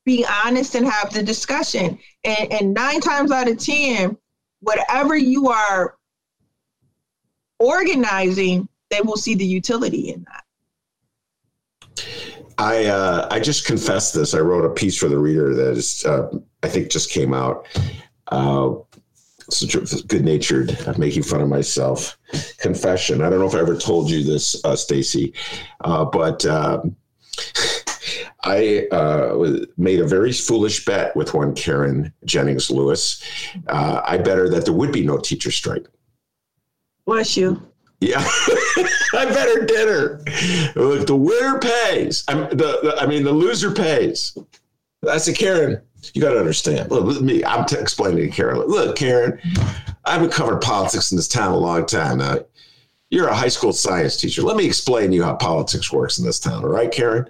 Be 0.04 0.24
honest 0.44 0.76
and 0.76 0.86
have 0.86 1.12
the 1.12 1.22
discussion. 1.22 1.98
And, 2.24 2.52
and 2.52 2.74
nine 2.74 3.00
times 3.00 3.30
out 3.30 3.48
of 3.48 3.58
10, 3.58 4.16
whatever 4.60 5.16
you 5.16 5.48
are 5.48 5.96
organizing, 7.58 8.68
they 8.90 9.00
will 9.00 9.16
see 9.16 9.34
the 9.34 9.44
utility 9.44 10.10
in 10.10 10.24
that. 10.24 10.44
I 12.58 12.84
uh, 12.84 13.28
I 13.30 13.40
just 13.40 13.66
confessed 13.66 14.14
this. 14.14 14.34
I 14.34 14.38
wrote 14.38 14.64
a 14.64 14.70
piece 14.70 14.96
for 14.96 15.08
the 15.08 15.18
reader 15.18 15.54
that 15.54 15.76
is 15.76 16.04
uh, 16.04 16.28
I 16.62 16.68
think 16.68 16.90
just 16.90 17.10
came 17.10 17.34
out. 17.34 17.66
Uh, 18.28 18.74
good 20.06 20.24
natured, 20.24 20.76
making 20.96 21.24
fun 21.24 21.40
of 21.40 21.48
myself. 21.48 22.16
Confession. 22.58 23.20
I 23.20 23.30
don't 23.30 23.40
know 23.40 23.46
if 23.46 23.54
I 23.54 23.60
ever 23.60 23.76
told 23.76 24.10
you 24.10 24.22
this, 24.22 24.62
uh, 24.64 24.76
Stacy, 24.76 25.34
uh, 25.80 26.04
but 26.04 26.46
um, 26.46 26.96
I 28.44 28.86
uh, 28.90 29.64
made 29.76 30.00
a 30.00 30.06
very 30.06 30.32
foolish 30.32 30.84
bet 30.84 31.14
with 31.16 31.34
one 31.34 31.54
Karen 31.54 32.12
Jennings 32.24 32.70
Lewis. 32.70 33.22
Uh, 33.68 34.00
I 34.04 34.18
bet 34.18 34.38
her 34.38 34.48
that 34.48 34.64
there 34.64 34.74
would 34.74 34.92
be 34.92 35.04
no 35.04 35.18
teacher 35.18 35.50
strike. 35.50 35.86
Bless 37.06 37.36
you. 37.36 37.60
Yeah, 38.00 38.18
I 39.14 39.26
bet 39.26 39.48
her 39.48 39.64
dinner. 39.64 40.20
Look, 40.74 41.06
the 41.06 41.14
winner 41.14 41.60
pays. 41.60 42.24
I'm, 42.26 42.48
the, 42.48 42.80
the, 42.82 42.96
I 43.00 43.06
mean, 43.06 43.22
the 43.22 43.30
loser 43.30 43.70
pays. 43.70 44.36
I 45.08 45.18
said, 45.18 45.36
Karen, 45.36 45.80
you 46.14 46.20
got 46.20 46.32
to 46.32 46.38
understand. 46.40 46.90
Look, 46.90 47.20
me, 47.20 47.44
I'm 47.44 47.64
t- 47.64 47.78
explaining 47.78 48.28
to 48.28 48.36
Karen. 48.36 48.58
Look, 48.66 48.96
Karen, 48.96 49.38
I've 50.04 50.20
been 50.20 50.30
covering 50.30 50.60
politics 50.60 51.12
in 51.12 51.16
this 51.16 51.28
town 51.28 51.52
a 51.52 51.56
long 51.56 51.86
time 51.86 52.18
now. 52.18 52.38
You're 53.10 53.28
a 53.28 53.34
high 53.34 53.48
school 53.48 53.72
science 53.72 54.16
teacher. 54.16 54.42
Let 54.42 54.56
me 54.56 54.66
explain 54.66 55.10
to 55.10 55.16
you 55.16 55.22
how 55.22 55.34
politics 55.34 55.92
works 55.92 56.18
in 56.18 56.24
this 56.24 56.40
town. 56.40 56.64
All 56.64 56.70
right, 56.70 56.90
Karen? 56.90 57.26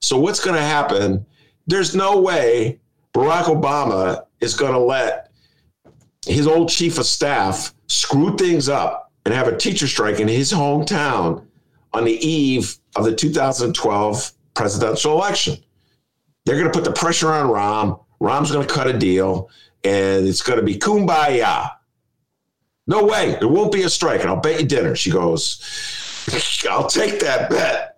So, 0.00 0.18
what's 0.18 0.40
going 0.42 0.56
to 0.56 0.62
happen? 0.62 1.24
There's 1.66 1.94
no 1.94 2.20
way 2.20 2.80
Barack 3.14 3.44
Obama 3.44 4.24
is 4.40 4.54
going 4.54 4.72
to 4.72 4.78
let 4.78 5.30
his 6.26 6.46
old 6.46 6.68
chief 6.68 6.98
of 6.98 7.06
staff 7.06 7.74
screw 7.86 8.36
things 8.36 8.68
up 8.68 9.12
and 9.24 9.34
have 9.34 9.48
a 9.48 9.56
teacher 9.56 9.86
strike 9.86 10.20
in 10.20 10.28
his 10.28 10.52
hometown 10.52 11.44
on 11.92 12.04
the 12.04 12.26
eve 12.26 12.76
of 12.96 13.04
the 13.04 13.14
2012 13.14 14.32
presidential 14.54 15.12
election. 15.12 15.56
They're 16.44 16.58
going 16.58 16.70
to 16.70 16.76
put 16.76 16.84
the 16.84 16.92
pressure 16.92 17.32
on 17.32 17.48
Rahm. 17.48 18.04
Rahm's 18.20 18.52
going 18.52 18.66
to 18.66 18.72
cut 18.72 18.86
a 18.86 18.96
deal, 18.96 19.50
and 19.84 20.26
it's 20.26 20.42
going 20.42 20.58
to 20.58 20.64
be 20.64 20.76
kumbaya. 20.76 21.70
No 22.86 23.04
way, 23.04 23.36
there 23.38 23.48
won't 23.48 23.72
be 23.72 23.82
a 23.82 23.88
strike, 23.88 24.20
and 24.20 24.30
I'll 24.30 24.40
bet 24.40 24.60
you 24.60 24.66
dinner. 24.66 24.96
She 24.96 25.10
goes, 25.10 25.62
I'll 26.68 26.88
take 26.88 27.20
that 27.20 27.50
bet. 27.50 27.89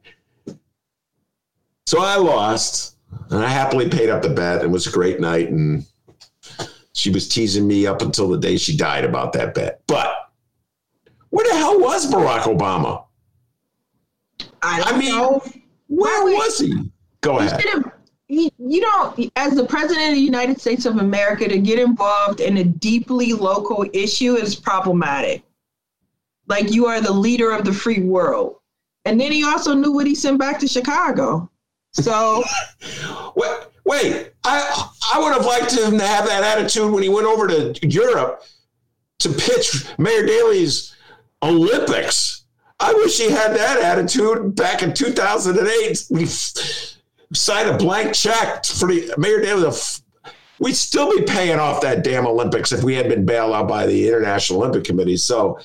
So 1.93 2.01
I 2.01 2.17
lost, 2.17 2.97
and 3.29 3.45
I 3.45 3.49
happily 3.49 3.87
paid 3.87 4.09
up 4.09 4.23
the 4.23 4.31
bet. 4.31 4.63
It 4.63 4.71
was 4.71 4.87
a 4.87 4.91
great 4.91 5.21
night, 5.21 5.51
and 5.51 5.85
she 6.95 7.11
was 7.11 7.29
teasing 7.29 7.69
me 7.69 7.87
up 7.87 8.01
until 8.01 8.31
the 8.31 8.39
day 8.39 8.57
she 8.57 8.75
died 8.75 9.05
about 9.05 9.35
that 9.35 9.53
bet. 9.53 9.83
But 9.87 10.11
where 11.29 11.47
the 11.47 11.55
hell 11.55 11.79
was 11.79 12.11
Barack 12.11 12.45
Obama? 12.45 13.05
I, 14.63 14.81
I 14.87 14.99
mean, 14.99 15.11
know. 15.11 15.43
where 15.89 16.25
was 16.35 16.61
he? 16.61 16.91
Go 17.21 17.41
ahead 17.41 17.63
you 18.29 18.81
don't, 18.81 19.31
as 19.37 19.55
the 19.55 19.67
president 19.67 20.09
of 20.09 20.15
the 20.15 20.23
United 20.23 20.59
States 20.59 20.87
of 20.87 20.97
America, 20.97 21.47
to 21.47 21.59
get 21.59 21.79
involved 21.79 22.41
in 22.41 22.57
a 22.57 22.65
deeply 22.65 23.35
local 23.35 23.85
issue 23.93 24.37
is 24.37 24.55
problematic. 24.55 25.43
Like 26.49 26.73
you 26.73 26.87
are 26.87 27.03
the 27.03 27.13
leader 27.13 27.51
of 27.51 27.67
the 27.67 27.73
free 27.75 28.01
world. 28.01 28.57
And 29.05 29.21
then 29.21 29.31
he 29.31 29.45
also 29.45 29.75
knew 29.75 29.93
what 29.93 30.07
he 30.07 30.15
sent 30.15 30.39
back 30.39 30.59
to 30.61 30.67
Chicago. 30.67 31.51
So 31.93 32.43
wait, 33.37 33.59
wait, 33.85 34.33
I 34.45 34.89
I 35.13 35.21
would 35.21 35.33
have 35.35 35.45
liked 35.45 35.73
him 35.73 35.99
to 35.99 36.07
have 36.07 36.27
that 36.27 36.43
attitude 36.43 36.91
when 36.91 37.03
he 37.03 37.09
went 37.09 37.27
over 37.27 37.47
to 37.47 37.87
Europe 37.87 38.45
to 39.21 39.29
pitch 39.29 39.87
Mayor 39.99 40.27
Daley's 40.27 40.95
Olympics. 41.43 42.45
I 42.81 42.93
wish 42.95 43.19
he 43.19 43.31
had 43.31 43.55
that 43.55 43.81
attitude 43.81 44.57
back 44.57 44.83
in 44.83 44.93
2008. 44.93 46.07
We 46.11 46.27
signed 46.27 47.69
a 47.69 47.77
blank 47.77 48.15
check 48.15 48.65
for 48.65 48.89
the 48.89 49.15
Mayor 49.19 49.41
Daley. 49.41 49.71
We'd 50.59 50.75
still 50.75 51.11
be 51.17 51.25
paying 51.25 51.59
off 51.59 51.81
that 51.83 52.05
damn 52.05 52.27
Olympics 52.27 52.73
if 52.73 52.83
we 52.83 52.95
had 52.95 53.09
been 53.09 53.25
bailed 53.25 53.53
out 53.53 53.69
by 53.69 53.87
the 53.87 54.09
International 54.09 54.61
Olympic 54.61 54.85
Committee. 54.85 55.17
So 55.17 55.59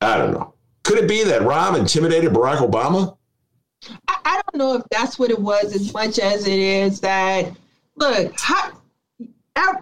I 0.00 0.18
don't 0.18 0.32
know. 0.32 0.54
Could 0.82 0.98
it 0.98 1.08
be 1.08 1.24
that 1.24 1.42
Rahm 1.42 1.78
intimidated 1.78 2.32
Barack 2.32 2.58
Obama? 2.58 3.16
I, 4.08 4.16
I 4.24 4.42
don't 4.42 4.56
know 4.56 4.74
if 4.74 4.82
that's 4.90 5.18
what 5.18 5.30
it 5.30 5.38
was 5.38 5.74
as 5.74 5.92
much 5.92 6.18
as 6.18 6.46
it 6.46 6.58
is 6.58 7.00
that, 7.00 7.52
look, 7.96 8.32
how, 8.38 8.72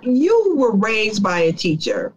you 0.02 0.54
were 0.57 0.72
raised 0.72 1.22
by 1.22 1.40
a 1.40 1.52
teacher. 1.52 2.12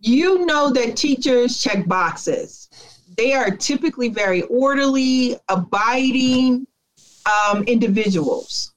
You 0.00 0.46
know 0.46 0.70
that 0.70 0.96
teachers 0.96 1.62
check 1.62 1.86
boxes. 1.86 2.68
They 3.16 3.32
are 3.32 3.50
typically 3.50 4.08
very 4.08 4.42
orderly, 4.42 5.36
abiding 5.48 6.66
um, 7.26 7.64
individuals. 7.64 8.72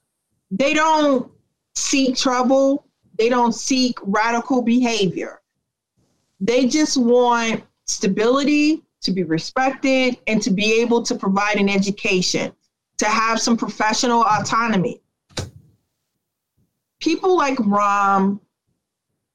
They 0.50 0.74
don't 0.74 1.30
seek 1.74 2.16
trouble, 2.16 2.86
they 3.18 3.28
don't 3.28 3.54
seek 3.54 3.98
radical 4.02 4.62
behavior. 4.62 5.40
They 6.40 6.66
just 6.66 6.96
want 6.96 7.62
stability, 7.86 8.82
to 9.04 9.12
be 9.12 9.22
respected, 9.22 10.18
and 10.26 10.42
to 10.42 10.50
be 10.50 10.80
able 10.80 11.02
to 11.02 11.14
provide 11.14 11.56
an 11.56 11.68
education, 11.68 12.52
to 12.98 13.06
have 13.06 13.40
some 13.40 13.56
professional 13.56 14.22
autonomy. 14.24 15.00
People 17.00 17.36
like 17.36 17.58
Rahm, 17.58 18.40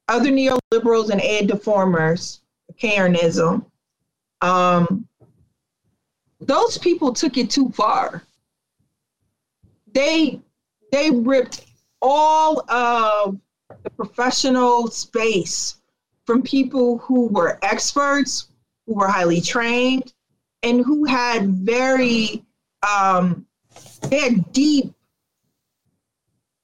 other 0.08 0.30
neoliberals 0.30 1.10
and 1.10 1.20
ed 1.20 1.48
deformers, 1.48 2.40
Karenism, 2.80 3.64
um, 4.42 5.06
those 6.40 6.78
people 6.78 7.12
took 7.12 7.36
it 7.36 7.50
too 7.50 7.70
far. 7.70 8.22
They 9.92 10.40
they 10.90 11.10
ripped 11.10 11.66
all 12.02 12.68
of 12.70 13.38
the 13.82 13.90
professional 13.90 14.88
space 14.88 15.76
from 16.24 16.42
people 16.42 16.98
who 16.98 17.28
were 17.28 17.58
experts, 17.62 18.48
who 18.90 18.96
were 18.96 19.06
highly 19.06 19.40
trained, 19.40 20.12
and 20.64 20.84
who 20.84 21.04
had 21.04 21.48
very 21.48 22.44
um, 22.82 23.46
they 24.08 24.18
had 24.18 24.52
deep 24.52 24.92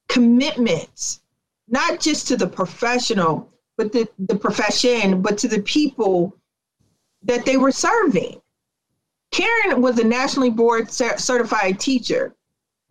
commitments, 0.08 1.20
not 1.68 2.00
just 2.00 2.26
to 2.26 2.36
the 2.36 2.46
professional, 2.48 3.48
but 3.76 3.92
the, 3.92 4.08
the 4.18 4.34
profession, 4.34 5.22
but 5.22 5.38
to 5.38 5.46
the 5.46 5.62
people 5.62 6.36
that 7.22 7.44
they 7.44 7.56
were 7.56 7.70
serving. 7.70 8.40
Karen 9.30 9.80
was 9.80 10.00
a 10.00 10.04
nationally 10.04 10.50
board 10.50 10.90
certified 10.90 11.78
teacher. 11.78 12.34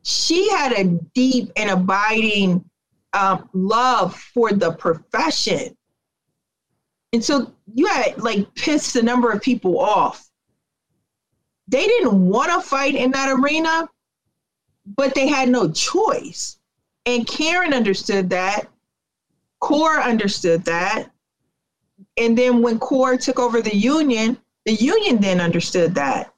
She 0.04 0.50
had 0.50 0.71
a 0.71 0.86
deep 1.13 1.52
and 1.58 1.71
abiding 1.71 2.63
um, 3.12 3.50
love 3.52 4.15
for 4.15 4.54
the 4.54 4.71
profession 4.71 5.76
and 7.15 7.24
so 7.24 7.55
you 7.75 7.88
had 7.88 8.17
like 8.23 8.55
pissed 8.55 8.95
a 8.95 9.03
number 9.03 9.29
of 9.29 9.41
people 9.41 9.77
off. 9.79 10.29
They 11.67 11.85
didn't 11.85 12.29
want 12.29 12.49
to 12.51 12.67
fight 12.67 12.95
in 12.95 13.11
that 13.11 13.38
arena, 13.38 13.89
but 14.95 15.13
they 15.13 15.27
had 15.27 15.49
no 15.49 15.69
choice. 15.69 16.57
And 17.05 17.27
Karen 17.27 17.73
understood 17.73 18.29
that. 18.29 18.69
CORE 19.59 19.99
understood 20.01 20.63
that. 20.65 21.09
And 22.17 22.38
then 22.38 22.61
when 22.61 22.79
CORE 22.79 23.17
took 23.17 23.39
over 23.39 23.61
the 23.61 23.75
union, 23.75 24.38
the 24.65 24.73
union 24.73 25.19
then 25.19 25.41
understood 25.41 25.95
that. 25.95 26.33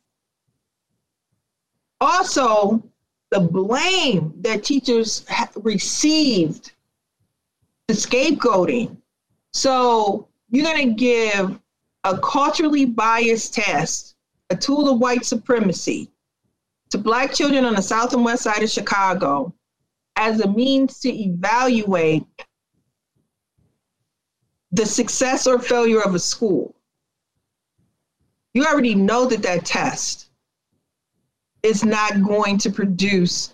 Also, 2.01 2.83
the 3.29 3.41
blame 3.41 4.33
that 4.41 4.63
teachers 4.63 5.23
received, 5.55 6.71
the 7.87 7.93
scapegoating. 7.93 8.97
So 9.53 10.29
you're 10.49 10.63
going 10.63 10.89
to 10.89 10.93
give 10.93 11.59
a 12.03 12.17
culturally 12.19 12.85
biased 12.85 13.53
test, 13.53 14.15
a 14.49 14.55
tool 14.55 14.89
of 14.89 14.99
white 14.99 15.25
supremacy, 15.25 16.09
to 16.89 16.97
Black 16.97 17.33
children 17.33 17.65
on 17.65 17.75
the 17.75 17.81
South 17.81 18.13
and 18.13 18.23
West 18.23 18.43
side 18.43 18.63
of 18.63 18.69
Chicago 18.69 19.53
as 20.15 20.39
a 20.39 20.47
means 20.47 20.99
to 20.99 21.09
evaluate 21.09 22.25
the 24.71 24.85
success 24.85 25.47
or 25.47 25.59
failure 25.59 26.01
of 26.01 26.15
a 26.15 26.19
school. 26.19 26.75
You 28.53 28.65
already 28.65 28.95
know 28.95 29.25
that 29.25 29.43
that 29.43 29.65
test 29.65 30.29
is 31.61 31.83
not 31.83 32.23
going 32.23 32.57
to 32.59 32.71
produce 32.71 33.53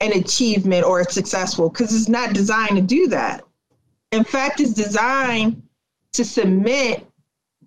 an 0.00 0.12
achievement 0.12 0.84
or 0.84 1.00
a 1.00 1.04
successful 1.04 1.68
because 1.68 1.94
it's 1.94 2.08
not 2.08 2.32
designed 2.32 2.76
to 2.76 2.82
do 2.82 3.08
that. 3.08 3.44
In 4.12 4.24
fact, 4.24 4.60
it's 4.60 4.72
designed 4.72 5.62
to 6.16 6.24
submit 6.24 7.06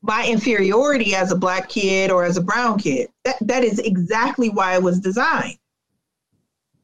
my 0.02 0.26
inferiority 0.28 1.16
as 1.16 1.32
a 1.32 1.36
black 1.36 1.70
kid 1.70 2.12
or 2.12 2.24
as 2.24 2.38
a 2.38 2.42
brown 2.42 2.80
kid. 2.80 3.10
That, 3.26 3.38
that 3.42 3.64
is 3.64 3.80
exactly 3.80 4.50
why 4.50 4.76
it 4.76 4.84
was 4.84 5.00
designed. 5.00 5.58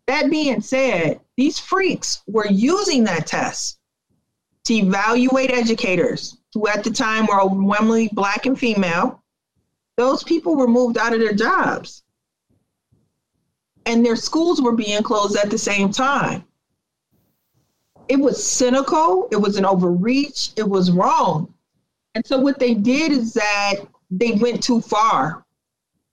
That 0.08 0.30
being 0.30 0.62
said, 0.62 1.19
these 1.38 1.58
freaks 1.58 2.21
were 2.28 2.47
using 2.47 3.04
that 3.06 3.28
test 3.28 3.80
to 4.65 4.73
evaluate 4.73 5.51
educators 5.51 6.38
who 6.54 6.67
at 6.67 6.84
the 6.84 6.91
time 6.91 7.25
were 7.25 7.41
overwhelmingly 7.41 8.10
black 8.12 8.45
and 8.45 8.58
female. 8.58 9.23
Those 9.97 10.23
people 10.23 10.56
were 10.56 10.67
moved 10.67 10.97
out 10.97 11.13
of 11.13 11.19
their 11.19 11.34
jobs. 11.34 12.04
And 13.86 14.06
their 14.06 14.15
schools 14.15 14.62
were 14.62 14.71
being 14.71 15.04
closed 15.04 15.38
at 15.38 15.49
the 15.49 15.58
same 15.58 15.91
time. 15.91 16.43
It 18.08 18.17
was 18.17 18.43
cynical, 18.43 19.28
it 19.32 19.38
was 19.38 19.58
an 19.58 19.65
overreach, 19.65 20.51
it 20.56 20.67
was 20.67 20.91
wrong. 20.91 21.54
And 22.15 22.25
so 22.25 22.39
what 22.39 22.60
they 22.60 22.73
did 22.73 23.12
is 23.12 23.34
that 23.34 23.75
they 24.10 24.32
went 24.32 24.63
too 24.63 24.82
far. 24.82 25.45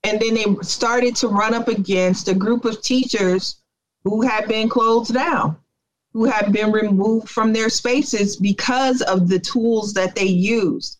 And 0.05 0.21
then 0.21 0.35
they 0.35 0.45
started 0.63 1.15
to 1.17 1.29
run 1.29 1.55
up 1.55 1.69
against 1.69 2.29
a 2.29 2.35
group 2.35 2.65
of 2.65 2.83
teachers 2.83 3.63
who 4.03 4.23
had 4.23 4.49
been 4.49 4.69
closed 4.69 5.15
down, 5.15 5.57
who 6.13 6.25
had 6.25 6.53
been 6.53 6.73
removed 6.73 7.29
from 7.29 7.53
their 7.53 7.69
spaces 7.69 8.35
because 8.37 9.01
of 9.03 9.29
the 9.29 9.39
tools 9.39 9.95
that 9.95 10.17
they 10.17 10.27
used. 10.27 10.99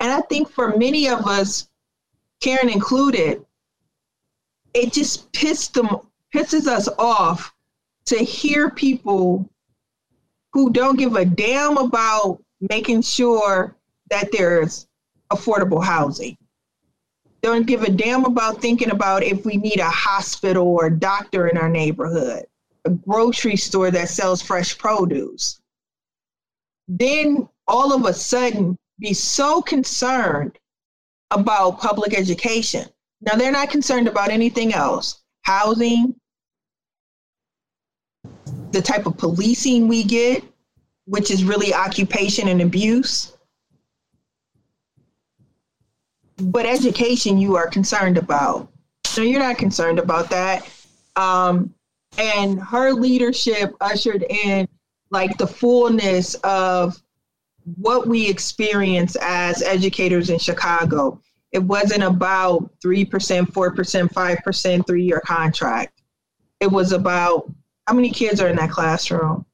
And 0.00 0.10
I 0.10 0.22
think 0.22 0.48
for 0.48 0.76
many 0.76 1.08
of 1.08 1.26
us, 1.26 1.68
Karen 2.40 2.70
included, 2.70 3.44
it 4.72 4.92
just 4.92 5.30
pissed 5.32 5.74
them 5.74 5.88
pisses 6.34 6.66
us 6.66 6.88
off 6.98 7.54
to 8.06 8.16
hear 8.16 8.70
people 8.70 9.48
who 10.52 10.70
don't 10.70 10.98
give 10.98 11.16
a 11.16 11.24
damn 11.24 11.76
about 11.76 12.42
making 12.60 13.02
sure 13.02 13.74
that 14.10 14.30
there's 14.32 14.86
affordable 15.30 15.82
housing. 15.82 16.36
Don't 17.42 17.66
give 17.66 17.82
a 17.82 17.90
damn 17.90 18.24
about 18.24 18.60
thinking 18.60 18.90
about 18.90 19.22
if 19.22 19.44
we 19.44 19.56
need 19.56 19.78
a 19.78 19.88
hospital 19.88 20.66
or 20.66 20.86
a 20.86 20.98
doctor 20.98 21.48
in 21.48 21.56
our 21.56 21.68
neighborhood, 21.68 22.46
a 22.84 22.90
grocery 22.90 23.56
store 23.56 23.90
that 23.90 24.08
sells 24.08 24.42
fresh 24.42 24.76
produce. 24.76 25.60
Then 26.88 27.48
all 27.68 27.92
of 27.94 28.06
a 28.06 28.14
sudden 28.14 28.76
be 28.98 29.14
so 29.14 29.62
concerned 29.62 30.58
about 31.30 31.78
public 31.78 32.18
education. 32.18 32.86
Now 33.20 33.36
they're 33.36 33.52
not 33.52 33.70
concerned 33.70 34.08
about 34.08 34.30
anything 34.30 34.72
else 34.74 35.20
housing, 35.42 36.14
the 38.72 38.82
type 38.82 39.06
of 39.06 39.16
policing 39.16 39.88
we 39.88 40.04
get, 40.04 40.42
which 41.06 41.30
is 41.30 41.44
really 41.44 41.72
occupation 41.72 42.48
and 42.48 42.60
abuse 42.60 43.37
but 46.40 46.66
education 46.66 47.38
you 47.38 47.56
are 47.56 47.68
concerned 47.68 48.18
about. 48.18 48.68
No, 49.16 49.22
you're 49.22 49.40
not 49.40 49.58
concerned 49.58 49.98
about 49.98 50.30
that. 50.30 50.68
Um, 51.16 51.74
and 52.18 52.60
her 52.60 52.92
leadership 52.92 53.74
ushered 53.80 54.24
in 54.28 54.68
like 55.10 55.36
the 55.38 55.46
fullness 55.46 56.34
of 56.36 57.00
what 57.76 58.06
we 58.06 58.28
experience 58.28 59.16
as 59.20 59.62
educators 59.62 60.30
in 60.30 60.38
Chicago. 60.38 61.20
It 61.52 61.60
wasn't 61.60 62.02
about 62.02 62.70
3%, 62.80 63.08
4%, 63.08 64.12
5% 64.12 64.86
three 64.86 65.04
year 65.04 65.22
contract. 65.24 66.02
It 66.60 66.70
was 66.70 66.92
about 66.92 67.50
how 67.86 67.94
many 67.94 68.10
kids 68.10 68.40
are 68.40 68.48
in 68.48 68.56
that 68.56 68.70
classroom? 68.70 69.46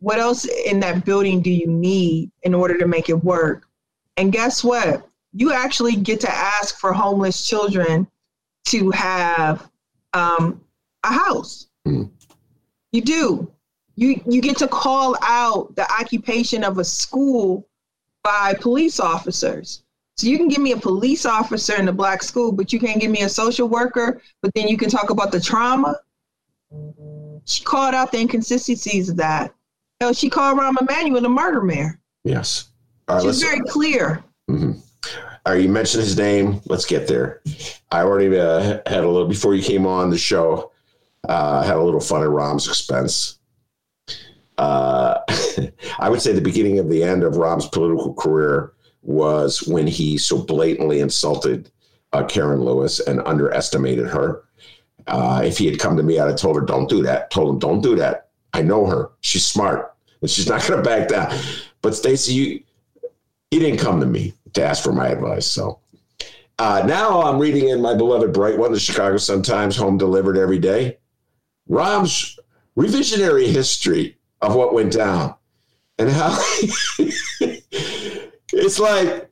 What 0.00 0.18
else 0.18 0.44
in 0.44 0.78
that 0.80 1.04
building 1.06 1.40
do 1.40 1.50
you 1.50 1.66
need 1.66 2.30
in 2.42 2.52
order 2.52 2.76
to 2.76 2.86
make 2.86 3.08
it 3.08 3.24
work? 3.24 3.66
And 4.18 4.30
guess 4.30 4.62
what? 4.62 5.05
You 5.36 5.52
actually 5.52 5.96
get 5.96 6.18
to 6.20 6.30
ask 6.30 6.78
for 6.78 6.94
homeless 6.94 7.46
children 7.46 8.06
to 8.64 8.90
have 8.90 9.70
um, 10.14 10.60
a 11.04 11.12
house. 11.12 11.68
Mm. 11.86 12.10
You 12.92 13.02
do. 13.02 13.52
You 13.96 14.20
you 14.26 14.40
get 14.40 14.56
to 14.58 14.68
call 14.68 15.14
out 15.20 15.76
the 15.76 15.90
occupation 15.92 16.64
of 16.64 16.78
a 16.78 16.84
school 16.84 17.68
by 18.24 18.54
police 18.60 18.98
officers. 18.98 19.82
So 20.16 20.26
you 20.26 20.38
can 20.38 20.48
give 20.48 20.60
me 20.60 20.72
a 20.72 20.78
police 20.78 21.26
officer 21.26 21.76
in 21.76 21.88
a 21.88 21.92
black 21.92 22.22
school, 22.22 22.50
but 22.50 22.72
you 22.72 22.80
can't 22.80 23.00
give 23.00 23.10
me 23.10 23.22
a 23.22 23.28
social 23.28 23.68
worker. 23.68 24.22
But 24.40 24.54
then 24.54 24.68
you 24.68 24.78
can 24.78 24.88
talk 24.88 25.10
about 25.10 25.32
the 25.32 25.40
trauma. 25.40 26.00
She 27.44 27.62
called 27.62 27.94
out 27.94 28.10
the 28.10 28.18
inconsistencies 28.18 29.10
of 29.10 29.16
that. 29.18 29.54
Hell, 30.00 30.14
she 30.14 30.30
called 30.30 30.58
Rahm 30.58 30.80
Emanuel 30.80 31.26
a 31.26 31.28
murder 31.28 31.60
mayor. 31.60 32.00
Yes. 32.24 32.70
Right, 33.08 33.22
She's 33.22 33.42
very 33.42 33.60
clear. 33.60 34.24
Mm-hmm. 34.50 34.80
Right, 35.46 35.62
you 35.62 35.68
mentioned 35.68 36.02
his 36.02 36.16
name. 36.16 36.60
Let's 36.66 36.84
get 36.84 37.06
there. 37.06 37.40
I 37.92 38.02
already 38.02 38.36
uh, 38.36 38.80
had 38.84 39.04
a 39.04 39.08
little 39.08 39.28
before 39.28 39.54
you 39.54 39.62
came 39.62 39.86
on 39.86 40.10
the 40.10 40.18
show. 40.18 40.72
Uh, 41.28 41.62
had 41.62 41.76
a 41.76 41.82
little 41.82 42.00
fun 42.00 42.22
at 42.22 42.30
Rahm's 42.30 42.66
expense. 42.66 43.38
Uh, 44.58 45.18
I 46.00 46.08
would 46.08 46.20
say 46.20 46.32
the 46.32 46.40
beginning 46.40 46.80
of 46.80 46.90
the 46.90 47.04
end 47.04 47.22
of 47.22 47.36
Rahm's 47.36 47.68
political 47.68 48.12
career 48.12 48.72
was 49.02 49.62
when 49.68 49.86
he 49.86 50.18
so 50.18 50.36
blatantly 50.36 50.98
insulted 50.98 51.70
uh, 52.12 52.24
Karen 52.24 52.60
Lewis 52.60 52.98
and 52.98 53.22
underestimated 53.24 54.08
her. 54.08 54.42
Uh, 55.06 55.42
if 55.44 55.58
he 55.58 55.66
had 55.66 55.78
come 55.78 55.96
to 55.96 56.02
me, 56.02 56.18
I'd 56.18 56.26
have 56.26 56.36
told 56.36 56.56
her, 56.56 56.62
"Don't 56.62 56.88
do 56.88 57.02
that." 57.02 57.30
Told 57.30 57.50
him, 57.50 57.60
"Don't 57.60 57.82
do 57.82 57.94
that." 57.94 58.30
I 58.52 58.62
know 58.62 58.84
her; 58.86 59.10
she's 59.20 59.46
smart, 59.46 59.94
and 60.20 60.28
she's 60.28 60.48
not 60.48 60.66
going 60.66 60.82
to 60.82 60.88
back 60.88 61.06
down. 61.08 61.32
But 61.82 61.94
Stacy, 61.94 62.34
you, 62.34 62.62
he 63.52 63.60
didn't 63.60 63.78
come 63.78 64.00
to 64.00 64.06
me 64.06 64.34
to 64.56 64.64
ask 64.64 64.82
for 64.82 64.92
my 64.92 65.08
advice. 65.08 65.46
So 65.46 65.80
uh, 66.58 66.82
now 66.86 67.22
I'm 67.22 67.38
reading 67.38 67.68
in 67.68 67.80
my 67.80 67.94
beloved 67.94 68.32
Bright 68.32 68.58
One, 68.58 68.72
the 68.72 68.80
Chicago 68.80 69.16
Sun 69.16 69.42
Times, 69.42 69.76
home 69.76 69.98
delivered 69.98 70.36
every 70.36 70.58
day. 70.58 70.98
Rahm's 71.68 72.38
revisionary 72.76 73.46
history 73.46 74.16
of 74.42 74.54
what 74.54 74.74
went 74.74 74.92
down 74.92 75.34
and 75.98 76.10
how 76.10 76.36
it's 78.52 78.78
like 78.78 79.30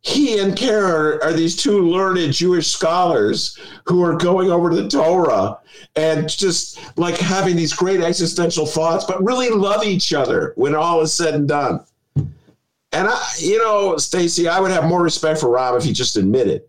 he 0.00 0.38
and 0.38 0.56
Karen 0.56 1.18
are, 1.22 1.32
these 1.32 1.56
two 1.56 1.88
learned 1.88 2.32
Jewish 2.32 2.68
scholars 2.68 3.58
who 3.86 4.04
are 4.04 4.16
going 4.16 4.50
over 4.50 4.70
to 4.70 4.76
the 4.76 4.88
Torah 4.88 5.58
and 5.96 6.28
just 6.28 6.78
like 6.96 7.16
having 7.18 7.56
these 7.56 7.72
great 7.72 8.00
existential 8.00 8.66
thoughts, 8.66 9.04
but 9.04 9.22
really 9.24 9.50
love 9.50 9.84
each 9.84 10.12
other 10.12 10.52
when 10.56 10.74
all 10.74 11.00
is 11.00 11.12
said 11.12 11.34
and 11.34 11.48
done. 11.48 11.84
And 12.96 13.08
I, 13.08 13.22
you 13.38 13.58
know, 13.58 13.98
Stacy, 13.98 14.48
I 14.48 14.58
would 14.58 14.70
have 14.70 14.84
more 14.84 15.02
respect 15.02 15.38
for 15.38 15.48
Rahm 15.48 15.76
if 15.76 15.84
he 15.84 15.92
just 15.92 16.16
admitted 16.16 16.62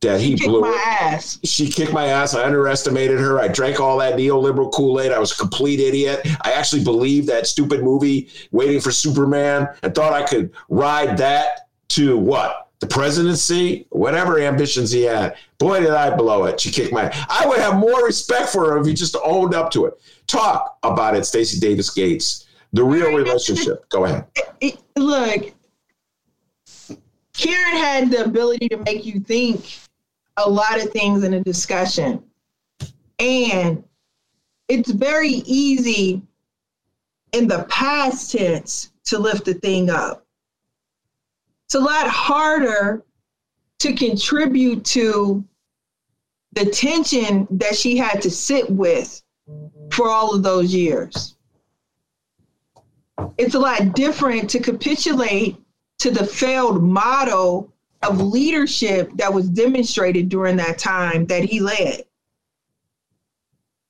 that 0.00 0.20
he 0.20 0.36
blew 0.36 0.60
my 0.60 0.84
ass. 1.00 1.40
She 1.42 1.68
kicked 1.68 1.92
my 1.92 2.06
ass. 2.06 2.36
I 2.36 2.44
underestimated 2.44 3.18
her. 3.18 3.40
I 3.40 3.48
drank 3.48 3.80
all 3.80 3.98
that 3.98 4.14
neoliberal 4.14 4.72
Kool 4.72 5.00
Aid. 5.00 5.10
I 5.10 5.18
was 5.18 5.32
a 5.32 5.36
complete 5.36 5.80
idiot. 5.80 6.20
I 6.42 6.52
actually 6.52 6.84
believed 6.84 7.26
that 7.28 7.48
stupid 7.48 7.82
movie, 7.82 8.28
Waiting 8.52 8.80
for 8.80 8.92
Superman, 8.92 9.68
and 9.82 9.92
thought 9.92 10.12
I 10.12 10.22
could 10.22 10.52
ride 10.68 11.18
that 11.18 11.68
to 11.90 12.16
what? 12.16 12.68
The 12.78 12.86
presidency, 12.86 13.86
whatever 13.90 14.38
ambitions 14.38 14.92
he 14.92 15.02
had. 15.02 15.34
Boy, 15.58 15.80
did 15.80 15.90
I 15.90 16.14
blow 16.14 16.44
it. 16.44 16.60
She 16.60 16.70
kicked 16.70 16.92
my. 16.92 17.12
I 17.28 17.44
would 17.46 17.58
have 17.58 17.76
more 17.76 18.04
respect 18.04 18.50
for 18.50 18.70
her 18.70 18.78
if 18.78 18.86
he 18.86 18.94
just 18.94 19.16
owned 19.24 19.54
up 19.54 19.72
to 19.72 19.86
it. 19.86 20.00
Talk 20.28 20.78
about 20.84 21.16
it, 21.16 21.26
Stacy 21.26 21.58
Davis 21.58 21.90
Gates. 21.90 22.46
The 22.72 22.84
real 22.84 23.14
relationship. 23.14 23.88
Go 23.88 24.04
ahead. 24.04 24.26
Look, 24.96 25.52
Karen 27.32 27.76
had 27.76 28.10
the 28.10 28.24
ability 28.24 28.68
to 28.68 28.76
make 28.78 29.04
you 29.04 29.20
think 29.20 29.78
a 30.36 30.48
lot 30.48 30.82
of 30.82 30.90
things 30.90 31.24
in 31.24 31.34
a 31.34 31.40
discussion. 31.40 32.22
And 33.18 33.82
it's 34.68 34.90
very 34.90 35.42
easy 35.46 36.22
in 37.32 37.48
the 37.48 37.64
past 37.64 38.32
tense 38.32 38.92
to 39.04 39.18
lift 39.18 39.44
the 39.44 39.54
thing 39.54 39.90
up. 39.90 40.26
It's 41.66 41.74
a 41.74 41.80
lot 41.80 42.08
harder 42.08 43.04
to 43.80 43.94
contribute 43.94 44.84
to 44.86 45.44
the 46.52 46.66
tension 46.66 47.46
that 47.50 47.76
she 47.76 47.96
had 47.96 48.20
to 48.22 48.30
sit 48.30 48.68
with 48.68 49.22
for 49.92 50.08
all 50.08 50.34
of 50.34 50.42
those 50.42 50.74
years. 50.74 51.36
It's 53.38 53.54
a 53.54 53.58
lot 53.58 53.94
different 53.94 54.50
to 54.50 54.60
capitulate 54.60 55.56
to 55.98 56.10
the 56.10 56.24
failed 56.24 56.82
model 56.82 57.72
of 58.02 58.20
leadership 58.20 59.10
that 59.16 59.32
was 59.32 59.48
demonstrated 59.48 60.28
during 60.28 60.56
that 60.56 60.78
time 60.78 61.26
that 61.26 61.44
he 61.44 61.60
led. 61.60 62.04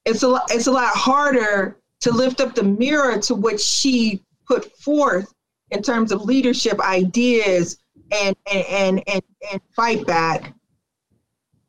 It's 0.05 0.23
a 0.23 0.41
it's 0.49 0.67
a 0.67 0.73
lot 0.73 0.95
harder 0.95 1.79
to 2.01 2.11
lift 2.11 2.41
up 2.41 2.55
the 2.55 2.63
mirror 2.63 3.19
to 3.19 3.35
what 3.35 3.61
she 3.61 4.23
put 4.47 4.73
forth 4.79 5.33
in 5.71 5.83
terms 5.83 6.11
of 6.11 6.23
leadership 6.23 6.81
ideas 6.81 7.79
and 8.11 8.37
and 8.51 8.65
and 8.67 9.03
and, 9.07 9.23
and 9.53 9.61
fight 9.75 10.07
back 10.07 10.55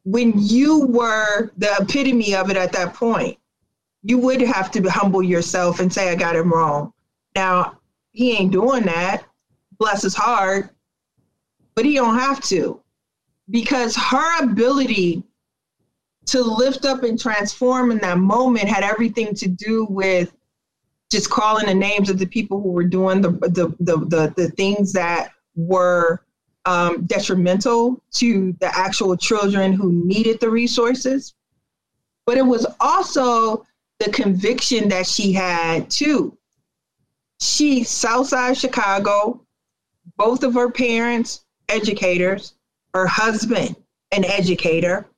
when 0.04 0.34
you 0.36 0.88
were 0.88 1.52
the 1.58 1.76
epitome 1.80 2.34
of 2.36 2.50
it 2.50 2.58
at 2.58 2.72
that 2.72 2.94
point 2.94 3.38
you 4.02 4.18
would 4.18 4.42
have 4.42 4.72
to 4.72 4.82
humble 4.90 5.22
yourself 5.22 5.80
and 5.80 5.94
say 5.94 6.10
i 6.10 6.16
got 6.16 6.36
it 6.36 6.42
wrong 6.42 6.92
now 7.36 7.78
he 8.12 8.34
ain't 8.38 8.52
doing 8.52 8.84
that 8.84 9.24
bless 9.78 10.02
his 10.02 10.16
heart 10.16 10.70
but 11.76 11.86
he 11.86 11.96
don't 11.96 12.18
have 12.18 12.42
to 12.42 12.82
because 13.50 13.96
her 13.96 14.44
ability 14.44 15.24
to 16.26 16.42
lift 16.42 16.86
up 16.86 17.04
and 17.04 17.20
transform 17.20 17.92
in 17.92 17.98
that 18.00 18.18
moment 18.18 18.70
had 18.70 18.84
everything 18.84 19.34
to 19.36 19.48
do 19.48 19.86
with 19.90 20.32
just 21.12 21.30
calling 21.30 21.66
the 21.66 21.74
names 21.74 22.10
of 22.10 22.18
the 22.18 22.26
people 22.26 22.62
who 22.62 22.72
were 22.72 22.86
doing 22.86 23.22
the 23.22 23.32
the 23.32 23.76
the 23.80 23.98
the, 24.06 24.34
the 24.38 24.50
things 24.52 24.94
that 24.94 25.32
were 25.56 26.24
um, 26.66 27.06
detrimental 27.06 28.02
to 28.12 28.56
the 28.60 28.78
actual 28.78 29.18
children 29.18 29.74
who 29.74 29.92
needed 30.06 30.40
the 30.40 30.50
resources. 30.50 31.34
But 32.26 32.38
it 32.38 32.46
was 32.46 32.66
also 32.80 33.66
the 34.00 34.12
conviction 34.12 34.88
that 34.90 35.08
she 35.08 35.34
had 35.34 35.90
too. 35.90 36.38
She 37.42 37.84
Southside 37.84 38.56
Chicago, 38.56 39.46
both 40.16 40.44
of 40.44 40.54
her 40.54 40.70
parents 40.70 41.44
educators, 41.70 42.54
her 42.94 43.08
husband, 43.08 43.76
an 44.12 44.26
educator, 44.26 45.10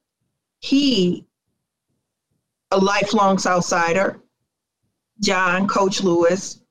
he, 0.62 1.28
a 2.72 2.78
lifelong 2.78 3.38
Southsider, 3.38 4.22
John, 5.20 5.68
Coach 5.68 6.02
Lewis. 6.02 6.62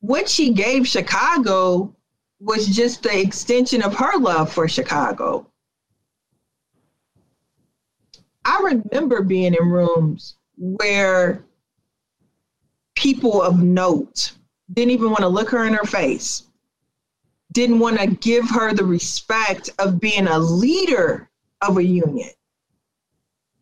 What 0.00 0.28
she 0.28 0.52
gave 0.52 0.88
Chicago 0.88 1.94
was 2.40 2.66
just 2.66 3.04
the 3.04 3.20
extension 3.20 3.82
of 3.82 3.94
her 3.94 4.18
love 4.18 4.52
for 4.52 4.66
Chicago. 4.66 5.46
I 8.44 8.60
remember 8.92 9.22
being 9.22 9.54
in 9.54 9.68
rooms 9.68 10.34
where 10.56 11.44
people 12.94 13.42
of 13.42 13.62
note 13.62 14.32
didn't 14.72 14.90
even 14.90 15.10
want 15.10 15.20
to 15.20 15.28
look 15.28 15.50
her 15.50 15.66
in 15.66 15.74
her 15.74 15.84
face 15.84 16.44
didn't 17.52 17.78
want 17.78 17.98
to 17.98 18.06
give 18.06 18.48
her 18.50 18.72
the 18.72 18.84
respect 18.84 19.70
of 19.78 20.00
being 20.00 20.26
a 20.26 20.38
leader 20.38 21.28
of 21.60 21.76
a 21.76 21.84
union, 21.84 22.30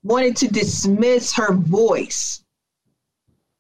wanted 0.02 0.36
to 0.36 0.48
dismiss 0.48 1.32
her 1.32 1.52
voice, 1.52 2.44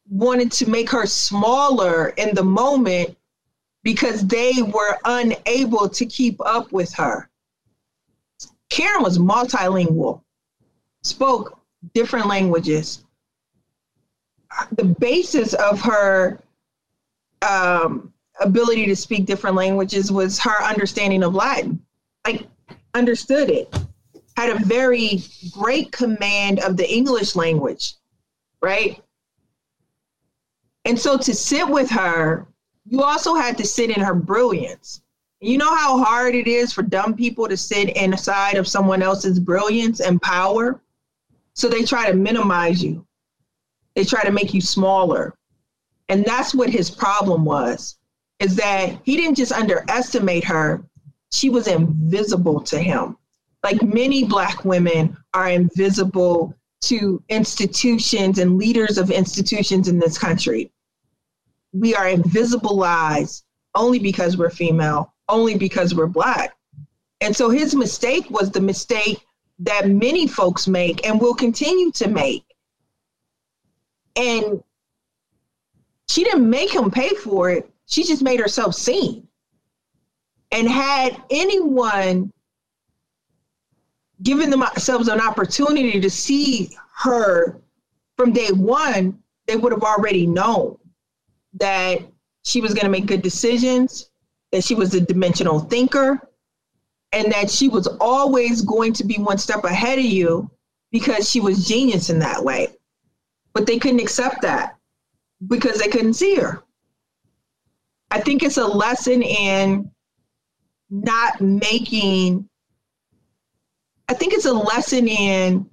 wanted 0.08 0.52
to 0.52 0.70
make 0.70 0.88
her 0.90 1.06
smaller 1.06 2.08
in 2.10 2.34
the 2.34 2.44
moment 2.44 3.16
because 3.82 4.26
they 4.26 4.52
were 4.62 4.98
unable 5.04 5.88
to 5.88 6.06
keep 6.06 6.40
up 6.44 6.70
with 6.70 6.92
her. 6.94 7.28
Karen 8.68 9.02
was 9.02 9.18
multilingual, 9.18 10.22
spoke 11.02 11.58
different 11.92 12.26
languages. 12.26 13.04
The 14.72 14.84
basis 14.84 15.54
of 15.54 15.80
her 15.82 16.40
um, 17.42 18.12
ability 18.40 18.86
to 18.86 18.96
speak 18.96 19.26
different 19.26 19.56
languages 19.56 20.10
was 20.10 20.38
her 20.40 20.62
understanding 20.62 21.22
of 21.22 21.34
Latin. 21.34 21.80
Like, 22.26 22.46
understood 22.94 23.50
it, 23.50 23.74
had 24.36 24.50
a 24.50 24.64
very 24.64 25.22
great 25.52 25.92
command 25.92 26.60
of 26.60 26.76
the 26.76 26.90
English 26.90 27.36
language, 27.36 27.94
right? 28.60 29.02
And 30.84 30.98
so 30.98 31.16
to 31.18 31.34
sit 31.34 31.68
with 31.68 31.90
her, 31.90 32.46
you 32.86 33.02
also 33.02 33.34
had 33.34 33.58
to 33.58 33.66
sit 33.66 33.90
in 33.96 34.02
her 34.02 34.14
brilliance. 34.14 35.02
You 35.40 35.58
know 35.58 35.74
how 35.74 36.02
hard 36.02 36.34
it 36.34 36.46
is 36.46 36.72
for 36.72 36.82
dumb 36.82 37.14
people 37.14 37.48
to 37.48 37.56
sit 37.56 37.96
inside 37.96 38.56
of 38.56 38.68
someone 38.68 39.02
else's 39.02 39.38
brilliance 39.38 40.00
and 40.00 40.20
power? 40.20 40.80
So 41.54 41.68
they 41.68 41.84
try 41.84 42.10
to 42.10 42.16
minimize 42.16 42.82
you, 42.82 43.06
they 43.94 44.04
try 44.04 44.22
to 44.22 44.32
make 44.32 44.54
you 44.54 44.60
smaller. 44.60 45.34
And 46.08 46.24
that's 46.24 46.54
what 46.54 46.70
his 46.70 46.90
problem 46.90 47.44
was 47.44 47.96
is 48.40 48.56
that 48.56 48.98
he 49.04 49.16
didn't 49.16 49.36
just 49.36 49.52
underestimate 49.52 50.44
her, 50.44 50.82
she 51.30 51.50
was 51.50 51.68
invisible 51.68 52.60
to 52.62 52.78
him. 52.78 53.16
Like 53.62 53.82
many 53.82 54.24
Black 54.24 54.64
women 54.64 55.16
are 55.34 55.50
invisible 55.50 56.54
to 56.82 57.22
institutions 57.28 58.38
and 58.38 58.56
leaders 58.56 58.96
of 58.96 59.10
institutions 59.10 59.88
in 59.88 59.98
this 59.98 60.16
country. 60.16 60.72
We 61.72 61.94
are 61.94 62.06
invisibilized 62.06 63.42
only 63.74 63.98
because 63.98 64.38
we're 64.38 64.50
female, 64.50 65.14
only 65.28 65.56
because 65.56 65.94
we're 65.94 66.06
Black. 66.06 66.56
And 67.20 67.36
so 67.36 67.50
his 67.50 67.74
mistake 67.74 68.28
was 68.30 68.50
the 68.50 68.62
mistake 68.62 69.24
that 69.58 69.88
many 69.88 70.26
folks 70.26 70.66
make 70.66 71.06
and 71.06 71.20
will 71.20 71.34
continue 71.34 71.92
to 71.92 72.08
make. 72.08 72.44
And 74.16 74.62
she 76.08 76.24
didn't 76.24 76.48
make 76.48 76.74
him 76.74 76.90
pay 76.90 77.10
for 77.10 77.50
it, 77.50 77.70
she 77.86 78.04
just 78.04 78.22
made 78.22 78.40
herself 78.40 78.74
seen. 78.74 79.26
And 80.52 80.68
had 80.68 81.22
anyone 81.30 82.32
given 84.22 84.50
themselves 84.50 85.08
an 85.08 85.20
opportunity 85.20 86.00
to 86.00 86.10
see 86.10 86.70
her 86.96 87.60
from 88.16 88.32
day 88.32 88.50
one, 88.52 89.18
they 89.46 89.56
would 89.56 89.72
have 89.72 89.82
already 89.82 90.26
known 90.26 90.76
that 91.54 91.98
she 92.44 92.60
was 92.60 92.74
going 92.74 92.84
to 92.84 92.90
make 92.90 93.06
good 93.06 93.22
decisions, 93.22 94.10
that 94.52 94.64
she 94.64 94.74
was 94.74 94.94
a 94.94 95.00
dimensional 95.00 95.60
thinker, 95.60 96.20
and 97.12 97.32
that 97.32 97.50
she 97.50 97.68
was 97.68 97.86
always 98.00 98.62
going 98.62 98.92
to 98.94 99.04
be 99.04 99.16
one 99.18 99.38
step 99.38 99.64
ahead 99.64 99.98
of 99.98 100.04
you 100.04 100.50
because 100.92 101.28
she 101.28 101.40
was 101.40 101.66
genius 101.66 102.10
in 102.10 102.18
that 102.18 102.42
way. 102.44 102.68
But 103.52 103.66
they 103.66 103.78
couldn't 103.78 104.00
accept 104.00 104.42
that 104.42 104.76
because 105.48 105.78
they 105.78 105.88
couldn't 105.88 106.14
see 106.14 106.36
her. 106.36 106.62
I 108.10 108.20
think 108.20 108.42
it's 108.42 108.58
a 108.58 108.66
lesson 108.66 109.22
in 109.22 109.90
not 110.90 111.40
making, 111.40 112.48
I 114.08 114.14
think 114.14 114.32
it's 114.32 114.46
a 114.46 114.52
lesson 114.52 115.06
in 115.08 115.68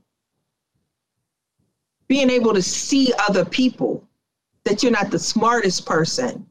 being 2.08 2.30
able 2.30 2.54
to 2.54 2.62
see 2.62 3.12
other 3.28 3.44
people, 3.44 4.08
that 4.64 4.84
you're 4.84 4.92
not 4.92 5.12
the 5.12 5.20
smartest 5.20 5.86
person. 5.86 6.46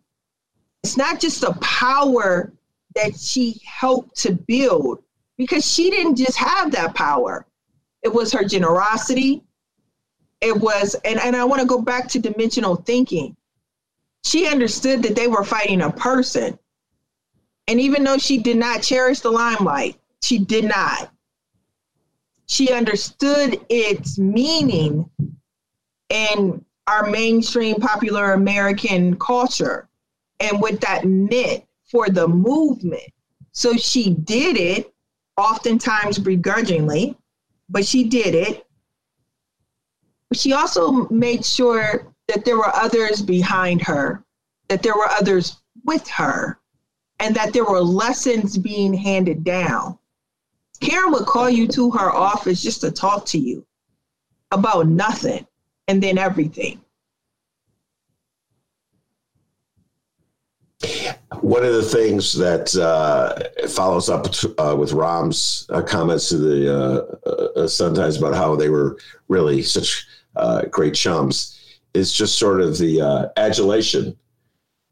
It's 0.83 0.97
not 0.97 1.21
just 1.21 1.41
the 1.41 1.53
power 1.61 2.53
that 2.95 3.19
she 3.19 3.61
helped 3.65 4.17
to 4.23 4.33
build 4.33 5.03
because 5.37 5.65
she 5.71 5.91
didn't 5.91 6.17
just 6.17 6.37
have 6.37 6.73
that 6.73 6.95
power. 6.95 7.47
It 8.03 8.13
was 8.13 8.33
her 8.33 8.45
generosity. 8.45 9.43
It 10.41 10.57
was, 10.57 10.95
and, 11.05 11.19
and 11.21 11.35
I 11.35 11.45
want 11.45 11.61
to 11.63 11.67
go 11.67 11.81
back 11.81 12.09
to 12.09 12.19
dimensional 12.19 12.77
thinking. 12.77 13.37
She 14.25 14.47
understood 14.47 15.03
that 15.05 15.17
they 15.17 15.29
were 15.29 15.45
fighting 15.45 15.83
a 15.83 15.91
person. 15.91 16.59
And 17.69 17.81
even 17.81 18.05
though 18.05 18.19
she 18.19 18.39
did 18.39 18.57
not 18.57 18.83
cherish 18.83 19.21
the 19.21 19.31
limelight, 19.31 19.99
she 20.23 20.39
did 20.39 20.65
not. 20.65 21.11
She 22.47 22.73
understood 22.73 23.61
its 23.69 24.19
meaning 24.19 25.09
in 26.09 26.65
our 26.87 27.09
mainstream 27.11 27.77
popular 27.77 28.33
American 28.33 29.17
culture 29.19 29.89
and 30.41 30.61
what 30.61 30.81
that 30.83 31.05
meant 31.05 31.65
for 31.91 32.09
the 32.09 32.29
movement. 32.29 33.13
So 33.53 33.77
she 33.77 34.11
did 34.11 34.57
it, 34.57 34.93
oftentimes 35.37 36.19
begrudgingly, 36.19 37.17
but 37.69 37.87
she 37.87 38.05
did 38.05 38.35
it. 38.35 38.66
She 40.35 40.53
also 40.53 41.09
made 41.09 41.45
sure 41.45 42.13
that 42.29 42.45
there 42.45 42.57
were 42.57 42.75
others 42.75 43.23
behind 43.23 43.83
her, 43.83 44.25
that 44.69 44.83
there 44.83 44.97
were 44.97 45.09
others 45.11 45.57
with 45.85 46.07
her, 46.09 46.59
and 47.21 47.35
that 47.37 47.53
there 47.53 47.65
were 47.65 47.81
lessons 47.81 48.59
being 48.59 48.93
handed 48.93 49.45
down. 49.45 49.99
Karen 50.81 51.13
would 51.13 51.27
call 51.27 51.49
you 51.49 51.67
to 51.69 51.91
her 51.93 52.11
office 52.11 52.63
just 52.63 52.81
to 52.83 52.91
talk 52.91 53.25
to 53.27 53.39
you 53.39 53.65
about 54.51 54.87
nothing 54.87 55.47
and 55.89 56.03
then 56.03 56.19
everything. 56.19 56.81
One 61.41 61.65
of 61.65 61.73
the 61.75 61.83
things 61.83 62.33
that 62.35 62.75
uh, 62.77 63.69
follows 63.69 64.09
up 64.09 64.27
uh, 64.59 64.77
with 64.77 64.93
Rahm's 64.93 65.67
uh, 65.71 65.83
comments 65.83 66.29
to 66.31 66.39
the 66.39 67.19
uh, 67.25 67.61
uh, 67.61 67.69
Sun 67.69 67.95
Times 67.95 68.19
about 68.19 68.35
how 68.35 68.57
they 68.57 68.69
were 68.69 68.99
really 69.29 69.63
such 69.63 70.07
uh, 70.37 70.63
great 70.71 70.95
chums 70.95 71.81
is 71.95 72.13
just 72.13 72.39
sort 72.39 72.61
of 72.61 72.79
the 72.79 73.01
uh, 73.01 73.29
adulation 73.37 74.17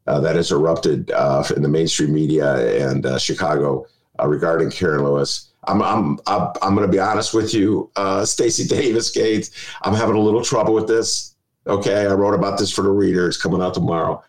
uh, 0.07 0.19
that 0.19 0.35
has 0.35 0.51
erupted 0.51 1.11
uh, 1.11 1.43
in 1.55 1.61
the 1.61 1.69
mainstream 1.69 2.13
media 2.13 2.87
and 2.89 3.05
Chicago 3.19 3.85
regarding 4.23 4.69
Karen 4.69 5.03
Lewis. 5.03 5.51
I'm 5.67 5.81
I'm 5.81 6.19
I'm, 6.27 6.49
I'm 6.61 6.75
going 6.75 6.87
to 6.87 6.91
be 6.91 6.99
honest 6.99 7.33
with 7.33 7.53
you, 7.53 7.91
Stacy 8.23 8.67
Davis 8.67 9.11
Gates. 9.11 9.51
I'm 9.81 9.93
having 9.93 10.15
a 10.15 10.19
little 10.21 10.43
trouble 10.43 10.73
with 10.73 10.87
this. 10.87 11.35
Okay, 11.67 12.05
I 12.05 12.13
wrote 12.13 12.35
about 12.35 12.59
this 12.59 12.71
for 12.71 12.83
the 12.83 12.91
reader. 12.91 13.27
It's 13.27 13.41
coming 13.41 13.61
out 13.61 13.73
tomorrow 13.73 14.23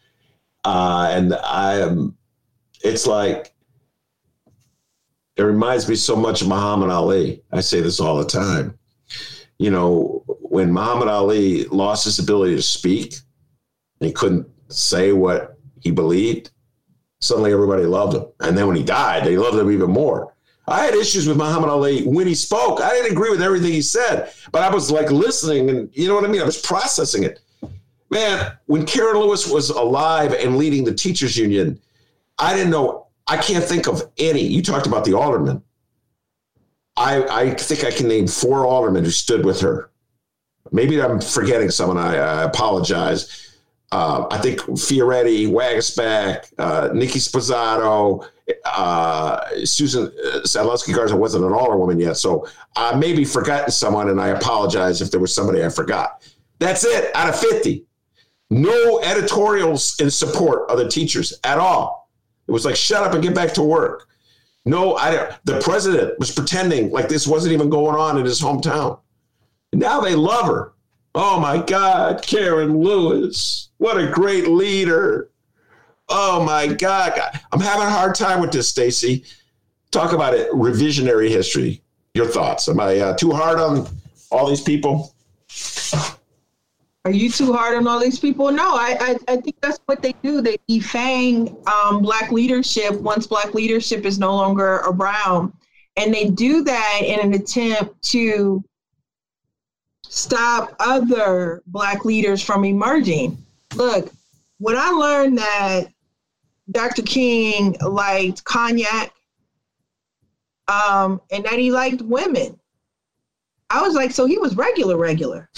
uh, 0.66 1.08
and 1.12 1.32
I 1.32 1.74
am, 1.74 2.16
it's 2.82 3.06
like, 3.06 3.54
it 5.36 5.42
reminds 5.42 5.88
me 5.88 5.94
so 5.94 6.16
much 6.16 6.42
of 6.42 6.48
Muhammad 6.48 6.90
Ali. 6.90 7.44
I 7.52 7.60
say 7.60 7.80
this 7.80 8.00
all 8.00 8.16
the 8.16 8.24
time. 8.24 8.76
You 9.58 9.70
know, 9.70 10.24
when 10.50 10.72
Muhammad 10.72 11.08
Ali 11.08 11.64
lost 11.64 12.04
his 12.04 12.18
ability 12.18 12.56
to 12.56 12.62
speak, 12.62 13.14
he 14.00 14.12
couldn't 14.12 14.46
say 14.68 15.12
what 15.12 15.58
he 15.80 15.90
believed, 15.90 16.50
suddenly 17.20 17.52
everybody 17.52 17.84
loved 17.84 18.16
him. 18.16 18.26
And 18.40 18.56
then 18.56 18.66
when 18.66 18.76
he 18.76 18.82
died, 18.82 19.24
they 19.24 19.36
loved 19.36 19.58
him 19.58 19.70
even 19.70 19.90
more. 19.90 20.34
I 20.68 20.84
had 20.84 20.94
issues 20.94 21.28
with 21.28 21.36
Muhammad 21.36 21.70
Ali 21.70 22.04
when 22.04 22.26
he 22.26 22.34
spoke. 22.34 22.80
I 22.80 22.90
didn't 22.90 23.12
agree 23.12 23.30
with 23.30 23.42
everything 23.42 23.72
he 23.72 23.82
said, 23.82 24.32
but 24.50 24.62
I 24.62 24.70
was 24.70 24.90
like 24.90 25.10
listening 25.10 25.70
and 25.70 25.88
you 25.92 26.08
know 26.08 26.14
what 26.14 26.24
I 26.24 26.28
mean? 26.28 26.42
I 26.42 26.44
was 26.44 26.60
processing 26.60 27.22
it. 27.22 27.40
Man, 28.10 28.52
when 28.66 28.84
Karen 28.86 29.18
Lewis 29.18 29.48
was 29.48 29.70
alive 29.70 30.32
and 30.32 30.56
leading 30.56 30.84
the 30.84 30.94
teachers 30.94 31.36
union, 31.36 31.80
I 32.38 32.54
didn't 32.54 32.70
know. 32.70 33.06
I 33.28 33.36
can't 33.36 33.64
think 33.64 33.88
of 33.88 34.02
any. 34.18 34.42
You 34.42 34.62
talked 34.62 34.86
about 34.86 35.04
the 35.04 35.14
aldermen. 35.14 35.62
I, 36.96 37.22
I 37.24 37.50
think 37.54 37.84
I 37.84 37.90
can 37.90 38.08
name 38.08 38.26
four 38.26 38.64
aldermen 38.64 39.04
who 39.04 39.10
stood 39.10 39.44
with 39.44 39.60
her. 39.60 39.90
Maybe 40.72 41.00
I'm 41.00 41.20
forgetting 41.20 41.70
someone. 41.70 41.98
I, 41.98 42.16
I 42.16 42.42
apologize. 42.44 43.54
Uh, 43.92 44.26
I 44.30 44.38
think 44.38 44.60
Fioretti, 44.60 45.48
Waguespack, 45.48 46.52
uh, 46.58 46.90
Nikki 46.92 47.18
Sposato, 47.18 48.26
uh, 48.64 49.40
Susan 49.64 50.06
uh, 50.06 50.40
Sadlowski 50.40 50.94
Garza 50.94 51.16
wasn't 51.16 51.44
an 51.44 51.52
all 51.52 51.68
alderwoman 51.68 52.00
yet. 52.00 52.16
So 52.16 52.46
I 52.74 52.96
may 52.96 53.12
be 53.12 53.24
forgotten 53.24 53.70
someone, 53.70 54.08
and 54.08 54.20
I 54.20 54.28
apologize 54.28 55.00
if 55.00 55.10
there 55.10 55.20
was 55.20 55.34
somebody 55.34 55.64
I 55.64 55.68
forgot. 55.68 56.28
That's 56.58 56.84
it 56.84 57.14
out 57.14 57.28
of 57.28 57.38
50. 57.38 57.84
No 58.50 59.00
editorials 59.00 59.98
in 60.00 60.10
support 60.10 60.70
of 60.70 60.78
the 60.78 60.88
teachers 60.88 61.38
at 61.44 61.58
all. 61.58 62.10
It 62.48 62.52
was 62.52 62.64
like, 62.64 62.76
shut 62.76 63.02
up 63.02 63.12
and 63.12 63.22
get 63.22 63.34
back 63.34 63.52
to 63.54 63.62
work. 63.62 64.08
No, 64.64 64.96
I, 64.96 65.36
the 65.44 65.60
president 65.60 66.18
was 66.18 66.32
pretending 66.32 66.90
like 66.90 67.08
this 67.08 67.26
wasn't 67.26 67.52
even 67.52 67.70
going 67.70 67.96
on 67.96 68.18
in 68.18 68.24
his 68.24 68.40
hometown. 68.40 68.98
Now 69.72 70.00
they 70.00 70.14
love 70.14 70.46
her. 70.46 70.72
Oh 71.14 71.40
my 71.40 71.58
God, 71.62 72.22
Karen 72.22 72.78
Lewis. 72.78 73.70
What 73.78 73.96
a 73.96 74.06
great 74.06 74.48
leader. 74.48 75.30
Oh 76.08 76.44
my 76.44 76.66
God. 76.66 77.18
I'm 77.52 77.60
having 77.60 77.86
a 77.86 77.90
hard 77.90 78.14
time 78.14 78.40
with 78.40 78.52
this, 78.52 78.68
Stacy. 78.68 79.24
Talk 79.90 80.12
about 80.12 80.34
it, 80.34 80.50
revisionary 80.52 81.28
history. 81.28 81.82
Your 82.14 82.26
thoughts? 82.26 82.68
Am 82.68 82.80
I 82.80 82.98
uh, 82.98 83.16
too 83.16 83.32
hard 83.32 83.58
on 83.58 83.88
all 84.30 84.48
these 84.48 84.60
people? 84.60 85.14
are 87.04 87.12
you 87.12 87.30
too 87.30 87.52
hard 87.52 87.76
on 87.76 87.86
all 87.86 88.00
these 88.00 88.18
people? 88.18 88.50
No, 88.50 88.74
I, 88.74 88.96
I, 89.00 89.32
I 89.32 89.36
think 89.36 89.56
that's 89.60 89.78
what 89.86 90.02
they 90.02 90.12
do. 90.22 90.40
They 90.40 90.58
defang 90.68 91.66
um, 91.68 92.02
black 92.02 92.32
leadership 92.32 92.94
once 93.00 93.26
black 93.26 93.54
leadership 93.54 94.04
is 94.04 94.18
no 94.18 94.34
longer 94.34 94.82
around. 94.86 95.52
And 95.96 96.12
they 96.12 96.28
do 96.28 96.62
that 96.64 97.00
in 97.02 97.20
an 97.20 97.34
attempt 97.34 98.02
to 98.10 98.62
stop 100.08 100.74
other 100.80 101.62
black 101.66 102.04
leaders 102.04 102.42
from 102.42 102.64
emerging. 102.64 103.38
Look, 103.74 104.12
when 104.58 104.76
I 104.76 104.90
learned 104.90 105.38
that 105.38 105.84
Dr. 106.70 107.02
King 107.02 107.76
liked 107.80 108.44
cognac 108.44 109.12
um, 110.68 111.20
and 111.30 111.44
that 111.44 111.58
he 111.58 111.70
liked 111.70 112.02
women, 112.02 112.58
I 113.70 113.82
was 113.82 113.94
like, 113.94 114.12
so 114.12 114.26
he 114.26 114.38
was 114.38 114.56
regular, 114.56 114.96
regular 114.96 115.50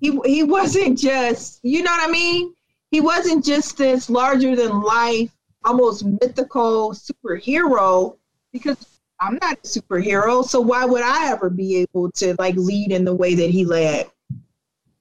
he 0.00 0.18
he 0.24 0.42
wasn't 0.42 0.98
just 0.98 1.60
you 1.62 1.82
know 1.82 1.90
what 1.90 2.08
I 2.08 2.12
mean. 2.12 2.54
He 2.90 3.00
wasn't 3.00 3.44
just 3.44 3.76
this 3.76 4.08
larger 4.08 4.54
than 4.54 4.82
life, 4.82 5.30
almost 5.64 6.04
mythical 6.04 6.92
superhero 6.92 8.16
because 8.52 8.95
I'm 9.20 9.38
not 9.40 9.58
a 9.58 9.66
superhero. 9.66 10.44
So 10.44 10.60
why 10.60 10.84
would 10.84 11.02
I 11.02 11.30
ever 11.30 11.50
be 11.50 11.76
able 11.76 12.10
to 12.12 12.34
like 12.38 12.54
lead 12.56 12.92
in 12.92 13.04
the 13.04 13.14
way 13.14 13.34
that 13.34 13.50
he 13.50 13.64
led? 13.64 14.10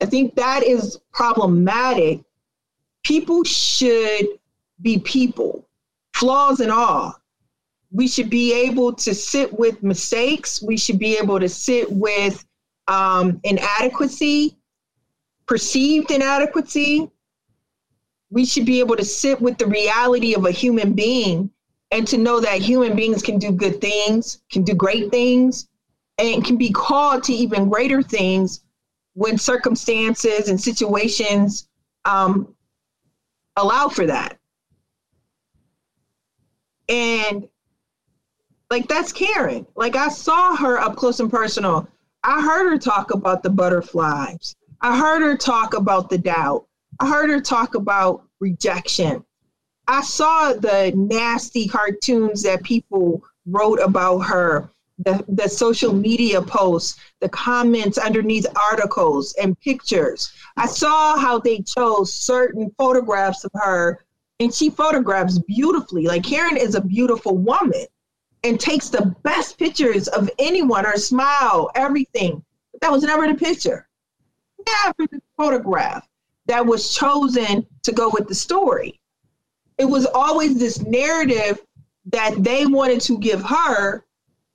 I 0.02 0.06
think 0.06 0.36
that 0.36 0.64
is 0.64 1.00
problematic. 1.14 2.22
People 3.04 3.44
should 3.44 4.28
be 4.82 5.00
people, 5.00 5.68
flaws 6.14 6.60
and 6.60 6.72
all. 6.72 7.16
we 7.92 8.08
should 8.10 8.30
be 8.30 8.54
able 8.54 8.92
to 8.94 9.16
sit 9.16 9.58
with 9.58 9.82
mistakes. 9.82 10.62
We 10.62 10.78
should 10.78 11.00
be 11.00 11.18
able 11.18 11.40
to 11.40 11.48
sit 11.48 11.90
with 11.92 12.46
um, 12.90 13.40
inadequacy, 13.44 14.58
perceived 15.48 16.12
inadequacy. 16.12 17.10
We 18.32 18.46
should 18.46 18.66
be 18.66 18.82
able 18.82 18.98
to 18.98 19.06
sit 19.06 19.40
with 19.40 19.58
the 19.58 19.68
reality 19.68 20.36
of 20.36 20.46
a 20.46 20.52
human 20.52 20.92
being 20.94 21.52
and 21.92 22.08
to 22.08 22.18
know 22.18 22.40
that 22.40 22.62
human 22.62 22.96
beings 22.96 23.22
can 23.22 23.38
do 23.38 23.52
good 23.52 23.80
things, 23.80 24.42
can 24.52 24.64
do 24.64 24.74
great 24.74 25.12
things, 25.12 25.68
and 26.18 26.44
can 26.44 26.58
be 26.58 26.72
called 26.72 27.24
to 27.24 27.34
even 27.34 27.70
greater 27.70 28.02
things 28.02 28.64
when 29.14 29.38
circumstances 29.38 30.50
and 30.50 30.60
situations 30.60 31.68
um, 32.06 32.54
allow 33.56 33.88
for 33.88 34.06
that. 34.06 34.38
And 36.90 37.48
like 38.70 38.88
that's 38.88 39.12
Karen. 39.12 39.66
Like 39.76 39.96
I 39.96 40.10
saw 40.10 40.56
her 40.56 40.78
up 40.80 40.96
close 40.96 41.20
and 41.20 41.32
personal. 41.32 41.88
I 42.24 42.42
heard 42.42 42.70
her 42.72 42.78
talk 42.78 43.14
about 43.14 43.44
the 43.44 43.50
butterflies. 43.50 44.56
I 44.82 44.98
heard 44.98 45.22
her 45.22 45.38
talk 45.38 45.76
about 45.76 46.10
the 46.10 46.18
doubt. 46.18 46.66
I 47.00 47.08
heard 47.08 47.30
her 47.30 47.42
talk 47.42 47.76
about 47.76 48.24
rejection. 48.40 49.24
I 49.88 50.02
saw 50.02 50.54
the 50.54 50.92
nasty 50.96 51.68
cartoons 51.68 52.42
that 52.44 52.64
people 52.64 53.24
wrote 53.46 53.80
about 53.80 54.20
her, 54.20 54.70
the, 54.98 55.24
the 55.28 55.48
social 55.48 55.94
media 55.94 56.42
posts, 56.42 57.00
the 57.20 57.30
comments 57.30 57.98
underneath 57.98 58.48
articles 58.72 59.36
and 59.42 59.60
pictures. 59.60 60.34
I 60.58 60.66
saw 60.66 61.18
how 61.18 61.40
they 61.40 61.60
chose 61.60 62.14
certain 62.14 62.72
photographs 62.78 63.44
of 63.44 63.52
her, 63.54 64.04
and 64.40 64.54
she 64.54 64.70
photographs 64.70 65.38
beautifully. 65.40 66.08
Like 66.08 66.24
Karen 66.24 66.58
is 66.58 66.76
a 66.76 66.82
beautiful 66.82 67.38
woman 67.38 67.86
and 68.44 68.60
takes 68.60 68.90
the 68.90 69.16
best 69.24 69.60
pictures 69.60 70.08
of 70.08 70.30
anyone, 70.40 70.86
her 70.86 70.98
smile, 70.98 71.70
everything. 71.76 72.44
But 72.72 72.82
that 72.82 72.92
was 72.92 73.04
never 73.04 73.28
the 73.28 73.36
picture. 73.36 73.88
Never 74.84 75.08
the 75.12 75.22
photograph 75.38 76.08
that 76.48 76.66
was 76.66 76.94
chosen 76.96 77.66
to 77.84 77.92
go 77.92 78.10
with 78.10 78.28
the 78.28 78.36
story. 78.36 79.00
It 79.78 79.86
was 79.86 80.06
always 80.06 80.58
this 80.58 80.82
narrative 80.82 81.60
that 82.08 82.36
they 82.44 82.66
wanted 82.66 83.02
to 83.02 83.18
give 83.18 83.44
her 83.44 84.06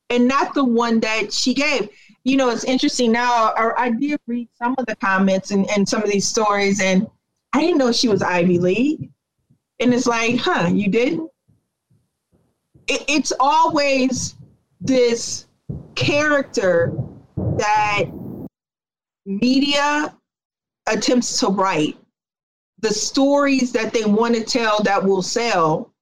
and 0.09 0.27
not 0.27 0.55
the 0.55 0.64
one 0.64 1.01
that 1.01 1.33
she 1.33 1.55
gave. 1.55 1.89
You 2.25 2.37
know, 2.37 2.51
it's 2.51 2.64
interesting 2.64 3.12
now. 3.12 3.53
I 3.77 3.91
did 3.91 4.21
read 4.27 4.49
some 4.57 4.75
of 4.79 4.87
the 4.87 4.97
comments 4.97 5.51
and, 5.51 5.68
and 5.71 5.89
some 5.89 6.03
of 6.03 6.11
these 6.11 6.27
stories, 6.27 6.81
and 6.81 7.07
I 7.53 7.61
didn't 7.61 7.79
know 7.79 7.93
she 7.93 8.09
was 8.09 8.23
Ivy 8.23 8.59
League. 8.59 9.11
And 9.79 9.95
it's 9.95 10.07
like, 10.07 10.37
huh, 10.37 10.68
you 10.73 10.89
didn't? 10.89 11.31
it, 12.91 13.05
it's 13.09 13.33
always 13.39 14.35
this 14.81 15.47
character 15.95 16.93
that 17.37 18.05
media 19.25 20.14
attempts 20.89 21.39
to 21.41 21.49
write 21.49 21.97
the 22.81 22.93
stories 22.93 23.72
that 23.72 23.93
they 23.93 24.05
want 24.05 24.35
to 24.35 24.43
tell 24.43 24.83
that 24.83 25.05
will 25.05 25.22
sell 25.22 25.93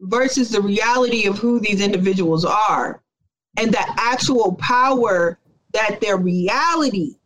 versus 0.00 0.50
the 0.50 0.60
reality 0.60 1.26
of 1.26 1.38
who 1.38 1.58
these 1.60 1.80
individuals 1.80 2.44
are 2.44 3.02
and 3.56 3.72
the 3.72 3.94
actual 3.96 4.54
power 4.56 5.38
that 5.72 6.00
their 6.00 6.16
reality 6.16 7.16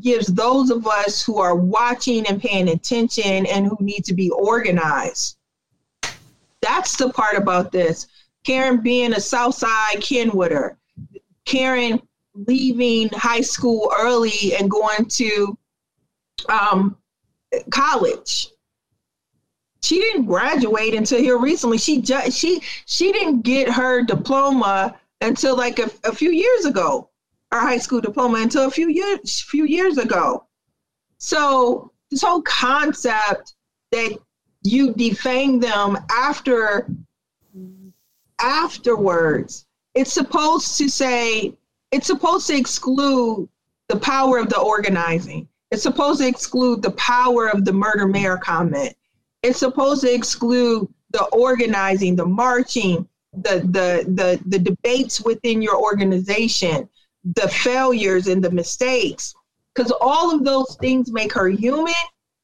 gives 0.00 0.26
those 0.28 0.70
of 0.70 0.86
us 0.86 1.22
who 1.22 1.38
are 1.38 1.56
watching 1.56 2.26
and 2.26 2.40
paying 2.40 2.68
attention 2.68 3.46
and 3.46 3.66
who 3.66 3.76
need 3.80 4.04
to 4.04 4.14
be 4.14 4.30
organized. 4.30 5.36
That's 6.60 6.96
the 6.96 7.10
part 7.10 7.36
about 7.36 7.72
this. 7.72 8.06
Karen 8.44 8.80
being 8.80 9.12
a 9.12 9.20
Southside 9.20 9.96
Kenwooder, 9.96 10.76
Karen 11.44 12.00
leaving 12.34 13.08
high 13.10 13.40
school 13.40 13.92
early 13.98 14.54
and 14.58 14.70
going 14.70 15.04
to 15.06 15.58
um, 16.48 16.96
college. 17.70 18.48
She 19.82 19.98
didn't 20.00 20.26
graduate 20.26 20.94
until 20.94 21.18
here 21.18 21.38
recently. 21.38 21.78
She 21.78 22.00
just 22.00 22.36
she 22.38 22.62
she 22.86 23.12
didn't 23.12 23.42
get 23.42 23.68
her 23.68 24.02
diploma 24.02 24.98
until 25.20 25.56
like 25.56 25.78
a, 25.78 25.90
a 26.04 26.14
few 26.14 26.30
years 26.30 26.64
ago. 26.64 27.08
Her 27.50 27.60
high 27.60 27.78
school 27.78 28.00
diploma 28.00 28.38
until 28.38 28.66
a 28.66 28.70
few 28.70 28.88
years 28.88 29.40
few 29.40 29.64
years 29.64 29.98
ago. 29.98 30.46
So 31.18 31.92
this 32.10 32.22
whole 32.22 32.42
concept 32.42 33.54
that 33.90 34.18
you 34.62 34.94
defame 34.94 35.58
them 35.58 35.98
after 36.10 36.86
afterwards, 38.42 39.66
it's 39.94 40.12
supposed 40.12 40.76
to 40.78 40.88
say, 40.88 41.56
it's 41.90 42.06
supposed 42.06 42.46
to 42.48 42.56
exclude 42.56 43.48
the 43.88 43.96
power 43.96 44.38
of 44.38 44.48
the 44.48 44.58
organizing. 44.58 45.48
It's 45.72 45.82
supposed 45.82 46.20
to 46.20 46.28
exclude 46.28 46.82
the 46.82 46.90
power 46.92 47.48
of 47.48 47.64
the 47.64 47.72
murder 47.72 48.06
mayor 48.06 48.36
comment. 48.36 48.94
It's 49.42 49.58
supposed 49.58 50.02
to 50.02 50.12
exclude 50.12 50.86
the 51.12 51.24
organizing, 51.32 52.14
the 52.14 52.26
marching, 52.26 53.08
the 53.32 53.60
the 53.60 54.04
the 54.06 54.38
the 54.44 54.58
debates 54.58 55.22
within 55.22 55.62
your 55.62 55.80
organization, 55.80 56.90
the 57.24 57.48
failures 57.48 58.26
and 58.26 58.44
the 58.44 58.50
mistakes. 58.50 59.34
Because 59.74 59.90
all 59.98 60.34
of 60.34 60.44
those 60.44 60.76
things 60.78 61.10
make 61.10 61.32
her 61.32 61.48
human 61.48 61.94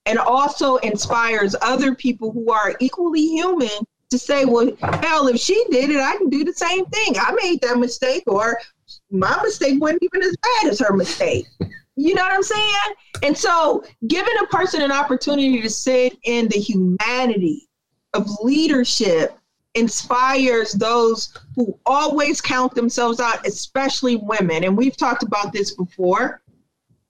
and 0.07 0.18
also 0.18 0.76
inspires 0.76 1.55
other 1.61 1.95
people 1.95 2.33
who 2.33 2.51
are 2.51 2.76
equally 2.81 3.26
human 3.26 3.87
to 4.09 4.18
say, 4.18 4.47
well, 4.47 4.70
hell, 4.81 5.29
if 5.29 5.39
she 5.39 5.62
did 5.70 5.91
it, 5.91 6.01
I 6.01 6.16
can 6.16 6.31
do 6.31 6.45
the 6.45 6.55
same 6.55 6.87
thing. 6.87 7.16
I 7.20 7.37
made 7.43 7.61
that 7.61 7.79
mistake, 7.79 8.22
or 8.26 8.59
my 9.11 9.39
mistake 9.43 9.79
wasn't 9.79 10.03
even 10.03 10.22
as 10.22 10.35
bad 10.43 10.72
as 10.72 10.79
her 10.79 10.95
mistake. 10.97 11.47
You 11.99 12.14
know 12.14 12.22
what 12.22 12.32
I'm 12.32 12.44
saying? 12.44 12.74
And 13.24 13.36
so, 13.36 13.82
giving 14.07 14.34
a 14.40 14.46
person 14.46 14.82
an 14.82 14.92
opportunity 14.92 15.61
to 15.61 15.68
sit 15.68 16.16
in 16.22 16.46
the 16.46 16.61
humanity 16.61 17.68
of 18.14 18.28
leadership 18.40 19.36
inspires 19.74 20.74
those 20.74 21.36
who 21.57 21.76
always 21.84 22.40
count 22.40 22.76
themselves 22.76 23.18
out, 23.18 23.44
especially 23.44 24.14
women. 24.14 24.62
And 24.62 24.76
we've 24.76 24.96
talked 24.96 25.24
about 25.24 25.53
this 25.53 25.74
before. 25.74 26.40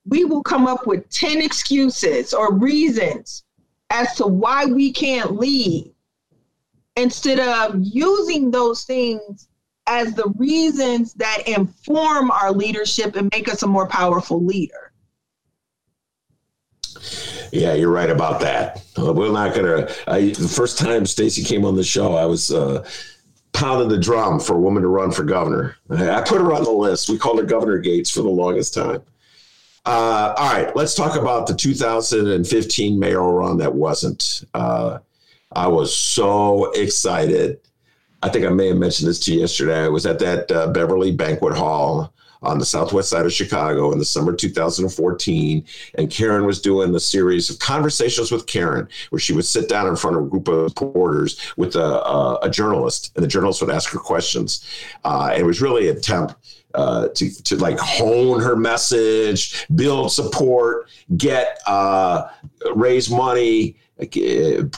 We 0.06 0.24
will 0.24 0.42
come 0.42 0.66
up 0.66 0.86
with 0.86 1.06
10 1.10 1.42
excuses 1.42 2.32
or 2.32 2.54
reasons 2.54 3.44
as 3.90 4.14
to 4.14 4.26
why 4.26 4.64
we 4.64 4.90
can't 4.90 5.36
lead 5.36 5.92
instead 6.96 7.40
of 7.40 7.74
using 7.78 8.50
those 8.50 8.84
things 8.84 9.48
as 9.88 10.14
the 10.14 10.32
reasons 10.36 11.14
that 11.14 11.42
inform 11.46 12.30
our 12.30 12.52
leadership 12.52 13.16
and 13.16 13.30
make 13.32 13.48
us 13.48 13.62
a 13.62 13.66
more 13.66 13.88
powerful 13.88 14.44
leader. 14.44 14.92
Yeah, 17.52 17.74
you're 17.74 17.90
right 17.90 18.10
about 18.10 18.40
that. 18.40 18.84
Uh, 18.98 19.12
we're 19.12 19.32
not 19.32 19.54
gonna. 19.54 19.88
I, 20.06 20.30
the 20.30 20.48
first 20.48 20.78
time 20.78 21.06
Stacy 21.06 21.42
came 21.42 21.64
on 21.64 21.76
the 21.76 21.84
show, 21.84 22.14
I 22.14 22.26
was 22.26 22.50
uh, 22.52 22.86
pounding 23.52 23.88
the 23.88 23.98
drum 23.98 24.38
for 24.38 24.56
a 24.56 24.60
woman 24.60 24.82
to 24.82 24.88
run 24.88 25.10
for 25.10 25.24
governor. 25.24 25.76
I 25.90 26.20
put 26.20 26.40
her 26.40 26.52
on 26.52 26.64
the 26.64 26.70
list. 26.70 27.08
We 27.08 27.18
called 27.18 27.38
her 27.38 27.44
Governor 27.44 27.78
Gates 27.78 28.10
for 28.10 28.22
the 28.22 28.28
longest 28.28 28.74
time. 28.74 29.02
Uh, 29.86 30.34
all 30.36 30.52
right, 30.52 30.76
let's 30.76 30.94
talk 30.94 31.16
about 31.16 31.46
the 31.46 31.54
2015 31.54 32.98
mayoral 32.98 33.32
run 33.32 33.56
that 33.58 33.74
wasn't. 33.74 34.44
Uh, 34.52 34.98
I 35.52 35.66
was 35.68 35.96
so 35.96 36.70
excited. 36.72 37.60
I 38.22 38.28
think 38.28 38.44
I 38.44 38.50
may 38.50 38.68
have 38.68 38.76
mentioned 38.76 39.08
this 39.08 39.20
to 39.20 39.32
you 39.32 39.40
yesterday. 39.40 39.84
I 39.84 39.88
was 39.88 40.06
at 40.06 40.18
that 40.18 40.50
uh, 40.50 40.68
Beverly 40.68 41.12
Banquet 41.12 41.56
Hall 41.56 42.12
on 42.42 42.58
the 42.58 42.64
southwest 42.64 43.10
side 43.10 43.26
of 43.26 43.32
Chicago 43.32 43.92
in 43.92 43.98
the 43.98 44.04
summer 44.04 44.32
2014. 44.32 45.64
And 45.96 46.10
Karen 46.10 46.46
was 46.46 46.60
doing 46.60 46.92
the 46.92 47.00
series 47.00 47.50
of 47.50 47.58
conversations 47.58 48.30
with 48.30 48.46
Karen, 48.46 48.88
where 49.10 49.18
she 49.18 49.32
would 49.32 49.44
sit 49.44 49.68
down 49.68 49.86
in 49.86 49.96
front 49.96 50.16
of 50.16 50.24
a 50.24 50.28
group 50.28 50.48
of 50.48 50.62
reporters 50.62 51.38
with 51.56 51.74
a, 51.76 52.04
a, 52.04 52.38
a 52.42 52.50
journalist, 52.50 53.12
and 53.16 53.24
the 53.24 53.28
journalist 53.28 53.60
would 53.60 53.70
ask 53.70 53.90
her 53.90 53.98
questions. 53.98 54.64
Uh, 55.04 55.30
and 55.32 55.42
it 55.42 55.46
was 55.46 55.60
really 55.60 55.88
an 55.88 55.96
attempt. 55.96 56.34
Uh, 56.74 57.08
to, 57.14 57.30
to 57.44 57.56
like 57.56 57.78
hone 57.78 58.42
her 58.42 58.54
message, 58.54 59.66
build 59.74 60.12
support, 60.12 60.86
get 61.16 61.58
uh, 61.66 62.28
raise 62.74 63.08
money, 63.08 63.74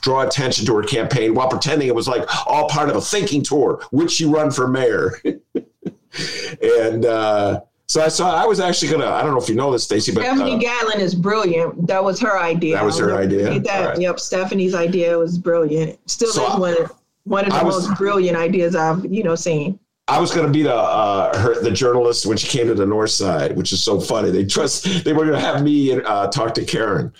draw 0.01 0.23
attention 0.27 0.67
to 0.67 0.75
her 0.77 0.83
campaign 0.83 1.35
while 1.35 1.49
pretending 1.49 1.89
it 1.89 1.95
was 1.95 2.09
like 2.09 2.25
all 2.47 2.69
part 2.69 2.89
of 2.89 2.97
a 2.97 3.01
thinking 3.01 3.43
tour. 3.43 3.83
Would 3.93 4.11
she 4.11 4.25
run 4.25 4.51
for 4.51 4.67
mayor? 4.67 5.15
and 6.81 7.05
uh, 7.05 7.61
so 7.87 8.03
I 8.03 8.09
saw. 8.09 8.35
I 8.35 8.47
was 8.47 8.61
actually 8.61 8.93
gonna. 8.93 9.07
I 9.11 9.23
don't 9.23 9.33
know 9.33 9.41
if 9.41 9.49
you 9.49 9.55
know 9.55 9.73
this, 9.73 9.85
Stacy, 9.85 10.13
but 10.13 10.23
Stephanie 10.23 10.55
uh, 10.55 10.59
Gadlin 10.59 11.01
is 11.01 11.15
brilliant. 11.15 11.87
That 11.87 12.03
was 12.03 12.21
her 12.21 12.39
idea. 12.39 12.77
That 12.77 12.85
was 12.85 12.99
her 12.99 13.17
idea. 13.17 13.59
That, 13.61 13.85
right. 13.85 14.01
Yep, 14.01 14.21
Stephanie's 14.21 14.75
idea 14.75 15.19
was 15.19 15.39
brilliant. 15.39 15.99
Still 16.09 16.33
so 16.33 16.53
is 16.53 16.59
one 16.59 16.83
of 16.83 16.93
one 17.25 17.45
of 17.47 17.53
the 17.53 17.65
was, 17.65 17.89
most 17.89 17.99
brilliant 17.99 18.37
ideas 18.37 18.77
I've 18.77 19.05
you 19.05 19.23
know 19.23 19.35
seen. 19.35 19.79
I 20.07 20.19
was 20.19 20.33
going 20.33 20.47
to 20.47 20.53
be 20.53 20.63
the 20.63 20.75
uh, 20.75 21.37
her, 21.39 21.61
the 21.63 21.71
journalist 21.71 22.27
when 22.27 22.37
she 22.37 22.49
came 22.49 22.67
to 22.67 22.75
the 22.75 22.87
North 22.87 23.11
Side, 23.11 23.57
which 23.57 23.73
is 23.73 23.83
so 23.83 24.01
funny. 24.01 24.31
They 24.31 24.45
trust 24.45 25.05
they 25.05 25.13
were 25.13 25.25
going 25.25 25.39
to 25.39 25.45
have 25.45 25.63
me 25.63 26.01
uh, 26.01 26.29
talk 26.29 26.55
to 26.55 26.65
Karen. 26.65 27.13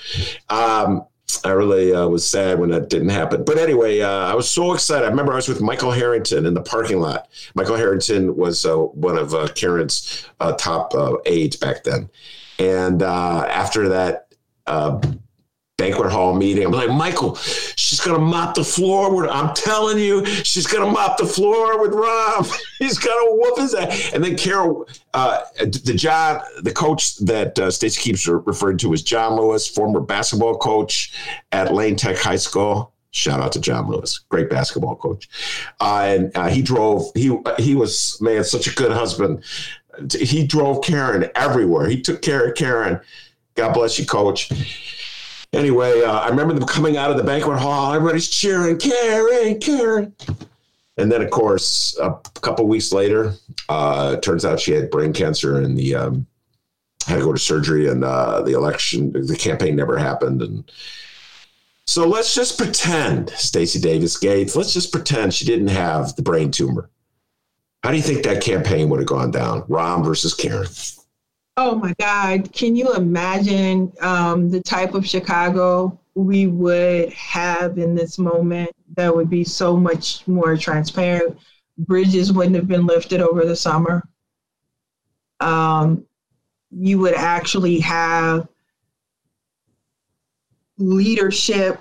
Um, 0.49 1.05
I 1.45 1.51
really 1.51 1.93
uh, 1.93 2.09
was 2.09 2.29
sad 2.29 2.59
when 2.59 2.71
that 2.71 2.89
didn't 2.89 3.11
happen. 3.11 3.45
But 3.45 3.59
anyway, 3.59 4.01
uh, 4.01 4.09
I 4.09 4.35
was 4.35 4.51
so 4.51 4.73
excited. 4.73 5.05
I 5.05 5.09
remember 5.09 5.33
I 5.33 5.37
was 5.37 5.49
with 5.49 5.61
Michael 5.61 5.93
Harrington 5.93 6.47
in 6.47 6.55
the 6.55 6.63
parking 6.63 7.01
lot. 7.01 7.29
Michael 7.55 7.77
Harrington 7.77 8.37
was 8.37 8.65
uh, 8.65 8.77
one 8.77 9.19
of 9.19 9.35
uh, 9.35 9.49
Karen's 9.55 10.27
uh, 10.41 10.53
top 10.53 10.95
uh, 10.95 11.17
aides 11.27 11.57
back 11.57 11.85
then. 11.85 12.09
And 12.59 13.03
after 13.03 13.89
that 13.89 14.29
banquet 15.81 16.13
hall 16.13 16.35
meeting. 16.35 16.67
I'm 16.67 16.73
like, 16.73 16.91
Michael, 16.91 17.35
she's 17.37 18.01
gonna 18.01 18.19
mop 18.19 18.55
the 18.55 18.65
floor 18.65 19.15
with. 19.15 19.31
I'm 19.31 19.55
telling 19.55 19.99
you, 19.99 20.25
she's 20.27 20.67
gonna 20.67 20.91
mop 20.91 21.17
the 21.17 21.27
floor 21.27 21.81
with 21.81 21.93
Rahm. 21.93 22.55
He's 22.79 22.99
gonna 22.99 23.33
whoop 23.33 23.59
his 23.59 23.75
ass. 23.75 24.13
And 24.15 24.25
then 24.25 24.37
Carol, 24.37 24.89
uh, 25.13 25.43
the 25.59 25.95
John, 25.95 26.41
the 26.63 26.73
coach 26.73 27.17
that 27.19 27.59
uh, 27.59 27.71
Stacy 27.71 28.01
keeps 28.01 28.27
referring 28.27 28.79
to 28.79 28.93
as 28.95 29.03
John 29.03 29.37
Lewis, 29.37 29.69
former 29.69 30.01
basketball 30.01 30.57
coach 30.57 31.15
at 31.53 31.75
Lane 31.75 31.97
Tech 31.97 32.17
High 32.17 32.37
School. 32.37 32.93
Shout 33.11 33.41
out 33.41 33.53
to 33.53 33.61
John 33.61 33.89
Lewis, 33.89 34.19
great 34.29 34.49
basketball 34.49 34.97
coach. 34.97 35.29
Uh, 35.81 36.05
and 36.07 36.37
uh, 36.37 36.49
he 36.49 36.63
drove. 36.63 37.11
He 37.15 37.37
he 37.59 37.75
was 37.75 38.19
man, 38.21 38.45
such 38.45 38.67
a 38.67 38.75
good 38.75 38.93
husband. 38.93 39.45
He 40.19 40.47
drove 40.47 40.83
Karen 40.83 41.31
everywhere. 41.35 41.89
He 41.89 42.01
took 42.01 42.23
care 42.23 42.49
of 42.49 42.55
Karen. 42.55 43.01
God 43.57 43.73
bless 43.73 43.99
you, 43.99 44.07
coach 44.07 44.51
Anyway, 45.53 46.03
uh, 46.03 46.21
I 46.21 46.29
remember 46.29 46.55
them 46.55 46.67
coming 46.67 46.97
out 46.97 47.11
of 47.11 47.17
the 47.17 47.25
banquet 47.25 47.59
hall. 47.59 47.93
Everybody's 47.93 48.29
cheering, 48.29 48.79
Karen, 48.79 49.59
Karen. 49.59 50.15
And 50.97 51.11
then, 51.11 51.23
of 51.23 51.31
course, 51.31 51.97
a 52.01 52.13
couple 52.41 52.69
weeks 52.69 52.93
later, 52.93 53.35
uh, 53.69 54.17
turns 54.17 54.45
out 54.45 54.61
she 54.61 54.73
had 54.73 54.91
brain 54.91 55.13
cancer 55.13 55.61
and 55.61 55.77
the 55.77 55.95
um, 55.95 56.27
had 57.07 57.17
to 57.17 57.23
go 57.23 57.33
to 57.33 57.39
surgery. 57.39 57.89
And 57.89 58.05
uh, 58.05 58.43
the 58.43 58.53
election, 58.53 59.13
the 59.13 59.37
campaign 59.37 59.75
never 59.75 59.99
happened. 59.99 60.43
And 60.43 60.71
so 61.85 62.07
let's 62.07 62.35
just 62.35 62.57
pretend, 62.57 63.31
Stacy 63.31 63.81
Davis 63.81 64.17
Gates, 64.19 64.55
let's 64.55 64.73
just 64.73 64.93
pretend 64.93 65.35
she 65.35 65.47
didn't 65.47 65.69
have 65.69 66.15
the 66.15 66.23
brain 66.23 66.53
tumor. 66.53 66.91
How 67.83 67.91
do 67.91 67.97
you 67.97 68.03
think 68.03 68.23
that 68.23 68.43
campaign 68.43 68.89
would 68.91 69.01
have 69.01 69.09
gone 69.09 69.33
down? 69.33 69.63
Rahm 69.63 70.05
versus 70.05 70.35
Karen. 70.35 70.69
Oh 71.63 71.75
my 71.75 71.93
God. 72.01 72.51
Can 72.55 72.75
you 72.75 72.95
imagine 72.95 73.93
um, 74.01 74.49
the 74.49 74.63
type 74.63 74.95
of 74.95 75.07
Chicago 75.07 76.01
we 76.15 76.47
would 76.47 77.13
have 77.13 77.77
in 77.77 77.95
this 77.95 78.19
moment 78.19 78.71
that 78.97 79.15
would 79.15 79.29
be 79.29 79.45
so 79.45 79.77
much 79.77 80.27
more 80.27 80.57
transparent? 80.57 81.37
Bridges 81.77 82.33
wouldn't 82.33 82.57
have 82.57 82.67
been 82.67 82.87
lifted 82.87 83.21
over 83.21 83.45
the 83.45 83.55
summer. 83.55 84.09
Um, 85.41 86.07
you 86.71 86.99
would 86.99 87.13
actually 87.13 87.79
have 87.81 88.49
leadership 90.79 91.79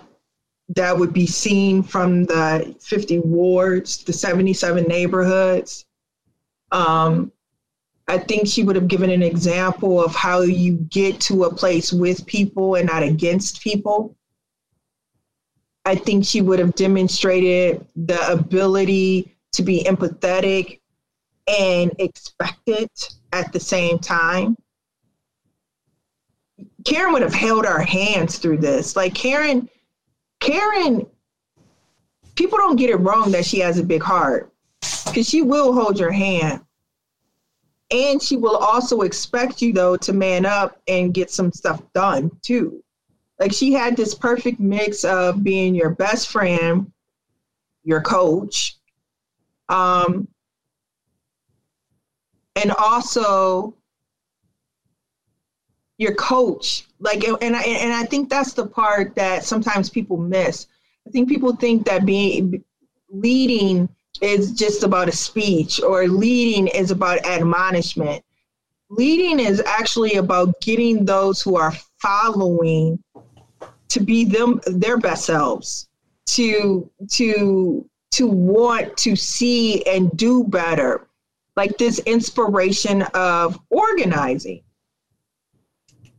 that 0.76 0.98
would 0.98 1.14
be 1.14 1.26
seen 1.26 1.84
from 1.84 2.26
the 2.26 2.76
50 2.82 3.20
wards, 3.20 4.04
the 4.04 4.12
77 4.12 4.84
neighborhoods. 4.84 5.86
Um, 6.74 7.32
I 8.10 8.18
think 8.18 8.48
she 8.48 8.64
would 8.64 8.76
have 8.76 8.88
given 8.88 9.12
an 9.12 9.22
example 9.22 10.04
of 10.04 10.16
how 10.16 10.42
you 10.42 10.78
get 10.90 11.22
to 11.22 11.44
a 11.44 11.54
place 11.54 11.94
with 11.94 12.26
people 12.26 12.74
and 12.74 12.88
not 12.88 13.04
against 13.04 13.62
people. 13.62 14.18
I 15.86 15.94
think 15.94 16.26
she 16.26 16.42
would 16.42 16.58
have 16.58 16.74
demonstrated 16.74 17.86
the 17.96 18.32
ability 18.32 19.38
to 19.52 19.62
be 19.62 19.84
empathetic 19.84 20.80
and 21.48 21.92
expectant 22.00 23.12
at 23.32 23.54
the 23.54 23.60
same 23.60 24.00
time. 24.00 24.58
Karen 26.86 27.14
would 27.14 27.22
have 27.22 27.34
held 27.34 27.68
our 27.68 27.82
hands 27.82 28.40
through 28.40 28.58
this. 28.58 28.96
Like 28.96 29.14
Karen, 29.14 29.70
Karen, 30.40 31.06
people 32.34 32.58
don't 32.58 32.76
get 32.76 32.90
it 32.90 32.96
wrong 32.96 33.32
that 33.34 33.46
she 33.46 33.60
has 33.60 33.78
a 33.78 33.84
big 33.84 34.02
heart 34.02 34.52
because 35.06 35.30
she 35.30 35.44
will 35.44 35.74
hold 35.74 36.00
your 36.00 36.12
hand 36.12 36.62
and 37.92 38.22
she 38.22 38.38
will 38.38 38.58
also 38.58 39.02
expect 39.02 39.62
you 39.62 39.74
though 39.74 39.98
to 39.98 40.14
man 40.14 40.46
up 40.46 40.80
and 40.88 41.14
get 41.14 41.32
some 41.32 41.52
stuff 41.52 41.82
done 41.94 42.32
too. 42.42 42.84
Like 43.40 43.54
she 43.54 43.74
had 43.74 43.96
this 43.96 44.14
perfect 44.14 44.60
mix 44.60 45.04
of 45.04 45.44
being 45.44 45.74
your 45.74 45.92
best 45.92 46.30
friend 46.30 46.92
your 47.84 48.02
coach 48.02 48.78
um 49.70 50.28
and 52.56 52.72
also 52.74 53.74
your 56.00 56.16
coach. 56.16 56.88
Like 57.00 57.24
and 57.26 57.56
I, 57.56 57.62
and 57.62 57.94
I 57.94 58.04
think 58.06 58.30
that's 58.30 58.54
the 58.54 58.66
part 58.66 59.16
that 59.16 59.44
sometimes 59.44 59.90
people 59.90 60.18
miss. 60.18 60.68
I 61.08 61.12
think 61.12 61.30
people 61.30 61.56
think 61.56 61.86
that 61.86 62.06
being 62.06 62.64
leading 63.10 63.88
is 64.22 64.52
just 64.52 64.84
about 64.84 65.10
a 65.10 65.12
speech 65.12 65.82
or 65.82 66.08
leading 66.08 66.68
is 66.68 66.92
about 66.92 67.26
admonishment. 67.26 68.24
Leading 68.90 69.40
is 69.40 69.62
actually 69.62 70.16
about 70.16 70.60
getting 70.62 71.06
those 71.06 71.42
who 71.42 71.56
are 71.56 71.74
following 71.98 73.02
to 73.90 74.00
be 74.00 74.26
them 74.26 74.60
their 74.66 74.98
best 74.98 75.26
selves, 75.26 75.88
to 76.26 76.90
to 77.12 77.88
to 78.12 78.28
want 78.28 78.98
to 78.98 79.16
see 79.16 79.84
and 79.86 80.16
do 80.18 80.44
better. 80.44 81.08
Like 81.56 81.78
this 81.78 82.00
inspiration 82.00 83.04
of 83.14 83.60
organizing. 83.70 84.62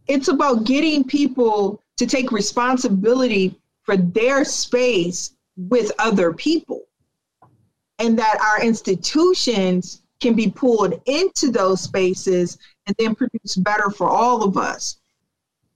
It's 0.06 0.28
about 0.28 0.64
getting 0.64 1.04
people 1.04 1.82
to 1.96 2.06
take 2.06 2.32
responsibility 2.32 3.58
for 3.82 3.96
their 3.96 4.44
space 4.44 5.36
with 5.56 5.92
other 5.98 6.32
people 6.32 6.86
and 8.00 8.18
that 8.18 8.40
our 8.40 8.64
institutions 8.64 10.02
can 10.20 10.34
be 10.34 10.50
pulled 10.50 11.00
into 11.06 11.50
those 11.50 11.82
spaces 11.82 12.58
and 12.86 12.96
then 12.98 13.14
produce 13.14 13.56
better 13.56 13.90
for 13.90 14.08
all 14.08 14.42
of 14.42 14.56
us. 14.56 14.96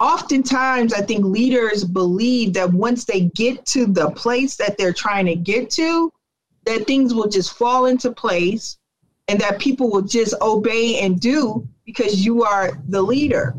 Oftentimes, 0.01 0.93
I 0.93 1.03
think 1.03 1.25
leaders 1.25 1.85
believe 1.85 2.53
that 2.55 2.73
once 2.73 3.05
they 3.05 3.23
get 3.35 3.65
to 3.67 3.87
the 3.87 4.11
place 4.11 4.57
that 4.57 4.77
they're 4.77 4.93
trying 4.93 5.27
to 5.27 5.37
get 5.37 5.71
to, 5.71 6.13
that 6.67 6.87
things 6.87 7.15
will 7.15 7.29
just 7.29 7.55
fall 7.55 7.87
into 7.87 8.11
place 8.11 8.79
and 9.29 9.39
that 9.41 9.59
people 9.61 9.91
will 9.91 10.03
just 10.03 10.35
obey 10.41 11.01
and 11.01 11.21
do 11.21 11.67
because 11.87 12.25
you 12.25 12.43
are 12.43 12.83
the 12.89 13.01
leader. 13.01 13.55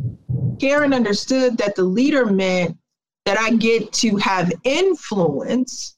Karen 0.59 0.93
understood 0.93 1.57
that 1.57 1.76
the 1.76 1.84
leader 1.84 2.26
meant 2.26 2.78
that 3.26 3.39
I 3.39 3.51
get 3.51 3.91
to 3.93 4.18
have 4.18 4.51
influence 4.63 5.95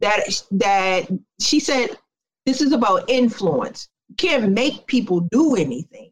that 0.00 0.20
that 0.52 1.08
she 1.40 1.60
said 1.60 1.98
this 2.50 2.60
is 2.60 2.72
about 2.72 3.08
influence. 3.08 3.88
You 4.08 4.16
can't 4.16 4.50
make 4.50 4.84
people 4.88 5.20
do 5.20 5.54
anything. 5.54 6.10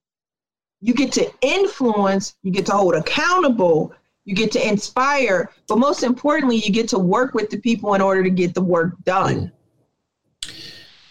You 0.81 0.95
get 0.95 1.11
to 1.15 1.29
influence, 1.41 2.37
you 2.45 2.53
get 2.53 2.65
to 2.67 2.73
hold 2.73 2.95
accountable, 2.95 3.93
you 4.25 4.37
get 4.37 4.53
to 4.53 4.65
inspire, 4.65 5.51
but 5.67 5.79
most 5.79 6.05
importantly, 6.05 6.59
you 6.59 6.71
get 6.71 6.89
to 6.91 6.99
work 7.01 7.35
with 7.35 7.51
the 7.51 7.59
people 7.59 7.95
in 7.95 8.01
order 8.01 8.23
to 8.23 8.31
get 8.31 8.55
the 8.55 8.63
work 8.63 8.95
done. 9.03 9.51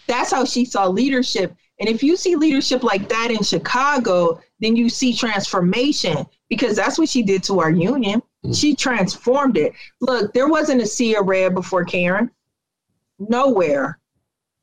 That's 0.06 0.30
how 0.30 0.46
she 0.46 0.64
saw 0.64 0.86
leadership. 0.86 1.54
And 1.78 1.90
if 1.90 2.02
you 2.02 2.16
see 2.16 2.34
leadership 2.34 2.82
like 2.82 3.06
that 3.10 3.30
in 3.30 3.42
Chicago, 3.42 4.40
then 4.60 4.76
you 4.76 4.88
see 4.88 5.14
transformation 5.14 6.24
because 6.48 6.74
that's 6.74 6.98
what 6.98 7.10
she 7.10 7.22
did 7.22 7.42
to 7.44 7.60
our 7.60 7.70
union. 7.70 8.22
Mm. 8.46 8.58
She 8.58 8.74
transformed 8.74 9.58
it. 9.58 9.74
Look, 10.00 10.32
there 10.32 10.48
wasn't 10.48 10.80
a 10.80 10.86
sea 10.86 11.16
of 11.16 11.26
red 11.26 11.54
before 11.54 11.84
Karen. 11.84 12.30
Nowhere 13.18 13.98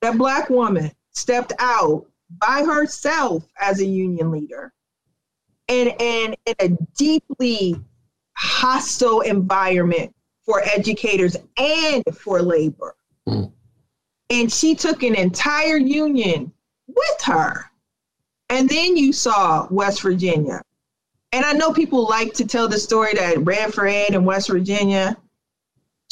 that 0.05 0.19
black 0.19 0.51
woman 0.51 0.91
stepped 1.13 1.53
out 1.57 2.05
by 2.39 2.63
herself 2.63 3.43
as 3.59 3.79
a 3.79 3.85
union 3.85 4.29
leader 4.29 4.71
and, 5.67 5.99
and 5.99 6.37
in 6.45 6.55
a 6.59 6.69
deeply 6.95 7.75
hostile 8.37 9.21
environment 9.21 10.13
for 10.45 10.61
educators 10.61 11.35
and 11.57 12.03
for 12.13 12.39
labor. 12.43 12.95
Mm. 13.27 13.51
And 14.29 14.51
she 14.51 14.75
took 14.75 15.01
an 15.01 15.15
entire 15.15 15.77
union 15.77 16.51
with 16.87 17.21
her. 17.23 17.65
And 18.49 18.69
then 18.69 18.95
you 18.95 19.11
saw 19.11 19.67
West 19.71 20.03
Virginia. 20.03 20.61
And 21.31 21.43
I 21.43 21.53
know 21.53 21.73
people 21.73 22.07
like 22.07 22.33
to 22.35 22.45
tell 22.45 22.67
the 22.67 22.77
story 22.77 23.15
that 23.15 23.43
Red 23.43 23.73
for 23.73 23.87
Ed 23.87 24.13
in 24.13 24.23
West 24.23 24.49
Virginia. 24.49 25.17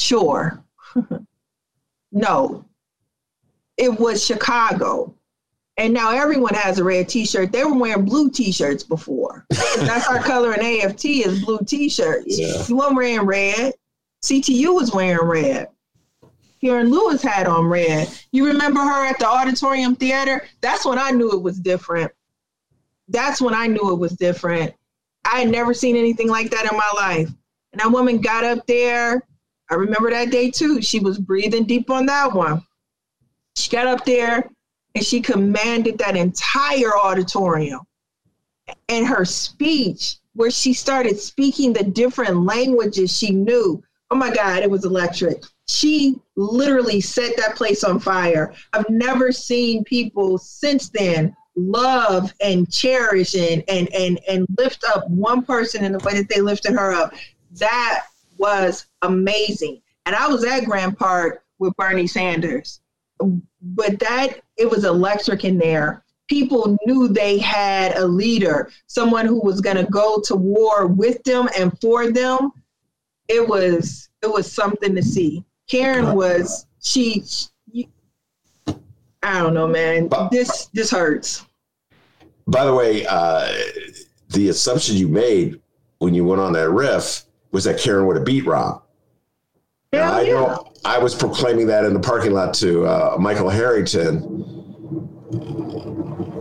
Sure. 0.00 0.64
no, 2.12 2.64
it 3.76 3.98
was 3.98 4.24
Chicago. 4.24 5.14
And 5.76 5.92
now 5.92 6.12
everyone 6.12 6.54
has 6.54 6.78
a 6.78 6.84
red 6.84 7.08
t-shirt. 7.08 7.50
They 7.50 7.64
were 7.64 7.74
wearing 7.76 8.04
blue 8.04 8.30
t-shirts 8.30 8.84
before. 8.84 9.44
That's 9.50 10.06
our 10.08 10.22
color 10.22 10.54
in 10.54 10.60
AFT 10.60 11.04
is 11.04 11.44
blue 11.44 11.58
t-shirts. 11.66 12.38
Yeah. 12.38 12.64
You 12.68 12.76
weren't 12.76 12.94
wearing 12.94 13.26
red. 13.26 13.72
CTU 14.22 14.74
was 14.74 14.92
wearing 14.92 15.26
red. 15.26 15.68
Karen 16.60 16.90
Lewis 16.90 17.22
had 17.22 17.46
on 17.46 17.66
red. 17.66 18.08
You 18.30 18.46
remember 18.46 18.80
her 18.80 19.04
at 19.04 19.18
the 19.18 19.26
auditorium 19.26 19.96
theater? 19.96 20.44
That's 20.60 20.86
when 20.86 20.98
I 20.98 21.10
knew 21.10 21.32
it 21.32 21.42
was 21.42 21.58
different. 21.58 22.12
That's 23.08 23.42
when 23.42 23.52
I 23.52 23.66
knew 23.66 23.92
it 23.92 23.98
was 23.98 24.12
different. 24.12 24.72
I 25.24 25.40
had 25.40 25.50
never 25.50 25.74
seen 25.74 25.96
anything 25.96 26.28
like 26.28 26.50
that 26.50 26.70
in 26.70 26.78
my 26.78 26.92
life. 26.96 27.28
And 27.72 27.80
that 27.80 27.90
woman 27.90 28.20
got 28.20 28.44
up 28.44 28.66
there 28.66 29.26
I 29.70 29.74
remember 29.74 30.10
that 30.10 30.30
day 30.30 30.50
too. 30.50 30.82
She 30.82 31.00
was 31.00 31.18
breathing 31.18 31.64
deep 31.64 31.90
on 31.90 32.06
that 32.06 32.32
one. 32.32 32.62
She 33.56 33.70
got 33.70 33.86
up 33.86 34.04
there 34.04 34.48
and 34.94 35.04
she 35.04 35.20
commanded 35.20 35.98
that 35.98 36.16
entire 36.16 36.96
auditorium. 36.96 37.80
And 38.88 39.06
her 39.06 39.24
speech, 39.24 40.16
where 40.34 40.50
she 40.50 40.72
started 40.72 41.18
speaking 41.18 41.72
the 41.72 41.84
different 41.84 42.44
languages 42.44 43.16
she 43.16 43.30
knew, 43.30 43.82
oh 44.10 44.16
my 44.16 44.32
God, 44.32 44.62
it 44.62 44.70
was 44.70 44.84
electric. 44.84 45.42
She 45.66 46.16
literally 46.36 47.00
set 47.00 47.36
that 47.36 47.56
place 47.56 47.84
on 47.84 48.00
fire. 48.00 48.52
I've 48.72 48.88
never 48.90 49.32
seen 49.32 49.84
people 49.84 50.38
since 50.38 50.88
then 50.90 51.36
love 51.56 52.32
and 52.40 52.70
cherish 52.70 53.34
and 53.34 53.62
and 53.68 53.88
and, 53.94 54.18
and 54.28 54.46
lift 54.58 54.84
up 54.88 55.08
one 55.08 55.42
person 55.44 55.84
in 55.84 55.92
the 55.92 55.98
way 56.00 56.14
that 56.14 56.28
they 56.28 56.40
lifted 56.40 56.72
her 56.72 56.92
up. 56.92 57.14
That 57.52 58.06
was 58.38 58.86
amazing. 59.02 59.80
And 60.06 60.14
I 60.14 60.26
was 60.26 60.44
at 60.44 60.64
Grant 60.64 60.98
Park 60.98 61.44
with 61.58 61.76
Bernie 61.76 62.06
Sanders. 62.06 62.80
But 63.18 63.98
that 64.00 64.40
it 64.56 64.70
was 64.70 64.84
electric 64.84 65.44
in 65.44 65.58
there. 65.58 66.02
People 66.28 66.76
knew 66.86 67.08
they 67.08 67.38
had 67.38 67.96
a 67.96 68.06
leader, 68.06 68.70
someone 68.86 69.26
who 69.26 69.40
was 69.40 69.60
going 69.60 69.76
to 69.76 69.84
go 69.84 70.20
to 70.24 70.36
war 70.36 70.86
with 70.86 71.22
them 71.24 71.48
and 71.58 71.78
for 71.80 72.10
them. 72.10 72.50
It 73.28 73.46
was 73.46 74.08
it 74.22 74.32
was 74.32 74.50
something 74.50 74.94
to 74.94 75.02
see. 75.02 75.44
Karen 75.68 76.14
was 76.14 76.66
she, 76.82 77.24
she 77.72 77.88
I 79.22 79.42
don't 79.42 79.54
know, 79.54 79.66
man. 79.66 80.08
This 80.30 80.66
this 80.72 80.90
hurts. 80.90 81.46
By 82.46 82.64
the 82.64 82.74
way, 82.74 83.06
uh, 83.06 83.52
the 84.30 84.50
assumption 84.50 84.96
you 84.96 85.08
made 85.08 85.60
when 85.98 86.14
you 86.14 86.24
went 86.24 86.40
on 86.40 86.52
that 86.52 86.70
riff 86.70 87.24
was 87.50 87.64
that 87.64 87.78
Karen 87.78 88.06
would 88.06 88.16
have 88.16 88.24
beat 88.26 88.44
Rahm. 88.44 88.82
I 90.02 90.22
yeah. 90.22 90.32
know 90.32 90.72
I 90.84 90.98
was 90.98 91.14
proclaiming 91.14 91.66
that 91.68 91.84
in 91.84 91.94
the 91.94 92.00
parking 92.00 92.32
lot 92.32 92.54
to 92.54 92.86
uh, 92.86 93.16
Michael 93.18 93.48
Harrington. 93.48 94.20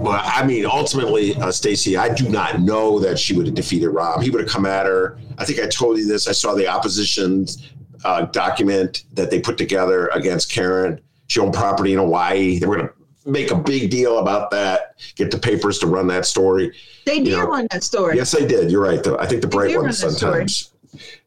Well, 0.04 0.22
I 0.22 0.46
mean, 0.46 0.66
ultimately, 0.66 1.36
uh, 1.36 1.52
Stacy, 1.52 1.96
I 1.96 2.14
do 2.14 2.28
not 2.28 2.60
know 2.60 3.00
that 3.00 3.18
she 3.18 3.34
would 3.34 3.46
have 3.46 3.56
defeated 3.56 3.90
Rahm. 3.90 4.22
He 4.22 4.30
would 4.30 4.42
have 4.42 4.50
come 4.50 4.66
at 4.66 4.86
her. 4.86 5.18
I 5.38 5.46
think 5.46 5.60
I 5.60 5.68
told 5.68 5.98
you 5.98 6.06
this. 6.06 6.28
I 6.28 6.34
saw 6.34 6.54
the 6.54 6.68
opposition's 6.68 7.70
uh, 8.04 8.24
document 8.26 9.06
that 9.14 9.32
they 9.32 9.40
put 9.40 9.58
together 9.58 10.08
against 10.08 10.52
Karen. 10.52 11.00
She 11.28 11.40
owned 11.40 11.54
property 11.54 11.94
in 11.94 12.00
Hawaii. 12.00 12.60
They 12.60 12.66
were 12.66 12.76
going 12.76 12.90
to 12.90 13.30
make 13.30 13.52
a 13.52 13.56
big 13.56 13.90
deal 13.90 14.20
about 14.20 14.52
that, 14.52 15.00
get 15.16 15.32
the 15.32 15.40
papers 15.40 15.80
to 15.80 15.88
run 15.88 16.08
that 16.08 16.26
story. 16.26 16.74
They 17.06 17.20
You 17.20 17.24
did 17.24 17.32
know, 17.38 17.48
run 17.48 17.68
that 17.72 17.84
story. 17.84 18.18
Yes, 18.18 18.32
they 18.32 18.46
did. 18.46 18.70
You're 18.72 18.84
right, 18.84 19.02
though. 19.02 19.18
I 19.18 19.26
think 19.26 19.42
the 19.42 19.48
They 19.48 19.56
Bright 19.56 19.68
did 19.70 19.78
one 19.78 19.86
run 19.86 19.94
story. 19.94 20.46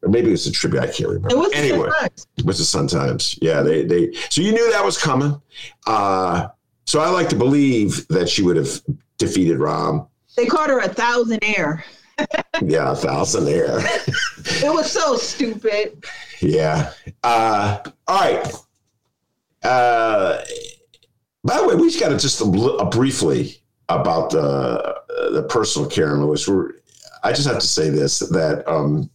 Or 0.01 0.09
maybe 0.09 0.29
it 0.29 0.31
was 0.31 0.47
a 0.47 0.51
tribute. 0.51 0.81
I 0.81 0.87
can't 0.87 1.09
remember. 1.09 1.29
It 1.29 1.37
was 1.37 1.51
anyway, 1.53 1.89
it 2.37 2.45
was 2.45 2.57
the 2.59 2.65
Sun 2.65 2.87
Times. 2.87 3.37
Yeah, 3.41 3.61
they 3.61 3.83
they. 3.83 4.13
So 4.29 4.41
you 4.41 4.51
knew 4.51 4.71
that 4.71 4.83
was 4.83 4.97
coming. 4.97 5.41
Uh, 5.85 6.47
so 6.85 6.99
I 6.99 7.09
like 7.09 7.29
to 7.29 7.35
believe 7.35 8.07
that 8.07 8.29
she 8.29 8.43
would 8.43 8.55
have 8.57 8.81
defeated 9.17 9.57
Rahm. 9.57 10.07
They 10.35 10.45
called 10.45 10.69
her 10.69 10.79
a 10.79 10.87
thousand 10.89 11.43
air. 11.43 11.83
Yeah, 12.63 12.93
a 12.93 12.95
thousand 12.95 13.47
air. 13.47 13.77
It 13.79 14.73
was 14.73 14.91
so 14.91 15.17
stupid. 15.17 16.03
yeah. 16.41 16.91
Uh, 17.23 17.77
all 18.07 18.19
right. 18.19 18.51
Uh, 19.61 20.43
by 21.43 21.57
the 21.57 21.67
way, 21.67 21.75
we 21.75 21.83
just 21.87 21.99
got 21.99 22.09
to 22.09 22.17
just 22.17 22.41
a, 22.41 22.45
a 22.45 22.89
briefly 22.89 23.57
about 23.89 24.31
the 24.31 24.99
the 25.31 25.43
personal 25.43 25.87
Karen 25.87 26.25
Lewis. 26.25 26.47
We're, 26.47 26.71
I 27.23 27.33
just 27.33 27.47
have 27.47 27.59
to 27.59 27.67
say 27.67 27.89
this 27.91 28.19
that 28.19 28.63
um, 28.67 29.09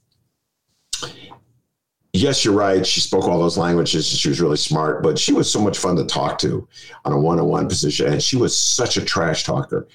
yes, 2.23 2.45
you're 2.45 2.55
right. 2.55 2.87
She 2.87 3.01
spoke 3.01 3.25
all 3.25 3.41
those 3.41 3.59
languages. 3.59 4.09
She 4.09 4.29
was 4.29 4.41
really 4.41 4.57
smart, 4.57 5.03
but 5.03 5.19
she 5.19 5.33
was 5.33 5.51
so 5.51 5.61
much 5.61 5.77
fun 5.77 5.97
to 5.97 6.05
talk 6.05 6.39
to 6.39 6.67
on 7.05 7.13
a 7.13 7.19
one 7.19 7.41
on 7.41 7.47
one 7.47 7.69
position. 7.69 8.13
And 8.13 8.23
she 8.23 8.37
was 8.37 8.57
such 8.57 8.97
a 8.97 9.05
trash 9.05 9.45
talker 9.45 9.89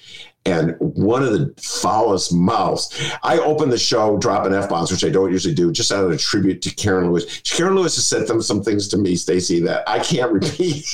and 0.44 0.76
one 0.78 1.22
of 1.22 1.32
the 1.32 1.54
foulest 1.60 2.32
mouths. 2.32 3.12
I 3.22 3.38
opened 3.38 3.72
the 3.72 3.78
show 3.78 4.18
dropping 4.18 4.54
F 4.54 4.68
bombs, 4.68 4.90
which 4.90 5.04
I 5.04 5.08
don't 5.08 5.32
usually 5.32 5.54
do, 5.54 5.72
just 5.72 5.90
out 5.90 6.04
of 6.04 6.10
a 6.10 6.16
tribute 6.16 6.62
to 6.62 6.74
Karen 6.74 7.10
Lewis. 7.10 7.40
Karen 7.40 7.74
Lewis 7.74 7.96
has 7.96 8.06
said 8.06 8.26
them, 8.26 8.42
some 8.42 8.62
things 8.62 8.88
to 8.88 8.98
me, 8.98 9.16
Stacy, 9.16 9.60
that 9.60 9.88
I 9.88 9.98
can't 9.98 10.32
repeat. 10.32 10.86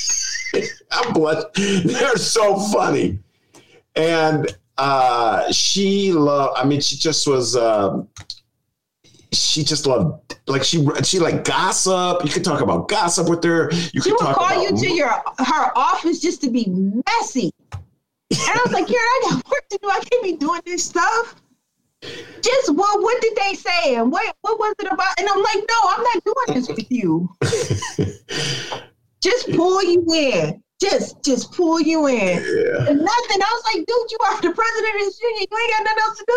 I'm 0.93 1.13
blessed. 1.13 1.47
They're 1.55 2.17
so 2.17 2.59
funny. 2.73 3.19
And 3.97 4.57
uh, 4.79 5.51
she 5.53 6.13
loved, 6.13 6.59
I 6.59 6.65
mean, 6.65 6.81
she 6.81 6.97
just 6.97 7.27
was. 7.27 7.57
Um, 7.57 8.09
she 9.35 9.65
just 9.65 9.87
loved 9.87 10.37
like 10.47 10.63
she 10.65 10.87
she 11.03 11.19
like 11.19 11.45
gossip. 11.45 12.25
You 12.25 12.31
could 12.31 12.45
talk 12.45 12.61
about 12.61 12.87
gossip 12.89 13.29
with 13.29 13.43
her. 13.45 13.71
You 13.73 13.79
She 13.79 14.01
could 14.01 14.13
would 14.13 14.21
talk 14.21 14.37
call 14.37 14.47
about 14.47 14.63
you 14.63 14.77
to 14.77 14.89
your 14.95 15.09
her 15.09 15.73
office 15.77 16.21
just 16.21 16.41
to 16.43 16.51
be 16.51 16.67
messy. 16.69 17.53
And 18.31 18.41
I 18.41 18.61
was 18.65 18.73
like, 18.73 18.87
Karen, 18.87 19.05
I 19.05 19.21
got 19.31 19.45
work 19.51 19.69
to 19.71 19.79
do. 19.81 19.89
I 19.89 20.01
can't 20.01 20.23
be 20.23 20.37
doing 20.37 20.61
this 20.65 20.85
stuff. 20.85 21.41
Just 22.43 22.75
well, 22.75 23.03
what 23.03 23.23
did 23.23 23.35
they 23.37 23.55
say? 23.55 23.95
And 23.95 24.13
what 24.13 24.37
what 24.43 24.59
was 24.59 24.75
it 24.81 24.93
about? 24.93 25.19
And 25.19 25.27
I'm 25.29 25.43
like, 25.43 25.57
no, 25.57 25.89
I'm 25.89 26.03
not 26.03 26.23
doing 26.25 26.55
this 26.59 26.69
with 26.69 26.91
you. 26.91 27.31
just 29.23 29.51
pull 29.53 29.83
you 29.83 30.05
in. 30.13 30.63
Just 30.81 31.23
just 31.25 31.53
pull 31.53 31.81
you 31.81 32.07
in. 32.09 32.17
Yeah. 32.17 32.89
And 32.89 33.01
nothing. 33.01 33.41
I 33.41 33.49
was 33.53 33.63
like, 33.75 33.87
dude, 33.87 34.11
you 34.11 34.19
are 34.27 34.41
the 34.43 34.53
president 34.53 34.95
of 34.95 35.01
this 35.01 35.19
union. 35.23 35.47
You 35.51 35.59
ain't 35.59 35.73
got 35.73 35.85
nothing 35.85 36.03
else 36.03 36.19
to 36.19 36.25
do. 36.29 36.35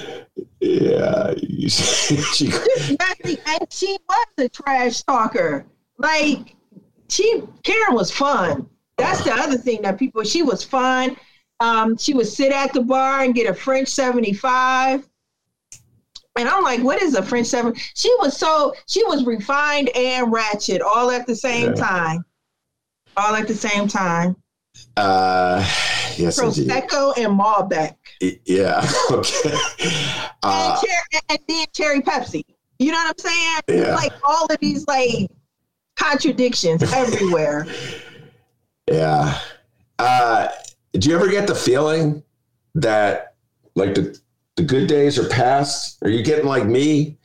Yeah, 0.64 1.34
she. 1.68 2.50
And 3.46 3.66
she 3.72 3.96
was 4.08 4.26
a 4.38 4.48
trash 4.48 5.02
talker. 5.02 5.66
Like 5.98 6.56
she 7.08 7.42
Karen 7.62 7.94
was 7.94 8.10
fun. 8.10 8.68
That's 8.96 9.22
the 9.24 9.32
other 9.32 9.56
thing 9.58 9.82
that 9.82 9.98
people 9.98 10.22
she 10.24 10.42
was 10.42 10.64
fun. 10.64 11.16
Um, 11.60 11.96
she 11.96 12.14
would 12.14 12.26
sit 12.26 12.52
at 12.52 12.72
the 12.72 12.82
bar 12.82 13.22
and 13.22 13.34
get 13.34 13.48
a 13.48 13.54
French 13.54 13.88
75. 13.88 15.06
And 16.36 16.48
I'm 16.48 16.64
like, 16.64 16.82
what 16.82 17.00
is 17.00 17.14
a 17.14 17.22
French 17.22 17.46
seven? 17.46 17.74
She 17.94 18.12
was 18.18 18.36
so 18.36 18.74
she 18.86 19.04
was 19.04 19.24
refined 19.24 19.88
and 19.94 20.32
ratchet 20.32 20.82
all 20.82 21.10
at 21.10 21.26
the 21.26 21.36
same 21.36 21.68
Yeah. 21.68 21.74
time. 21.74 22.24
All 23.16 23.34
at 23.36 23.46
the 23.46 23.54
same 23.54 23.86
time. 23.86 24.34
uh, 24.96 25.58
yes, 26.16 26.38
indeed. 26.40 26.68
Prosecco 26.68 27.16
and 27.16 27.38
Malbec. 27.38 27.94
Yeah. 28.44 28.86
Okay. 29.10 29.54
Uh, 30.42 30.78
and, 30.80 30.88
cher- 30.88 31.20
and 31.30 31.38
then 31.48 31.66
cherry 31.72 32.00
Pepsi. 32.00 32.42
You 32.78 32.92
know 32.92 32.98
what 32.98 33.16
I'm 33.26 33.32
saying? 33.66 33.82
Yeah. 33.82 33.94
Like 33.94 34.12
all 34.24 34.46
of 34.46 34.58
these 34.60 34.86
like 34.86 35.30
contradictions 35.96 36.82
everywhere. 36.92 37.66
yeah. 38.90 39.38
Uh, 39.98 40.48
do 40.92 41.08
you 41.08 41.14
ever 41.16 41.28
get 41.28 41.46
the 41.46 41.54
feeling 41.54 42.22
that 42.74 43.34
like 43.74 43.94
the 43.94 44.18
the 44.56 44.62
good 44.62 44.86
days 44.88 45.18
are 45.18 45.28
past? 45.28 45.98
Are 46.02 46.08
you 46.10 46.22
getting 46.22 46.46
like 46.46 46.66
me? 46.66 47.16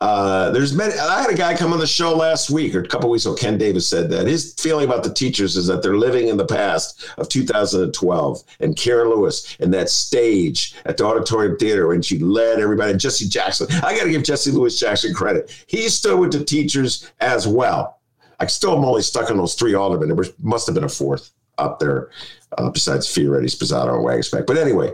Uh, 0.00 0.50
there's 0.50 0.74
many. 0.74 0.94
I 0.94 1.20
had 1.20 1.30
a 1.30 1.34
guy 1.34 1.56
come 1.56 1.72
on 1.72 1.80
the 1.80 1.86
show 1.86 2.16
last 2.16 2.50
week 2.50 2.72
or 2.76 2.80
a 2.80 2.86
couple 2.86 3.10
weeks 3.10 3.26
ago. 3.26 3.34
Ken 3.34 3.58
Davis 3.58 3.88
said 3.88 4.08
that 4.10 4.28
his 4.28 4.54
feeling 4.54 4.84
about 4.84 5.02
the 5.02 5.12
teachers 5.12 5.56
is 5.56 5.66
that 5.66 5.82
they're 5.82 5.96
living 5.96 6.28
in 6.28 6.36
the 6.36 6.46
past 6.46 7.10
of 7.18 7.28
2012. 7.28 8.44
And 8.60 8.76
Karen 8.76 9.10
Lewis 9.10 9.56
and 9.58 9.74
that 9.74 9.90
stage 9.90 10.76
at 10.84 10.98
the 10.98 11.04
Auditorium 11.04 11.56
Theater 11.56 11.88
when 11.88 12.02
she 12.02 12.20
led 12.20 12.60
everybody. 12.60 12.96
Jesse 12.96 13.28
Jackson. 13.28 13.66
I 13.82 13.96
got 13.96 14.04
to 14.04 14.10
give 14.10 14.22
Jesse 14.22 14.52
Louis 14.52 14.78
Jackson 14.78 15.12
credit. 15.14 15.64
He 15.66 15.88
stood 15.88 16.20
with 16.20 16.32
the 16.32 16.44
teachers 16.44 17.10
as 17.20 17.48
well. 17.48 17.98
I 18.38 18.46
still 18.46 18.76
am 18.78 18.84
only 18.84 19.02
stuck 19.02 19.32
on 19.32 19.36
those 19.36 19.56
three 19.56 19.74
aldermen. 19.74 20.14
There 20.14 20.32
must 20.40 20.66
have 20.66 20.76
been 20.76 20.84
a 20.84 20.88
fourth 20.88 21.32
up 21.58 21.80
there 21.80 22.10
uh, 22.56 22.70
besides 22.70 23.08
Fioretti, 23.08 23.46
Sposato, 23.46 23.94
and 23.96 24.06
Waguespack. 24.06 24.46
But 24.46 24.58
anyway, 24.58 24.92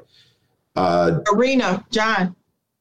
uh, 0.77 1.21
Arena, 1.35 1.85
John. 1.91 2.35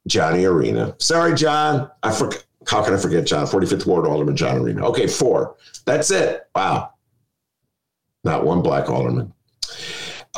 Johnny 0.08 0.46
Arena. 0.46 0.96
Sorry, 1.00 1.34
John. 1.36 1.90
I 2.04 2.12
forgot. 2.14 2.44
How 2.68 2.84
can 2.84 2.94
I 2.94 2.98
forget 2.98 3.26
John? 3.26 3.46
45th 3.46 3.86
Ward 3.86 4.06
Alderman 4.08 4.36
John 4.38 4.58
Arena. 4.58 4.86
Okay, 4.88 5.06
four. 5.08 5.56
That's 5.86 6.12
it. 6.12 6.44
Wow. 6.56 6.94
Not 8.24 8.46
one 8.46 8.62
black 8.62 8.90
alderman. 8.90 9.34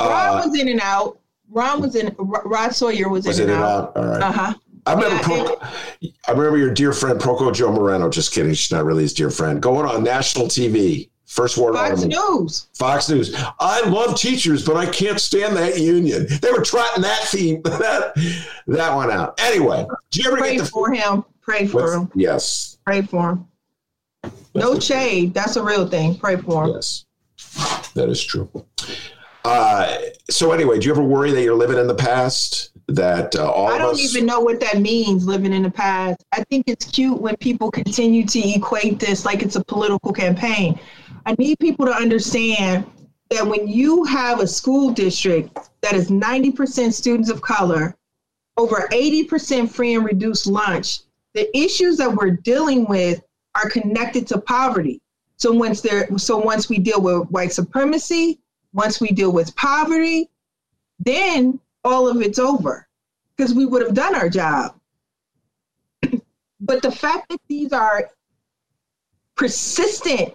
Ron 0.00 0.10
Uh, 0.38 0.42
was 0.44 0.58
in 0.58 0.68
and 0.68 0.80
out. 0.80 1.18
Ron 1.50 1.80
was 1.80 1.94
in. 1.94 2.14
Rod 2.18 2.74
Sawyer 2.74 3.08
was, 3.08 3.26
was 3.26 3.38
in 3.38 3.48
and 3.50 3.62
out. 3.62 3.88
out? 3.90 3.96
All 3.96 4.04
right. 4.06 4.22
Uh 4.22 4.32
huh. 4.32 4.54
I 4.86 4.94
remember, 4.94 5.16
Yeah, 5.16 5.22
Pro- 5.22 5.68
I 6.28 6.30
remember 6.36 6.58
your 6.58 6.72
dear 6.74 6.92
friend 6.92 7.18
Proco 7.20 7.52
Joe 7.54 7.72
Moreno. 7.72 8.08
Just 8.08 8.32
kidding. 8.32 8.54
She's 8.54 8.70
not 8.72 8.84
really 8.84 9.02
his 9.02 9.14
dear 9.14 9.30
friend. 9.30 9.60
Going 9.62 9.86
on 9.88 10.02
national 10.04 10.46
TV. 10.46 11.10
First 11.26 11.58
ward 11.58 11.74
Fox. 11.74 12.04
News. 12.04 12.68
Fox 12.74 13.08
News. 13.08 13.34
I 13.58 13.80
love 13.88 14.16
teachers, 14.16 14.64
but 14.64 14.76
I 14.76 14.86
can't 14.86 15.20
stand 15.20 15.56
that 15.56 15.78
union. 15.78 16.26
They 16.40 16.52
were 16.52 16.62
trotting 16.62 17.02
that 17.02 17.24
theme, 17.24 17.62
that, 17.64 18.12
that 18.68 18.94
one 18.94 19.10
out. 19.10 19.38
Anyway, 19.40 19.84
do 20.12 20.22
you 20.22 20.28
ever 20.28 20.38
Pray 20.38 20.56
get 20.56 20.64
the 20.64 20.70
for 20.70 20.92
him. 20.92 21.24
Pray 21.42 21.66
for 21.66 21.92
him. 21.92 22.10
Yes. 22.14 22.78
Pray 22.86 23.02
for 23.02 23.30
him. 23.30 23.46
No 24.54 24.78
shade. 24.78 25.34
That's 25.34 25.56
a 25.56 25.62
real 25.62 25.86
thing. 25.88 26.16
Pray 26.16 26.36
for 26.36 26.64
him. 26.64 26.74
Yes, 26.74 27.04
that 27.94 28.08
is 28.08 28.22
true. 28.24 28.48
Uh, 29.44 29.98
so 30.28 30.50
anyway, 30.52 30.78
do 30.78 30.86
you 30.86 30.92
ever 30.92 31.02
worry 31.04 31.30
that 31.32 31.42
you're 31.42 31.54
living 31.54 31.78
in 31.78 31.86
the 31.86 31.94
past? 31.94 32.70
That 32.88 33.34
uh, 33.34 33.50
all 33.50 33.66
I 33.68 33.78
don't 33.78 33.94
us- 33.94 34.14
even 34.14 34.26
know 34.26 34.40
what 34.40 34.60
that 34.60 34.78
means, 34.80 35.26
living 35.26 35.52
in 35.52 35.64
the 35.64 35.70
past. 35.70 36.24
I 36.32 36.42
think 36.44 36.64
it's 36.68 36.84
cute 36.86 37.20
when 37.20 37.36
people 37.36 37.70
continue 37.70 38.24
to 38.26 38.38
equate 38.54 39.00
this 39.00 39.24
like 39.24 39.42
it's 39.42 39.56
a 39.56 39.64
political 39.64 40.12
campaign. 40.12 40.78
I 41.26 41.34
need 41.38 41.58
people 41.58 41.86
to 41.86 41.92
understand 41.92 42.86
that 43.30 43.44
when 43.44 43.66
you 43.66 44.04
have 44.04 44.38
a 44.38 44.46
school 44.46 44.92
district 44.92 45.58
that 45.80 45.94
is 45.94 46.08
90% 46.08 46.92
students 46.92 47.30
of 47.30 47.42
color, 47.42 47.96
over 48.56 48.88
80% 48.92 49.68
free 49.68 49.96
and 49.96 50.04
reduced 50.04 50.46
lunch, 50.46 51.00
the 51.34 51.54
issues 51.56 51.96
that 51.96 52.14
we're 52.14 52.30
dealing 52.30 52.86
with 52.86 53.20
are 53.56 53.68
connected 53.68 54.28
to 54.28 54.40
poverty. 54.40 55.00
So 55.36 55.50
once 55.50 55.80
there, 55.80 56.08
so 56.16 56.38
once 56.38 56.68
we 56.68 56.78
deal 56.78 57.00
with 57.00 57.28
white 57.30 57.52
supremacy, 57.52 58.38
once 58.72 59.00
we 59.00 59.08
deal 59.08 59.32
with 59.32 59.54
poverty, 59.56 60.30
then 61.00 61.58
all 61.84 62.06
of 62.08 62.22
it's 62.22 62.38
over 62.38 62.86
because 63.36 63.52
we 63.52 63.66
would 63.66 63.82
have 63.82 63.94
done 63.94 64.14
our 64.14 64.28
job. 64.28 64.78
but 66.60 66.82
the 66.82 66.92
fact 66.92 67.28
that 67.30 67.40
these 67.48 67.72
are 67.72 68.10
persistent 69.34 70.32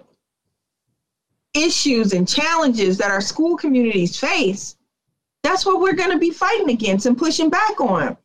issues 1.54 2.14
and 2.14 2.28
challenges 2.28 2.98
that 2.98 3.12
our 3.12 3.22
school 3.22 3.58
communities 3.58 4.18
face, 4.18 4.76
that's 5.44 5.66
what 5.66 5.82
we're 5.82 5.94
going 5.94 6.12
to 6.12 6.20
be 6.20 6.30
fighting 6.30 6.70
against 6.70 7.06
and 7.06 7.18
pushing 7.18 7.50
back 7.50 7.80
on. 7.82 8.16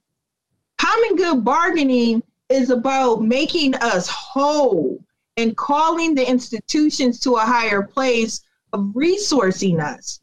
Common 0.78 1.16
good 1.16 1.44
bargaining 1.44 2.22
is 2.48 2.70
about 2.70 3.22
making 3.22 3.74
us 3.76 4.08
whole 4.08 5.02
and 5.36 5.56
calling 5.56 6.14
the 6.14 6.28
institutions 6.28 7.20
to 7.20 7.34
a 7.34 7.40
higher 7.40 7.82
place 7.82 8.42
of 8.72 8.80
resourcing 8.94 9.80
us. 9.80 10.20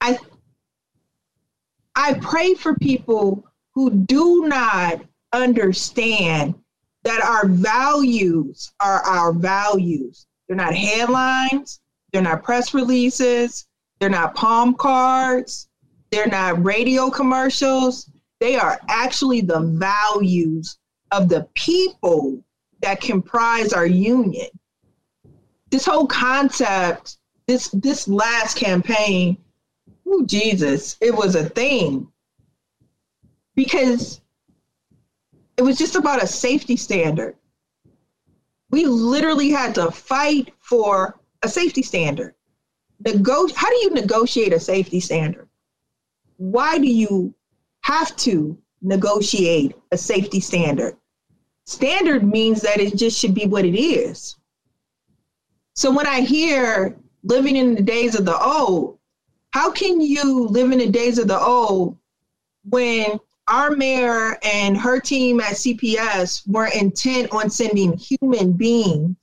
I 0.00 0.18
I 1.94 2.14
pray 2.14 2.54
for 2.54 2.74
people 2.76 3.46
who 3.74 3.90
do 3.90 4.46
not 4.46 5.02
understand 5.32 6.54
that 7.04 7.20
our 7.20 7.46
values 7.46 8.72
are 8.80 9.00
our 9.00 9.32
values. 9.32 10.26
They're 10.46 10.56
not 10.56 10.74
headlines, 10.74 11.80
they're 12.12 12.22
not 12.22 12.42
press 12.42 12.74
releases, 12.74 13.66
they're 13.98 14.10
not 14.10 14.34
palm 14.34 14.74
cards, 14.74 15.68
they're 16.10 16.26
not 16.26 16.62
radio 16.62 17.10
commercials. 17.10 18.10
They 18.40 18.56
are 18.56 18.78
actually 18.88 19.40
the 19.40 19.60
values 19.60 20.78
of 21.10 21.28
the 21.28 21.48
people 21.54 22.42
that 22.80 23.00
comprise 23.00 23.72
our 23.72 23.86
union. 23.86 24.48
This 25.70 25.86
whole 25.86 26.06
concept, 26.06 27.16
this 27.46 27.68
this 27.68 28.08
last 28.08 28.56
campaign, 28.56 29.38
oh 30.06 30.24
Jesus, 30.26 30.96
it 31.00 31.14
was 31.14 31.34
a 31.34 31.48
thing. 31.48 32.08
Because 33.54 34.20
it 35.56 35.62
was 35.62 35.78
just 35.78 35.94
about 35.94 36.22
a 36.22 36.26
safety 36.26 36.76
standard. 36.76 37.36
We 38.70 38.86
literally 38.86 39.50
had 39.50 39.74
to 39.76 39.90
fight 39.90 40.52
for 40.60 41.20
a 41.42 41.48
safety 41.48 41.82
standard. 41.82 42.34
Nego- 43.04 43.48
how 43.54 43.68
do 43.68 43.76
you 43.76 43.90
negotiate 43.90 44.52
a 44.52 44.60
safety 44.60 45.00
standard? 45.00 45.48
Why 46.36 46.78
do 46.78 46.86
you 46.86 47.34
have 47.82 48.14
to 48.16 48.56
negotiate 48.80 49.74
a 49.90 49.98
safety 49.98 50.40
standard? 50.40 50.96
Standard 51.66 52.24
means 52.24 52.60
that 52.62 52.80
it 52.80 52.96
just 52.96 53.18
should 53.18 53.34
be 53.34 53.46
what 53.46 53.64
it 53.64 53.78
is. 53.78 54.36
So 55.74 55.90
when 55.90 56.06
I 56.06 56.20
hear 56.20 56.96
living 57.22 57.56
in 57.56 57.74
the 57.74 57.82
days 57.82 58.14
of 58.14 58.24
the 58.24 58.38
old, 58.38 58.98
how 59.50 59.70
can 59.70 60.00
you 60.00 60.48
live 60.48 60.72
in 60.72 60.78
the 60.78 60.90
days 60.90 61.18
of 61.18 61.28
the 61.28 61.40
old 61.40 61.96
when 62.64 63.18
our 63.48 63.70
mayor 63.70 64.38
and 64.42 64.76
her 64.76 65.00
team 65.00 65.40
at 65.40 65.54
CPS 65.54 66.48
were 66.48 66.66
intent 66.66 67.30
on 67.32 67.50
sending 67.50 67.96
human 67.96 68.52
beings 68.52 69.16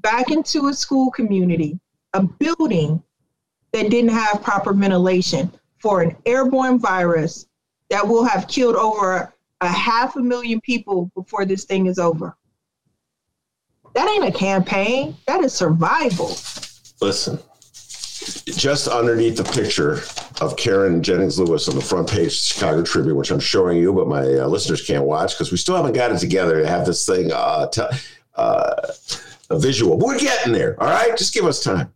back 0.00 0.30
into 0.30 0.68
a 0.68 0.74
school 0.74 1.10
community, 1.10 1.78
a 2.14 2.22
building 2.22 3.02
that 3.72 3.90
didn't 3.90 4.10
have 4.10 4.42
proper 4.42 4.72
ventilation 4.72 5.50
for 5.78 6.02
an 6.02 6.16
airborne 6.26 6.78
virus 6.78 7.46
that 7.90 8.06
will 8.06 8.24
have 8.24 8.48
killed 8.48 8.76
over 8.76 9.32
a 9.60 9.68
half 9.68 10.16
a 10.16 10.20
million 10.20 10.60
people 10.60 11.10
before 11.14 11.44
this 11.44 11.64
thing 11.64 11.86
is 11.86 11.98
over. 11.98 12.36
That 13.94 14.08
ain't 14.08 14.34
a 14.34 14.36
campaign, 14.36 15.16
that 15.26 15.42
is 15.42 15.52
survival. 15.52 16.36
Listen, 17.00 17.38
just 18.46 18.88
underneath 18.88 19.36
the 19.36 19.44
picture 19.44 20.02
of 20.40 20.56
Karen 20.56 21.02
Jennings 21.02 21.38
Lewis 21.38 21.68
on 21.68 21.74
the 21.74 21.80
front 21.80 22.08
page 22.08 22.26
of 22.26 22.32
Chicago 22.32 22.82
Tribune, 22.82 23.16
which 23.16 23.30
I'm 23.30 23.40
showing 23.40 23.78
you, 23.78 23.92
but 23.92 24.06
my 24.06 24.22
uh, 24.22 24.46
listeners 24.46 24.84
can't 24.84 25.04
watch 25.04 25.34
because 25.34 25.50
we 25.50 25.56
still 25.56 25.76
haven't 25.76 25.94
got 25.94 26.12
it 26.12 26.18
together 26.18 26.62
to 26.62 26.68
have 26.68 26.86
this 26.86 27.06
thing 27.06 27.32
uh, 27.32 27.66
t- 27.68 27.82
uh, 28.34 28.92
a 29.50 29.58
visual. 29.58 29.96
But 29.96 30.06
we're 30.06 30.18
getting 30.18 30.52
there. 30.52 30.80
All 30.82 30.88
right, 30.88 31.16
just 31.16 31.34
give 31.34 31.44
us 31.44 31.62
time. 31.62 31.92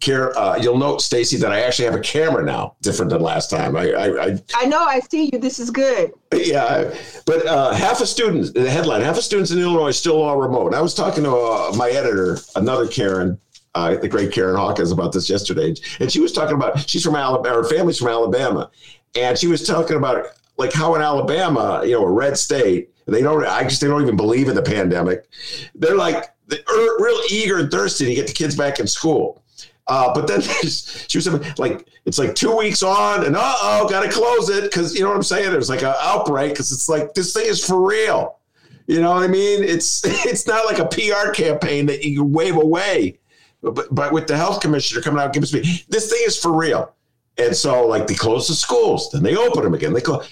Karen, 0.00 0.32
uh, 0.36 0.58
you'll 0.60 0.76
note, 0.76 1.00
Stacy, 1.00 1.36
that 1.38 1.52
I 1.52 1.60
actually 1.60 1.86
have 1.86 1.94
a 1.94 2.00
camera 2.00 2.44
now, 2.44 2.76
different 2.82 3.10
than 3.10 3.22
last 3.22 3.48
time. 3.48 3.76
I, 3.76 3.92
I, 3.92 4.26
I 4.26 4.42
I 4.54 4.66
know, 4.66 4.80
I 4.80 5.00
see 5.00 5.30
you. 5.32 5.38
This 5.38 5.58
is 5.58 5.70
good. 5.70 6.12
yeah, 6.34 6.94
but 7.24 7.46
uh, 7.46 7.72
half 7.72 8.00
of 8.00 8.08
students, 8.08 8.52
the 8.52 8.68
headline, 8.70 9.00
half 9.00 9.16
of 9.16 9.24
students 9.24 9.50
in 9.50 9.58
Illinois 9.58 9.92
still 9.92 10.22
are 10.22 10.40
remote. 10.40 10.74
I 10.74 10.82
was 10.82 10.94
talking 10.94 11.24
to 11.24 11.34
uh, 11.34 11.72
my 11.76 11.88
editor, 11.88 12.38
another 12.56 12.86
Karen, 12.86 13.38
uh, 13.74 13.96
the 13.96 14.08
great 14.08 14.32
Karen 14.32 14.56
Hawkins, 14.56 14.92
about 14.92 15.12
this 15.12 15.30
yesterday, 15.30 15.74
and 15.98 16.12
she 16.12 16.20
was 16.20 16.32
talking 16.32 16.56
about 16.56 16.88
she's 16.88 17.02
from 17.02 17.16
Alabama, 17.16 17.56
her 17.56 17.64
family's 17.64 17.98
from 17.98 18.08
Alabama, 18.08 18.70
and 19.14 19.38
she 19.38 19.46
was 19.46 19.66
talking 19.66 19.96
about 19.96 20.26
like 20.58 20.72
how 20.72 20.94
in 20.94 21.02
Alabama, 21.02 21.82
you 21.84 21.92
know, 21.92 22.04
a 22.04 22.10
red 22.10 22.36
state, 22.36 22.90
they 23.06 23.22
don't, 23.22 23.46
I 23.46 23.62
just 23.64 23.80
they 23.80 23.88
don't 23.88 24.02
even 24.02 24.16
believe 24.16 24.48
in 24.48 24.54
the 24.54 24.62
pandemic. 24.62 25.26
They're 25.74 25.96
like 25.96 26.35
they're 26.46 26.60
real 26.98 27.20
eager 27.30 27.58
and 27.58 27.70
thirsty 27.70 28.06
to 28.06 28.14
get 28.14 28.26
the 28.26 28.32
kids 28.32 28.56
back 28.56 28.78
in 28.78 28.86
school. 28.86 29.42
Uh, 29.88 30.12
but 30.12 30.26
then 30.26 30.40
she 30.42 31.18
was 31.18 31.58
like, 31.58 31.86
it's 32.04 32.18
like 32.18 32.34
two 32.34 32.56
weeks 32.56 32.82
on, 32.82 33.24
and 33.24 33.36
uh 33.36 33.54
oh, 33.62 33.88
got 33.88 34.02
to 34.02 34.10
close 34.10 34.48
it 34.48 34.64
because 34.64 34.94
you 34.94 35.02
know 35.02 35.08
what 35.08 35.16
I'm 35.16 35.22
saying. 35.22 35.50
There's 35.50 35.68
like 35.68 35.82
an 35.82 35.94
outbreak 36.00 36.52
because 36.52 36.72
it's 36.72 36.88
like 36.88 37.14
this 37.14 37.32
thing 37.32 37.46
is 37.46 37.64
for 37.64 37.86
real. 37.86 38.38
You 38.86 39.00
know 39.00 39.12
what 39.12 39.22
I 39.22 39.28
mean? 39.28 39.62
It's 39.62 40.02
it's 40.26 40.46
not 40.46 40.64
like 40.66 40.78
a 40.78 40.86
PR 40.86 41.30
campaign 41.30 41.86
that 41.86 42.04
you 42.04 42.24
wave 42.24 42.56
away. 42.56 43.18
But 43.62 43.92
but 43.94 44.12
with 44.12 44.26
the 44.26 44.36
health 44.36 44.60
commissioner 44.60 45.02
coming 45.02 45.20
out 45.20 45.32
giving 45.32 45.48
me 45.60 45.84
this 45.88 46.10
thing 46.10 46.22
is 46.24 46.38
for 46.38 46.56
real. 46.56 46.92
And 47.38 47.54
so 47.54 47.86
like 47.86 48.06
they 48.06 48.14
close 48.14 48.48
the 48.48 48.54
schools, 48.54 49.10
then 49.10 49.22
they 49.22 49.36
open 49.36 49.62
them 49.62 49.74
again. 49.74 49.92
They 49.92 50.00
close. 50.00 50.28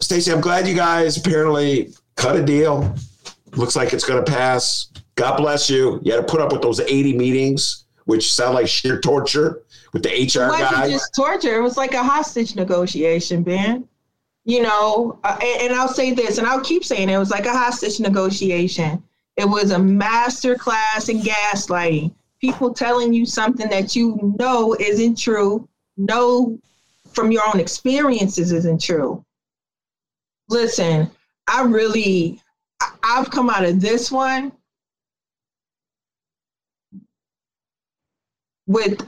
Stacy, 0.00 0.32
I'm 0.32 0.40
glad 0.40 0.68
you 0.68 0.74
guys 0.74 1.16
apparently 1.16 1.92
cut 2.16 2.36
a 2.36 2.44
deal. 2.44 2.94
Looks 3.56 3.74
like 3.76 3.92
it's 3.92 4.04
going 4.04 4.22
to 4.24 4.30
pass. 4.30 4.92
God 5.14 5.36
bless 5.36 5.70
you. 5.70 6.00
You 6.02 6.12
had 6.12 6.26
to 6.26 6.30
put 6.30 6.40
up 6.40 6.52
with 6.52 6.62
those 6.62 6.80
80 6.80 7.16
meetings, 7.16 7.86
which 8.04 8.32
sound 8.32 8.54
like 8.54 8.68
sheer 8.68 9.00
torture 9.00 9.62
with 9.92 10.02
the 10.02 10.10
HR 10.10 10.52
it 10.54 10.58
guy. 10.60 10.90
just 10.90 11.14
torture. 11.14 11.56
It 11.56 11.62
was 11.62 11.76
like 11.76 11.94
a 11.94 12.02
hostage 12.02 12.54
negotiation, 12.54 13.42
Ben. 13.42 13.88
You 14.44 14.62
know, 14.62 15.18
uh, 15.24 15.38
and, 15.42 15.62
and 15.62 15.74
I'll 15.74 15.88
say 15.88 16.12
this, 16.12 16.38
and 16.38 16.46
I'll 16.46 16.60
keep 16.60 16.84
saying 16.84 17.08
it, 17.08 17.14
it 17.14 17.18
was 17.18 17.30
like 17.30 17.46
a 17.46 17.52
hostage 17.52 17.98
negotiation. 17.98 19.02
It 19.36 19.48
was 19.48 19.70
a 19.72 19.78
master 19.78 20.54
class 20.54 21.08
in 21.08 21.20
gaslighting. 21.20 22.14
People 22.40 22.72
telling 22.72 23.12
you 23.12 23.26
something 23.26 23.68
that 23.70 23.96
you 23.96 24.34
know 24.38 24.76
isn't 24.78 25.18
true, 25.18 25.68
know 25.96 26.58
from 27.12 27.32
your 27.32 27.42
own 27.48 27.58
experiences 27.58 28.52
isn't 28.52 28.80
true. 28.80 29.24
Listen, 30.48 31.10
I 31.48 31.62
really, 31.62 32.40
I've 33.08 33.30
come 33.30 33.48
out 33.48 33.64
of 33.64 33.80
this 33.80 34.10
one 34.10 34.52
with 38.66 39.06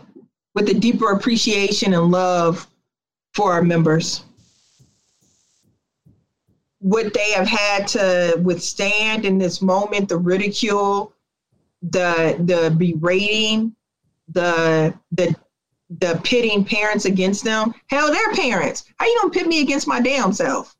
with 0.54 0.68
a 0.68 0.74
deeper 0.74 1.10
appreciation 1.10 1.94
and 1.94 2.10
love 2.10 2.66
for 3.34 3.52
our 3.52 3.62
members. 3.62 4.22
What 6.78 7.12
they 7.12 7.32
have 7.32 7.48
had 7.48 7.88
to 7.88 8.40
withstand 8.42 9.24
in 9.24 9.36
this 9.36 9.60
moment, 9.60 10.08
the 10.08 10.16
ridicule, 10.16 11.12
the 11.82 12.36
the 12.38 12.74
berating, 12.76 13.74
the 14.28 14.94
the 15.10 15.34
the 15.98 16.20
pitting 16.22 16.64
parents 16.64 17.04
against 17.04 17.42
them. 17.42 17.74
Hell, 17.88 18.12
they're 18.12 18.32
parents. 18.32 18.84
How 18.96 19.06
you 19.06 19.18
gonna 19.20 19.32
pit 19.32 19.48
me 19.48 19.60
against 19.60 19.88
my 19.88 20.00
damn 20.00 20.32
self? 20.32 20.76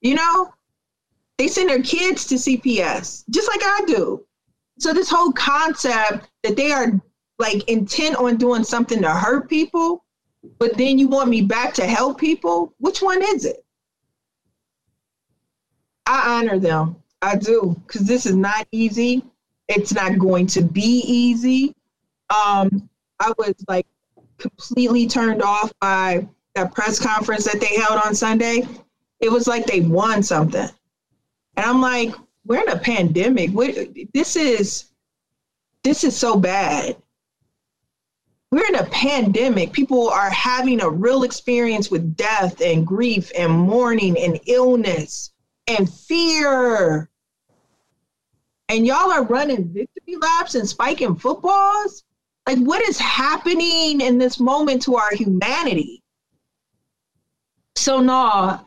You 0.00 0.14
know? 0.14 0.54
They 1.40 1.48
send 1.48 1.70
their 1.70 1.80
kids 1.80 2.26
to 2.26 2.34
CPS, 2.34 3.24
just 3.30 3.48
like 3.48 3.62
I 3.62 3.84
do. 3.86 4.26
So 4.78 4.92
this 4.92 5.08
whole 5.08 5.32
concept 5.32 6.28
that 6.42 6.54
they 6.54 6.70
are 6.70 7.00
like 7.38 7.66
intent 7.66 8.16
on 8.16 8.36
doing 8.36 8.62
something 8.62 9.00
to 9.00 9.08
hurt 9.08 9.48
people, 9.48 10.04
but 10.58 10.76
then 10.76 10.98
you 10.98 11.08
want 11.08 11.30
me 11.30 11.40
back 11.40 11.72
to 11.74 11.86
help 11.86 12.20
people, 12.20 12.74
which 12.76 13.00
one 13.00 13.22
is 13.22 13.46
it? 13.46 13.64
I 16.04 16.38
honor 16.38 16.58
them. 16.58 16.96
I 17.22 17.36
do, 17.36 17.74
because 17.86 18.02
this 18.02 18.26
is 18.26 18.36
not 18.36 18.68
easy. 18.70 19.24
It's 19.66 19.94
not 19.94 20.18
going 20.18 20.46
to 20.48 20.60
be 20.60 21.02
easy. 21.06 21.74
Um, 22.28 22.90
I 23.18 23.32
was 23.38 23.54
like 23.66 23.86
completely 24.36 25.06
turned 25.06 25.42
off 25.42 25.72
by 25.80 26.28
that 26.54 26.74
press 26.74 26.98
conference 26.98 27.50
that 27.50 27.62
they 27.62 27.80
held 27.80 27.98
on 28.04 28.14
Sunday. 28.14 28.68
It 29.20 29.32
was 29.32 29.46
like 29.46 29.64
they 29.64 29.80
won 29.80 30.22
something. 30.22 30.68
And 31.60 31.68
I'm 31.68 31.82
like, 31.82 32.14
we're 32.46 32.62
in 32.62 32.70
a 32.70 32.78
pandemic. 32.78 33.50
We, 33.52 34.08
this 34.14 34.34
is 34.34 34.86
this 35.84 36.04
is 36.04 36.16
so 36.16 36.38
bad. 36.38 36.96
We're 38.50 38.64
in 38.64 38.76
a 38.76 38.86
pandemic. 38.86 39.74
People 39.74 40.08
are 40.08 40.30
having 40.30 40.80
a 40.80 40.88
real 40.88 41.22
experience 41.22 41.90
with 41.90 42.16
death 42.16 42.62
and 42.62 42.86
grief 42.86 43.30
and 43.36 43.52
mourning 43.52 44.18
and 44.18 44.40
illness 44.46 45.32
and 45.66 45.92
fear. 45.92 47.10
And 48.70 48.86
y'all 48.86 49.12
are 49.12 49.24
running 49.24 49.68
victory 49.68 50.16
laps 50.16 50.54
and 50.54 50.66
spiking 50.66 51.14
footballs? 51.14 52.04
Like, 52.48 52.58
what 52.60 52.80
is 52.88 52.98
happening 52.98 54.00
in 54.00 54.16
this 54.16 54.40
moment 54.40 54.80
to 54.84 54.96
our 54.96 55.14
humanity? 55.14 56.02
So, 57.76 58.00
no, 58.00 58.60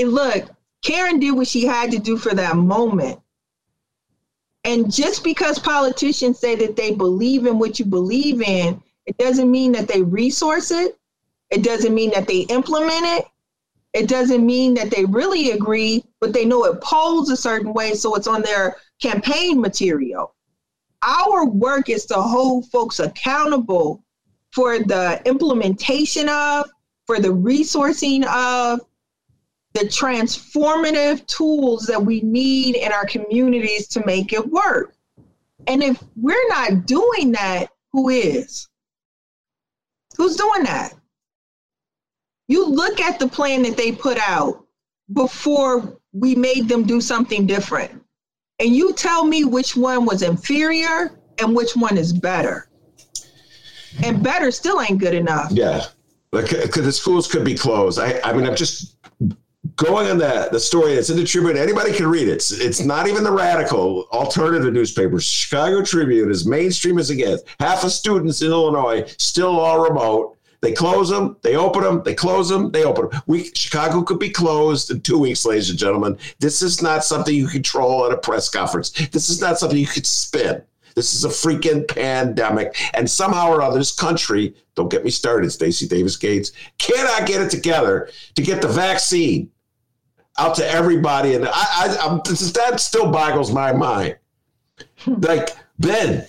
look, 0.00 0.53
Karen 0.84 1.18
did 1.18 1.32
what 1.32 1.48
she 1.48 1.64
had 1.66 1.90
to 1.90 1.98
do 1.98 2.16
for 2.16 2.34
that 2.34 2.56
moment. 2.56 3.18
And 4.64 4.92
just 4.92 5.24
because 5.24 5.58
politicians 5.58 6.38
say 6.38 6.54
that 6.56 6.76
they 6.76 6.94
believe 6.94 7.46
in 7.46 7.58
what 7.58 7.78
you 7.78 7.84
believe 7.86 8.40
in, 8.42 8.80
it 9.06 9.16
doesn't 9.18 9.50
mean 9.50 9.72
that 9.72 9.88
they 9.88 10.02
resource 10.02 10.70
it. 10.70 10.98
It 11.50 11.62
doesn't 11.62 11.94
mean 11.94 12.10
that 12.10 12.26
they 12.26 12.40
implement 12.40 13.04
it. 13.04 13.26
It 13.94 14.08
doesn't 14.08 14.44
mean 14.44 14.74
that 14.74 14.90
they 14.90 15.04
really 15.04 15.52
agree, 15.52 16.04
but 16.20 16.32
they 16.32 16.44
know 16.44 16.64
it 16.64 16.80
polls 16.80 17.30
a 17.30 17.36
certain 17.36 17.72
way, 17.72 17.94
so 17.94 18.14
it's 18.14 18.26
on 18.26 18.42
their 18.42 18.76
campaign 19.00 19.60
material. 19.60 20.34
Our 21.02 21.46
work 21.46 21.88
is 21.88 22.04
to 22.06 22.14
hold 22.14 22.68
folks 22.70 22.98
accountable 22.98 24.02
for 24.52 24.78
the 24.80 25.22
implementation 25.26 26.28
of, 26.28 26.70
for 27.06 27.20
the 27.20 27.28
resourcing 27.28 28.24
of, 28.26 28.80
the 29.74 29.80
transformative 29.80 31.26
tools 31.26 31.86
that 31.86 32.00
we 32.02 32.20
need 32.20 32.76
in 32.76 32.92
our 32.92 33.04
communities 33.06 33.88
to 33.88 34.06
make 34.06 34.32
it 34.32 34.46
work. 34.48 34.94
And 35.66 35.82
if 35.82 36.02
we're 36.16 36.48
not 36.48 36.86
doing 36.86 37.32
that, 37.32 37.70
who 37.92 38.08
is? 38.08 38.68
Who's 40.16 40.36
doing 40.36 40.62
that? 40.62 40.94
You 42.46 42.66
look 42.66 43.00
at 43.00 43.18
the 43.18 43.26
plan 43.26 43.62
that 43.62 43.76
they 43.76 43.90
put 43.90 44.18
out 44.18 44.64
before 45.12 45.98
we 46.12 46.36
made 46.36 46.68
them 46.68 46.84
do 46.84 47.00
something 47.00 47.46
different. 47.46 48.00
And 48.60 48.74
you 48.74 48.92
tell 48.92 49.24
me 49.24 49.44
which 49.44 49.76
one 49.76 50.06
was 50.06 50.22
inferior 50.22 51.18
and 51.40 51.56
which 51.56 51.74
one 51.74 51.98
is 51.98 52.12
better. 52.12 52.68
And 54.04 54.22
better 54.22 54.52
still 54.52 54.80
ain't 54.80 55.00
good 55.00 55.14
enough. 55.14 55.50
Yeah. 55.50 55.86
Like, 56.32 56.50
the 56.50 56.92
schools 56.92 57.26
could 57.26 57.44
be 57.44 57.54
closed. 57.56 57.98
I, 57.98 58.20
I 58.22 58.32
mean, 58.32 58.46
I'm 58.46 58.56
just 58.56 58.96
going 59.76 60.08
on 60.08 60.18
the, 60.18 60.48
the 60.52 60.60
story 60.60 60.94
that's 60.94 61.10
in 61.10 61.16
the 61.16 61.24
Tribune. 61.24 61.56
Anybody 61.56 61.92
can 61.92 62.06
read 62.06 62.28
it. 62.28 62.32
It's, 62.32 62.50
it's 62.50 62.80
not 62.84 63.06
even 63.08 63.24
the 63.24 63.32
radical 63.32 64.08
alternative 64.12 64.72
newspapers. 64.72 65.24
Chicago 65.24 65.82
Tribune, 65.82 66.30
as 66.30 66.46
mainstream 66.46 66.98
as 66.98 67.10
it 67.10 67.16
gets. 67.16 67.42
Half 67.60 67.84
of 67.84 67.92
students 67.92 68.42
in 68.42 68.48
Illinois 68.48 69.04
still 69.18 69.58
all 69.58 69.80
remote. 69.80 70.38
They 70.60 70.72
close 70.72 71.10
them, 71.10 71.36
they 71.42 71.56
open 71.56 71.82
them, 71.82 72.02
they 72.06 72.14
close 72.14 72.48
them, 72.48 72.70
they 72.70 72.84
open 72.84 73.10
them. 73.10 73.20
We, 73.26 73.50
Chicago 73.54 74.00
could 74.00 74.18
be 74.18 74.30
closed 74.30 74.90
in 74.90 75.02
two 75.02 75.18
weeks, 75.18 75.44
ladies 75.44 75.68
and 75.68 75.78
gentlemen. 75.78 76.16
This 76.38 76.62
is 76.62 76.80
not 76.80 77.04
something 77.04 77.34
you 77.34 77.48
control 77.48 78.06
at 78.06 78.12
a 78.12 78.16
press 78.16 78.48
conference. 78.48 78.88
This 79.08 79.28
is 79.28 79.42
not 79.42 79.58
something 79.58 79.78
you 79.78 79.86
could 79.86 80.06
spin. 80.06 80.62
This 80.94 81.12
is 81.12 81.24
a 81.24 81.28
freaking 81.28 81.86
pandemic. 81.86 82.76
And 82.94 83.10
somehow 83.10 83.50
or 83.50 83.60
other, 83.60 83.78
this 83.78 83.94
country, 83.94 84.54
don't 84.74 84.90
get 84.90 85.04
me 85.04 85.10
started, 85.10 85.50
Stacy 85.50 85.86
Davis 85.86 86.16
Gates, 86.16 86.52
cannot 86.78 87.26
get 87.26 87.42
it 87.42 87.50
together 87.50 88.08
to 88.34 88.42
get 88.42 88.62
the 88.62 88.68
vaccine 88.68 89.50
out 90.38 90.54
to 90.56 90.68
everybody. 90.68 91.34
And 91.34 91.46
I, 91.46 91.50
I 91.52 91.96
I'm, 92.02 92.18
that 92.18 92.74
still 92.78 93.10
boggles 93.10 93.52
my 93.52 93.72
mind. 93.72 94.16
like, 95.06 95.50
Ben, 95.78 96.26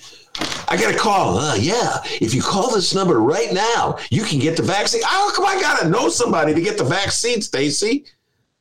I 0.67 0.77
got 0.77 0.93
a 0.93 0.97
call. 0.97 1.37
Uh, 1.37 1.55
yeah, 1.55 2.01
if 2.21 2.33
you 2.33 2.41
call 2.41 2.73
this 2.73 2.93
number 2.93 3.19
right 3.19 3.53
now, 3.53 3.97
you 4.09 4.23
can 4.23 4.39
get 4.39 4.57
the 4.57 4.63
vaccine. 4.63 5.01
How 5.03 5.31
come 5.33 5.45
I 5.45 5.59
got 5.61 5.81
to 5.81 5.89
know 5.89 6.09
somebody 6.09 6.53
to 6.53 6.61
get 6.61 6.77
the 6.77 6.83
vaccine, 6.83 7.41
Stacy? 7.41 8.05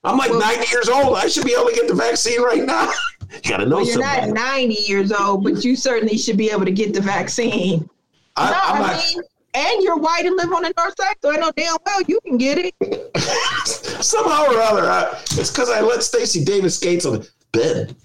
I'm 0.05 0.19
like 0.19 0.31
well, 0.31 0.41
90 0.41 0.71
years 0.71 0.89
old. 0.89 1.17
I 1.17 1.29
should 1.29 1.47
be 1.47 1.55
able 1.55 1.71
to 1.71 1.75
get 1.75 1.89
the 1.89 1.95
vaccine 1.95 2.43
right 2.43 2.63
now. 2.63 2.93
you 3.43 3.51
got 3.51 3.57
to 3.59 3.67
know 3.67 3.77
well, 3.77 3.87
you're 3.87 3.95
somebody. 3.95 4.33
not 4.33 4.53
90 4.53 4.75
years 4.83 5.13
old, 5.13 5.45
but 5.45 5.65
you 5.65 5.75
certainly 5.75 6.19
should 6.19 6.37
be 6.37 6.51
able 6.51 6.67
to 6.67 6.73
get 6.73 6.93
the 6.93 7.01
vaccine. 7.01 7.89
I, 8.37 8.51
no, 8.51 8.59
I 8.63 8.79
not, 8.79 9.05
mean, 9.15 9.25
and 9.55 9.83
you're 9.83 9.97
white 9.97 10.27
and 10.27 10.37
live 10.37 10.53
on 10.53 10.63
the 10.63 10.73
north 10.77 10.95
side, 10.99 11.17
so 11.23 11.33
I 11.33 11.37
know 11.37 11.53
damn 11.57 11.77
well 11.87 12.03
you 12.07 12.21
can 12.27 12.37
get 12.37 12.59
it. 12.59 12.75
Somehow 14.05 14.45
or 14.47 14.61
other, 14.61 14.91
I, 14.91 15.19
it's 15.33 15.51
because 15.51 15.71
I 15.71 15.81
let 15.81 16.03
Stacy 16.03 16.45
Davis 16.45 16.79
Gates 16.79 17.07
on 17.07 17.15
the 17.15 17.31
bed 17.53 17.97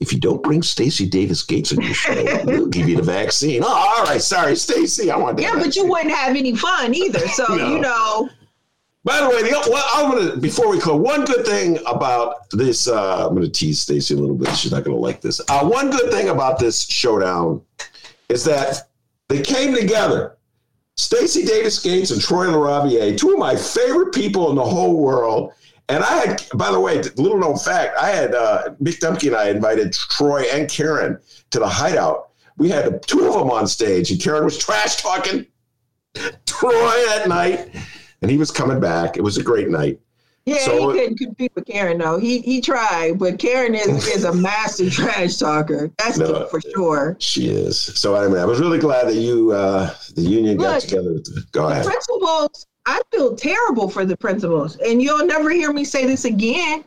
if 0.00 0.12
you 0.12 0.20
don't 0.20 0.42
bring 0.42 0.62
Stacy 0.62 1.08
Davis 1.08 1.42
Gates 1.42 1.72
on 1.72 1.80
your 1.80 1.94
show, 1.94 2.14
we'll 2.44 2.66
give 2.66 2.88
you 2.88 2.96
the 2.96 3.02
vaccine. 3.02 3.62
Oh, 3.64 3.68
all 3.68 4.04
right. 4.04 4.20
Sorry, 4.20 4.56
Stacy, 4.56 5.10
I 5.10 5.16
want. 5.16 5.38
Yeah, 5.38 5.52
vaccine. 5.52 5.64
but 5.64 5.76
you 5.76 5.86
wouldn't 5.86 6.14
have 6.14 6.36
any 6.36 6.54
fun 6.54 6.94
either. 6.94 7.26
So, 7.28 7.44
no. 7.48 7.68
you 7.68 7.80
know. 7.80 8.28
By 9.04 9.20
the 9.20 9.28
way, 9.28 9.42
the, 9.42 9.68
well, 9.70 9.88
I'm 9.94 10.10
gonna 10.10 10.36
before 10.36 10.68
we 10.68 10.80
close. 10.80 11.00
One 11.00 11.24
good 11.24 11.46
thing 11.46 11.78
about 11.86 12.50
this, 12.50 12.88
uh, 12.88 13.28
I'm 13.28 13.34
gonna 13.34 13.48
tease 13.48 13.80
Stacy 13.80 14.14
a 14.14 14.16
little 14.16 14.34
bit. 14.34 14.54
She's 14.56 14.72
not 14.72 14.82
gonna 14.82 14.96
like 14.96 15.20
this. 15.20 15.40
Uh, 15.48 15.64
one 15.64 15.90
good 15.90 16.10
thing 16.10 16.28
about 16.28 16.58
this 16.58 16.84
showdown 16.84 17.62
is 18.28 18.44
that 18.44 18.88
they 19.28 19.42
came 19.42 19.74
together. 19.74 20.35
Stacy 20.96 21.44
Davis 21.44 21.78
Gates 21.78 22.10
and 22.10 22.20
Troy 22.20 22.46
LaRaviere, 22.46 23.16
two 23.18 23.32
of 23.32 23.38
my 23.38 23.54
favorite 23.54 24.14
people 24.14 24.50
in 24.50 24.56
the 24.56 24.64
whole 24.64 24.96
world, 24.96 25.52
and 25.88 26.02
I 26.02 26.26
had, 26.26 26.44
by 26.54 26.72
the 26.72 26.80
way, 26.80 27.00
little 27.16 27.38
known 27.38 27.58
fact, 27.58 27.96
I 27.98 28.08
had 28.08 28.34
uh, 28.34 28.70
Mick 28.82 28.98
Dumke 28.98 29.26
and 29.28 29.36
I 29.36 29.50
invited 29.50 29.92
Troy 29.92 30.44
and 30.52 30.68
Karen 30.68 31.18
to 31.50 31.58
the 31.58 31.68
hideout. 31.68 32.30
We 32.56 32.70
had 32.70 33.02
two 33.06 33.26
of 33.26 33.34
them 33.34 33.50
on 33.50 33.66
stage, 33.66 34.10
and 34.10 34.20
Karen 34.20 34.44
was 34.44 34.58
trash 34.58 34.96
talking 34.96 35.46
Troy 36.46 37.06
at 37.10 37.28
night, 37.28 37.70
and 38.22 38.30
he 38.30 38.38
was 38.38 38.50
coming 38.50 38.80
back. 38.80 39.16
It 39.16 39.22
was 39.22 39.36
a 39.36 39.42
great 39.42 39.68
night. 39.68 40.00
Yeah, 40.46 40.58
so, 40.58 40.90
he 40.92 40.98
couldn't 41.00 41.18
compete 41.18 41.52
with 41.56 41.66
Karen 41.66 41.98
though. 41.98 42.18
He 42.18 42.38
he 42.38 42.60
tried, 42.60 43.18
but 43.18 43.40
Karen 43.40 43.74
is, 43.74 44.06
is 44.06 44.22
a 44.24 44.32
master 44.32 44.88
trash 44.90 45.36
talker. 45.36 45.90
That's 45.98 46.18
no, 46.18 46.46
for 46.46 46.60
sure. 46.60 47.16
She 47.18 47.48
is. 47.48 47.78
So 47.78 48.14
I 48.14 48.28
mean, 48.28 48.38
I 48.38 48.44
was 48.44 48.60
really 48.60 48.78
glad 48.78 49.08
that 49.08 49.16
you 49.16 49.50
uh, 49.50 49.92
the 50.14 50.22
union 50.22 50.56
Look, 50.56 50.66
got 50.66 50.82
together. 50.82 51.18
To, 51.18 51.40
go 51.50 51.68
ahead. 51.68 51.84
Principals 51.84 52.66
I 52.86 53.02
feel 53.10 53.34
terrible 53.34 53.90
for 53.90 54.04
the 54.04 54.16
principals, 54.16 54.76
and 54.76 55.02
you'll 55.02 55.26
never 55.26 55.50
hear 55.50 55.72
me 55.72 55.84
say 55.84 56.06
this 56.06 56.24
again. 56.24 56.84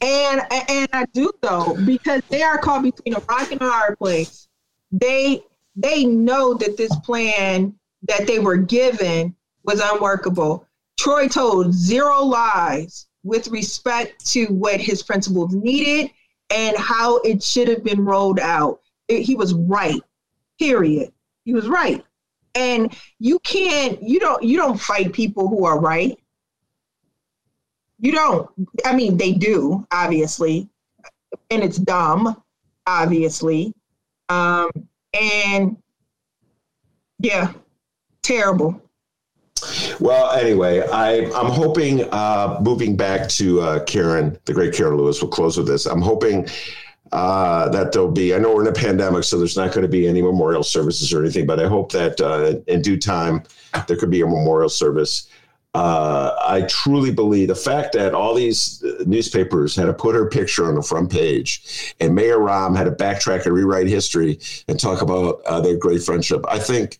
And 0.00 0.42
and 0.68 0.88
I 0.92 1.06
do 1.12 1.32
though 1.40 1.76
because 1.86 2.22
they 2.28 2.42
are 2.42 2.58
caught 2.58 2.82
between 2.82 3.14
a 3.14 3.20
rock 3.20 3.50
and 3.52 3.60
a 3.60 3.70
hard 3.70 3.96
place. 3.98 4.48
They 4.90 5.42
they 5.76 6.04
know 6.04 6.54
that 6.54 6.76
this 6.76 6.94
plan 7.00 7.74
that 8.08 8.26
they 8.26 8.40
were 8.40 8.56
given 8.56 9.34
was 9.64 9.80
unworkable. 9.80 10.66
Troy 10.98 11.28
told 11.28 11.72
zero 11.72 12.22
lies 12.22 13.06
with 13.22 13.48
respect 13.48 14.24
to 14.32 14.46
what 14.46 14.80
his 14.80 15.02
principals 15.02 15.54
needed 15.54 16.10
and 16.50 16.76
how 16.76 17.18
it 17.18 17.42
should 17.42 17.68
have 17.68 17.84
been 17.84 18.04
rolled 18.04 18.40
out. 18.40 18.80
It, 19.06 19.22
he 19.22 19.34
was 19.34 19.54
right. 19.54 20.00
Period. 20.58 21.12
He 21.44 21.54
was 21.54 21.68
right 21.68 22.04
and 22.58 22.96
you 23.18 23.38
can't 23.40 24.02
you 24.02 24.18
don't 24.18 24.42
you 24.42 24.56
don't 24.56 24.80
fight 24.80 25.12
people 25.12 25.48
who 25.48 25.64
are 25.64 25.78
right 25.78 26.18
you 28.00 28.12
don't 28.12 28.50
i 28.84 28.94
mean 28.94 29.16
they 29.16 29.32
do 29.32 29.86
obviously 29.92 30.68
and 31.50 31.62
it's 31.62 31.78
dumb 31.78 32.42
obviously 32.86 33.72
um 34.28 34.70
and 35.14 35.76
yeah 37.18 37.52
terrible 38.22 38.82
well, 40.00 40.32
anyway, 40.32 40.80
I, 40.80 41.24
I'm 41.38 41.50
hoping, 41.50 42.04
uh, 42.12 42.58
moving 42.62 42.96
back 42.96 43.28
to 43.30 43.60
uh, 43.60 43.84
Karen, 43.84 44.38
the 44.44 44.52
great 44.52 44.74
Karen 44.74 44.96
Lewis, 44.96 45.20
we'll 45.22 45.30
close 45.30 45.56
with 45.56 45.66
this. 45.66 45.86
I'm 45.86 46.02
hoping 46.02 46.46
uh, 47.12 47.68
that 47.70 47.92
there'll 47.92 48.10
be. 48.10 48.34
I 48.34 48.38
know 48.38 48.54
we're 48.54 48.62
in 48.62 48.68
a 48.68 48.72
pandemic, 48.72 49.24
so 49.24 49.38
there's 49.38 49.56
not 49.56 49.72
going 49.72 49.82
to 49.82 49.88
be 49.88 50.06
any 50.06 50.22
memorial 50.22 50.62
services 50.62 51.12
or 51.12 51.22
anything, 51.22 51.46
but 51.46 51.58
I 51.60 51.66
hope 51.66 51.92
that 51.92 52.20
uh, 52.20 52.60
in 52.66 52.82
due 52.82 52.98
time 52.98 53.42
there 53.86 53.96
could 53.96 54.10
be 54.10 54.20
a 54.20 54.26
memorial 54.26 54.68
service. 54.68 55.28
Uh, 55.74 56.34
I 56.46 56.62
truly 56.62 57.12
believe 57.12 57.48
the 57.48 57.54
fact 57.54 57.92
that 57.92 58.14
all 58.14 58.34
these 58.34 58.82
uh, 58.82 59.04
newspapers 59.06 59.76
had 59.76 59.84
to 59.84 59.92
put 59.92 60.14
her 60.14 60.28
picture 60.28 60.66
on 60.66 60.74
the 60.74 60.82
front 60.82 61.12
page 61.12 61.94
and 62.00 62.14
Mayor 62.14 62.38
Rahm 62.38 62.76
had 62.76 62.84
to 62.84 62.90
backtrack 62.90 63.44
and 63.44 63.54
rewrite 63.54 63.86
history 63.86 64.40
and 64.66 64.80
talk 64.80 65.02
about 65.02 65.42
uh, 65.44 65.60
their 65.60 65.76
great 65.76 66.02
friendship. 66.02 66.44
I 66.48 66.58
think, 66.58 66.98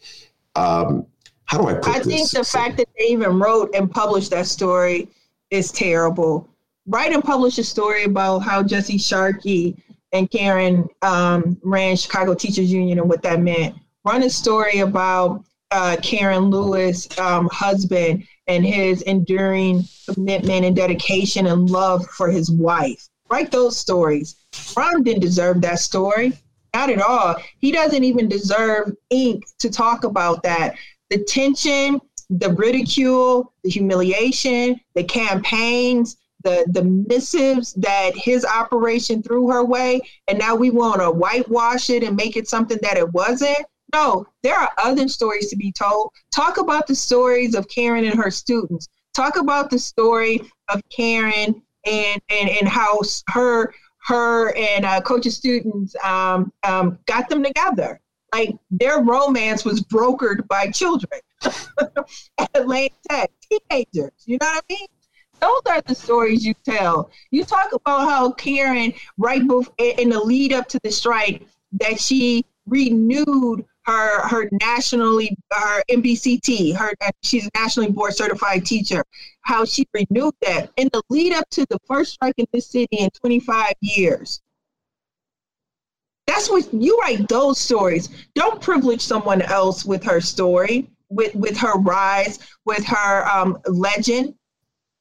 um, 0.55 1.07
how 1.49 1.59
do 1.59 1.67
I 1.69 1.75
put 1.75 1.89
I 1.89 1.99
this? 2.01 2.07
think 2.07 2.31
the 2.31 2.45
fact 2.45 2.77
that 2.77 2.89
they 2.99 3.07
even 3.07 3.39
wrote 3.39 3.75
and 3.75 3.91
published 3.91 4.31
that 4.31 4.47
story 4.47 5.09
is 5.51 5.73
terrible. 5.73 6.47
Write 6.87 7.13
and 7.13 7.25
publish 7.25 7.59
a 7.59 7.65
story 7.65 8.05
about 8.05 8.41
how 8.41 8.63
Jesse 8.63 8.99
Sharkey 8.99 9.77
and 10.13 10.31
Karen 10.31 10.89
um, 11.03 11.59
ran 11.63 11.97
Chicago 11.97 12.35
Teachers 12.35 12.71
Union 12.71 12.99
and 12.99 13.09
what 13.09 13.23
that 13.23 13.41
meant. 13.41 13.75
Run 14.05 14.23
a 14.23 14.31
story 14.31 14.81
about 14.81 15.45
uh, 15.71 15.97
Karen 16.03 16.51
Lewis' 16.51 17.09
um, 17.19 17.49
husband 17.51 18.25
and 18.47 18.65
his 18.65 19.03
enduring 19.03 19.85
commitment 20.13 20.65
and 20.65 20.77
dedication 20.77 21.47
and 21.47 21.69
love 21.71 22.07
for 22.07 22.31
his 22.31 22.51
wife. 22.51 23.09
Write 23.31 23.51
those 23.51 23.77
stories. 23.77 24.37
Rahm 24.53 25.05
didn't 25.05 25.21
deserve 25.21 25.61
that 25.63 25.79
story. 25.79 26.33
Not 26.75 26.91
at 26.91 27.01
all. 27.01 27.37
He 27.59 27.73
doesn't 27.73 28.05
even 28.05 28.29
deserve 28.29 28.93
ink 29.11 29.45
to 29.59 29.71
talk 29.71 30.05
about 30.05 30.43
that. 30.43 30.75
The 31.11 31.25
tension, 31.25 32.01
the 32.31 32.51
ridicule, 32.51 33.53
the 33.65 33.71
humiliation, 33.71 34.81
the 34.95 35.05
campaigns, 35.05 36.17
the 36.45 36.67
the 36.69 36.85
missives 36.85 37.73
that 37.75 38.17
his 38.17 38.45
operation 38.45 39.23
threw 39.23 39.51
her 39.51 39.65
way, 39.65 40.01
and 40.29 40.39
now 40.39 40.55
we 40.55 40.71
want 40.71 41.01
to 41.01 41.11
whitewash 41.11 41.91
it 41.91 42.03
and 42.03 42.17
make 42.17 42.37
it 42.37 42.49
something 42.49 42.79
that 42.83 42.97
it 42.97 43.13
wasn't. 43.13 43.59
No, 43.93 44.27
there 44.43 44.55
are 44.55 44.71
other 44.79 45.09
stories 45.09 45.49
to 45.49 45.57
be 45.57 45.73
told. 45.73 46.11
Talk 46.31 46.59
about 46.59 46.87
the 46.87 46.95
stories 46.95 47.55
of 47.55 47.69
Karen 47.69 48.05
and 48.05 48.19
her 48.19 48.31
students. 48.31 48.89
Talk 49.15 49.37
about 49.37 49.71
the 49.71 49.79
story 49.79 50.41
of 50.69 50.83
Karen 50.95 51.63
and 51.87 52.23
and, 52.29 52.51
and 52.51 52.69
how 52.69 53.01
her 53.29 53.75
her 54.07 54.55
and 54.57 54.85
uh, 54.85 55.01
coach's 55.01 55.37
students 55.37 55.95
um, 56.05 56.53
um, 56.65 56.99
got 57.07 57.29
them 57.29 57.43
together. 57.43 58.01
Like 58.33 58.57
their 58.71 59.01
romance 59.01 59.65
was 59.65 59.81
brokered 59.83 60.47
by 60.49 60.71
children 60.71 61.21
at 61.43 62.93
Tech, 63.11 63.31
teenagers. 63.41 64.13
You 64.27 64.39
know 64.41 64.47
what 64.47 64.65
I 64.69 64.73
mean? 64.73 64.87
Those 65.41 65.61
are 65.67 65.81
the 65.83 65.95
stories 65.95 66.45
you 66.45 66.55
tell. 66.65 67.11
You 67.31 67.45
talk 67.45 67.73
about 67.73 68.09
how 68.09 68.33
Karen, 68.33 68.93
right 69.17 69.47
before, 69.47 69.73
in 69.79 70.09
the 70.11 70.21
lead 70.21 70.53
up 70.53 70.69
to 70.69 70.81
the 70.83 70.91
strike, 70.91 71.47
that 71.73 72.01
she 72.01 72.45
renewed 72.67 73.65
her 73.89 74.29
her 74.29 74.49
nationally 74.53 75.37
her 75.51 75.83
NBCT, 75.91 76.77
her 76.77 76.93
she's 77.23 77.47
a 77.47 77.51
nationally 77.55 77.91
board 77.91 78.15
certified 78.15 78.67
teacher. 78.67 79.05
How 79.41 79.65
she 79.65 79.87
renewed 79.95 80.35
that 80.43 80.71
in 80.77 80.91
the 80.93 81.03
lead 81.09 81.33
up 81.33 81.49
to 81.51 81.67
the 81.71 81.79
first 81.87 82.13
strike 82.13 82.35
in 82.37 82.47
this 82.53 82.67
city 82.67 82.99
in 82.99 83.09
25 83.11 83.73
years. 83.81 84.43
That's 86.29 86.49
what 86.49 86.73
you 86.73 86.97
write 87.01 87.27
those 87.29 87.59
stories. 87.59 88.09
Don't 88.37 88.61
privilege 88.61 89.01
someone 89.01 89.43
else 89.43 89.85
with 89.85 90.05
her 90.05 90.21
story, 90.21 90.89
with 91.09 91.35
with 91.35 91.57
her 91.57 91.77
rise, 91.79 92.39
with 92.65 92.85
her 92.85 93.27
um, 93.27 93.59
legend. 93.67 94.35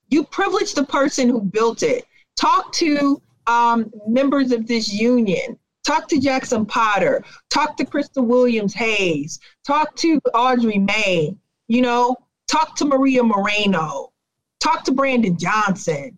You 0.10 0.24
privilege 0.24 0.74
the 0.74 0.86
person 0.86 1.30
who 1.30 1.42
built 1.42 1.84
it. 1.84 2.06
Talk 2.36 2.74
to 2.74 3.22
um, 3.46 3.92
members 4.08 4.52
of 4.52 4.66
this 4.66 4.92
union 4.92 5.60
Talk 5.88 6.10
to 6.10 6.20
Jackson 6.20 6.66
Potter. 6.66 7.24
Talk 7.50 7.78
to 7.78 7.86
Christel 7.86 8.26
Williams 8.26 8.74
Hayes. 8.74 9.40
Talk 9.66 9.96
to 9.96 10.20
Audrey 10.34 10.80
May. 10.80 11.34
You 11.70 11.82
know, 11.82 12.18
talk 12.50 12.76
to 12.76 12.86
Maria 12.86 13.24
Moreno. 13.24 14.12
Talk 14.60 14.84
to 14.84 14.92
Brandon 14.92 15.38
Johnson. 15.38 16.18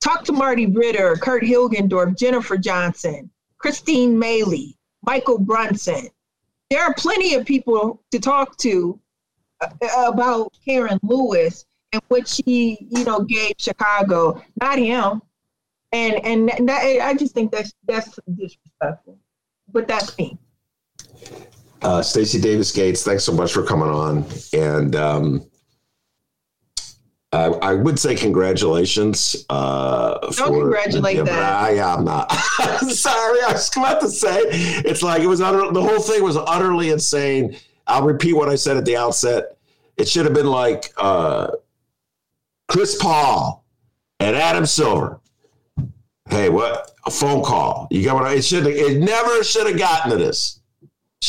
Talk 0.00 0.22
to 0.26 0.32
Marty 0.32 0.66
Ritter, 0.66 1.16
Kurt 1.16 1.42
Hilgendorf, 1.42 2.16
Jennifer 2.16 2.56
Johnson, 2.56 3.28
Christine 3.58 4.16
Maley, 4.16 4.74
Michael 5.02 5.38
Brunson. 5.38 6.08
There 6.70 6.82
are 6.82 6.94
plenty 6.94 7.34
of 7.34 7.46
people 7.46 8.02
to 8.10 8.18
talk 8.18 8.56
to 8.58 8.98
uh, 9.60 9.68
about 10.12 10.52
Karen 10.64 10.98
Lewis 11.02 11.64
and 11.92 12.02
what 12.08 12.26
she, 12.26 12.86
you 12.90 13.04
know, 13.04 13.20
gave 13.20 13.54
Chicago. 13.58 14.42
Not 14.60 14.78
him 14.78 15.22
and 15.92 16.48
and 16.50 16.68
that, 16.68 16.82
I 17.02 17.14
just 17.14 17.34
think 17.34 17.52
that's 17.52 17.72
that's 17.86 18.18
disrespectful. 18.34 19.18
But 19.72 19.88
that's 19.88 20.16
me. 20.18 20.38
Uh, 21.82 22.02
Stacy 22.02 22.40
Davis 22.40 22.72
Gates, 22.72 23.02
thanks 23.04 23.24
so 23.24 23.32
much 23.32 23.52
for 23.52 23.62
coming 23.62 23.88
on, 23.88 24.24
and 24.52 24.96
um, 24.96 25.46
I, 27.36 27.70
I, 27.70 27.74
would 27.74 27.98
say 27.98 28.14
congratulations. 28.14 29.44
Uh, 29.48 30.18
Don't 30.18 30.32
for, 30.32 30.60
congratulate 30.60 31.16
yeah, 31.16 31.22
that. 31.24 31.52
I, 31.62 31.70
am 31.72 32.04
not. 32.04 32.32
Sorry, 32.88 33.40
I 33.42 33.52
was 33.52 33.70
about 33.76 34.00
to 34.00 34.08
say 34.08 34.40
it's 34.84 35.02
like 35.02 35.22
it 35.22 35.26
was 35.26 35.40
utter, 35.40 35.72
the 35.72 35.82
whole 35.82 36.00
thing 36.00 36.22
was 36.22 36.36
utterly 36.36 36.90
insane. 36.90 37.56
I'll 37.86 38.04
repeat 38.04 38.34
what 38.34 38.48
I 38.48 38.56
said 38.56 38.76
at 38.76 38.84
the 38.84 38.96
outset. 38.96 39.56
It 39.96 40.08
should 40.08 40.24
have 40.24 40.34
been 40.34 40.46
like 40.46 40.92
uh, 40.96 41.52
Chris 42.68 42.96
Paul 43.00 43.64
and 44.20 44.34
Adam 44.36 44.66
Silver 44.66 45.20
Hey, 46.28 46.48
what 46.48 46.90
a 47.06 47.10
phone 47.10 47.44
call? 47.44 47.86
You 47.90 48.04
got 48.04 48.14
what 48.16 48.24
I? 48.24 48.34
It 48.34 48.44
should. 48.44 48.66
It 48.66 49.00
never 49.00 49.44
should 49.44 49.66
have 49.68 49.78
gotten 49.78 50.10
to 50.10 50.16
this. 50.16 50.60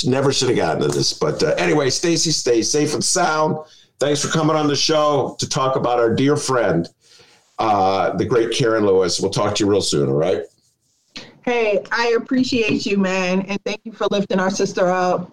Never 0.06 0.34
should 0.34 0.50
have 0.50 0.58
gotten 0.58 0.82
to 0.82 0.88
this. 0.88 1.14
But 1.14 1.42
uh, 1.44 1.54
anyway, 1.58 1.90
Stacy, 1.90 2.32
stay 2.32 2.62
safe 2.62 2.94
and 2.94 3.04
sound. 3.04 3.58
Thanks 4.00 4.22
for 4.24 4.28
coming 4.28 4.56
on 4.56 4.68
the 4.68 4.76
show 4.76 5.36
to 5.40 5.50
talk 5.50 5.76
about 5.76 5.98
our 5.98 6.14
dear 6.14 6.38
friend, 6.38 6.88
uh, 7.58 8.16
the 8.16 8.26
great 8.26 8.52
Karen 8.52 8.86
Lewis. 8.86 9.20
We'll 9.20 9.32
talk 9.32 9.56
to 9.56 9.64
you 9.64 9.72
real 9.72 9.82
soon. 9.82 10.10
All 10.10 10.16
right. 10.16 10.44
Hey, 11.44 11.84
I 11.92 12.14
appreciate 12.18 12.86
you, 12.86 12.98
man, 12.98 13.42
and 13.42 13.60
thank 13.64 13.82
you 13.86 13.92
for 13.92 14.06
lifting 14.12 14.40
our 14.40 14.52
sister 14.52 14.88
up. 14.88 15.32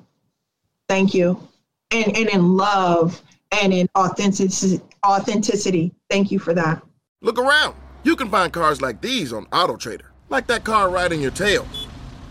Thank 0.89 1.12
you, 1.12 1.47
and 1.91 2.17
and 2.17 2.29
in 2.31 2.57
love 2.57 3.21
and 3.53 3.73
in 3.73 3.87
authenticity. 3.99 4.81
Authenticity. 5.07 5.93
Thank 6.09 6.31
you 6.31 6.39
for 6.39 6.55
that. 6.55 6.83
Look 7.21 7.39
around. 7.39 7.75
You 8.03 8.17
can 8.17 8.31
find 8.31 8.51
cars 8.51 8.81
like 8.81 9.03
these 9.03 9.33
on 9.33 9.45
AutoTrader, 9.47 10.07
like 10.31 10.47
that 10.47 10.65
car 10.65 10.89
riding 10.89 11.21
your 11.21 11.31
tail. 11.33 11.67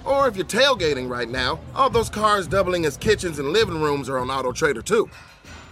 Or 0.06 0.28
if 0.28 0.36
you're 0.36 0.46
tailgating 0.46 1.10
right 1.10 1.30
now, 1.30 1.60
all 1.76 1.90
those 1.90 2.10
cars 2.10 2.48
doubling 2.48 2.86
as 2.86 2.98
kitchens 2.98 3.38
and 3.38 3.50
living 3.50 3.82
rooms 3.82 4.10
are 4.10 4.18
on 4.18 4.28
AutoTrader 4.28 4.84
too. 4.84 5.10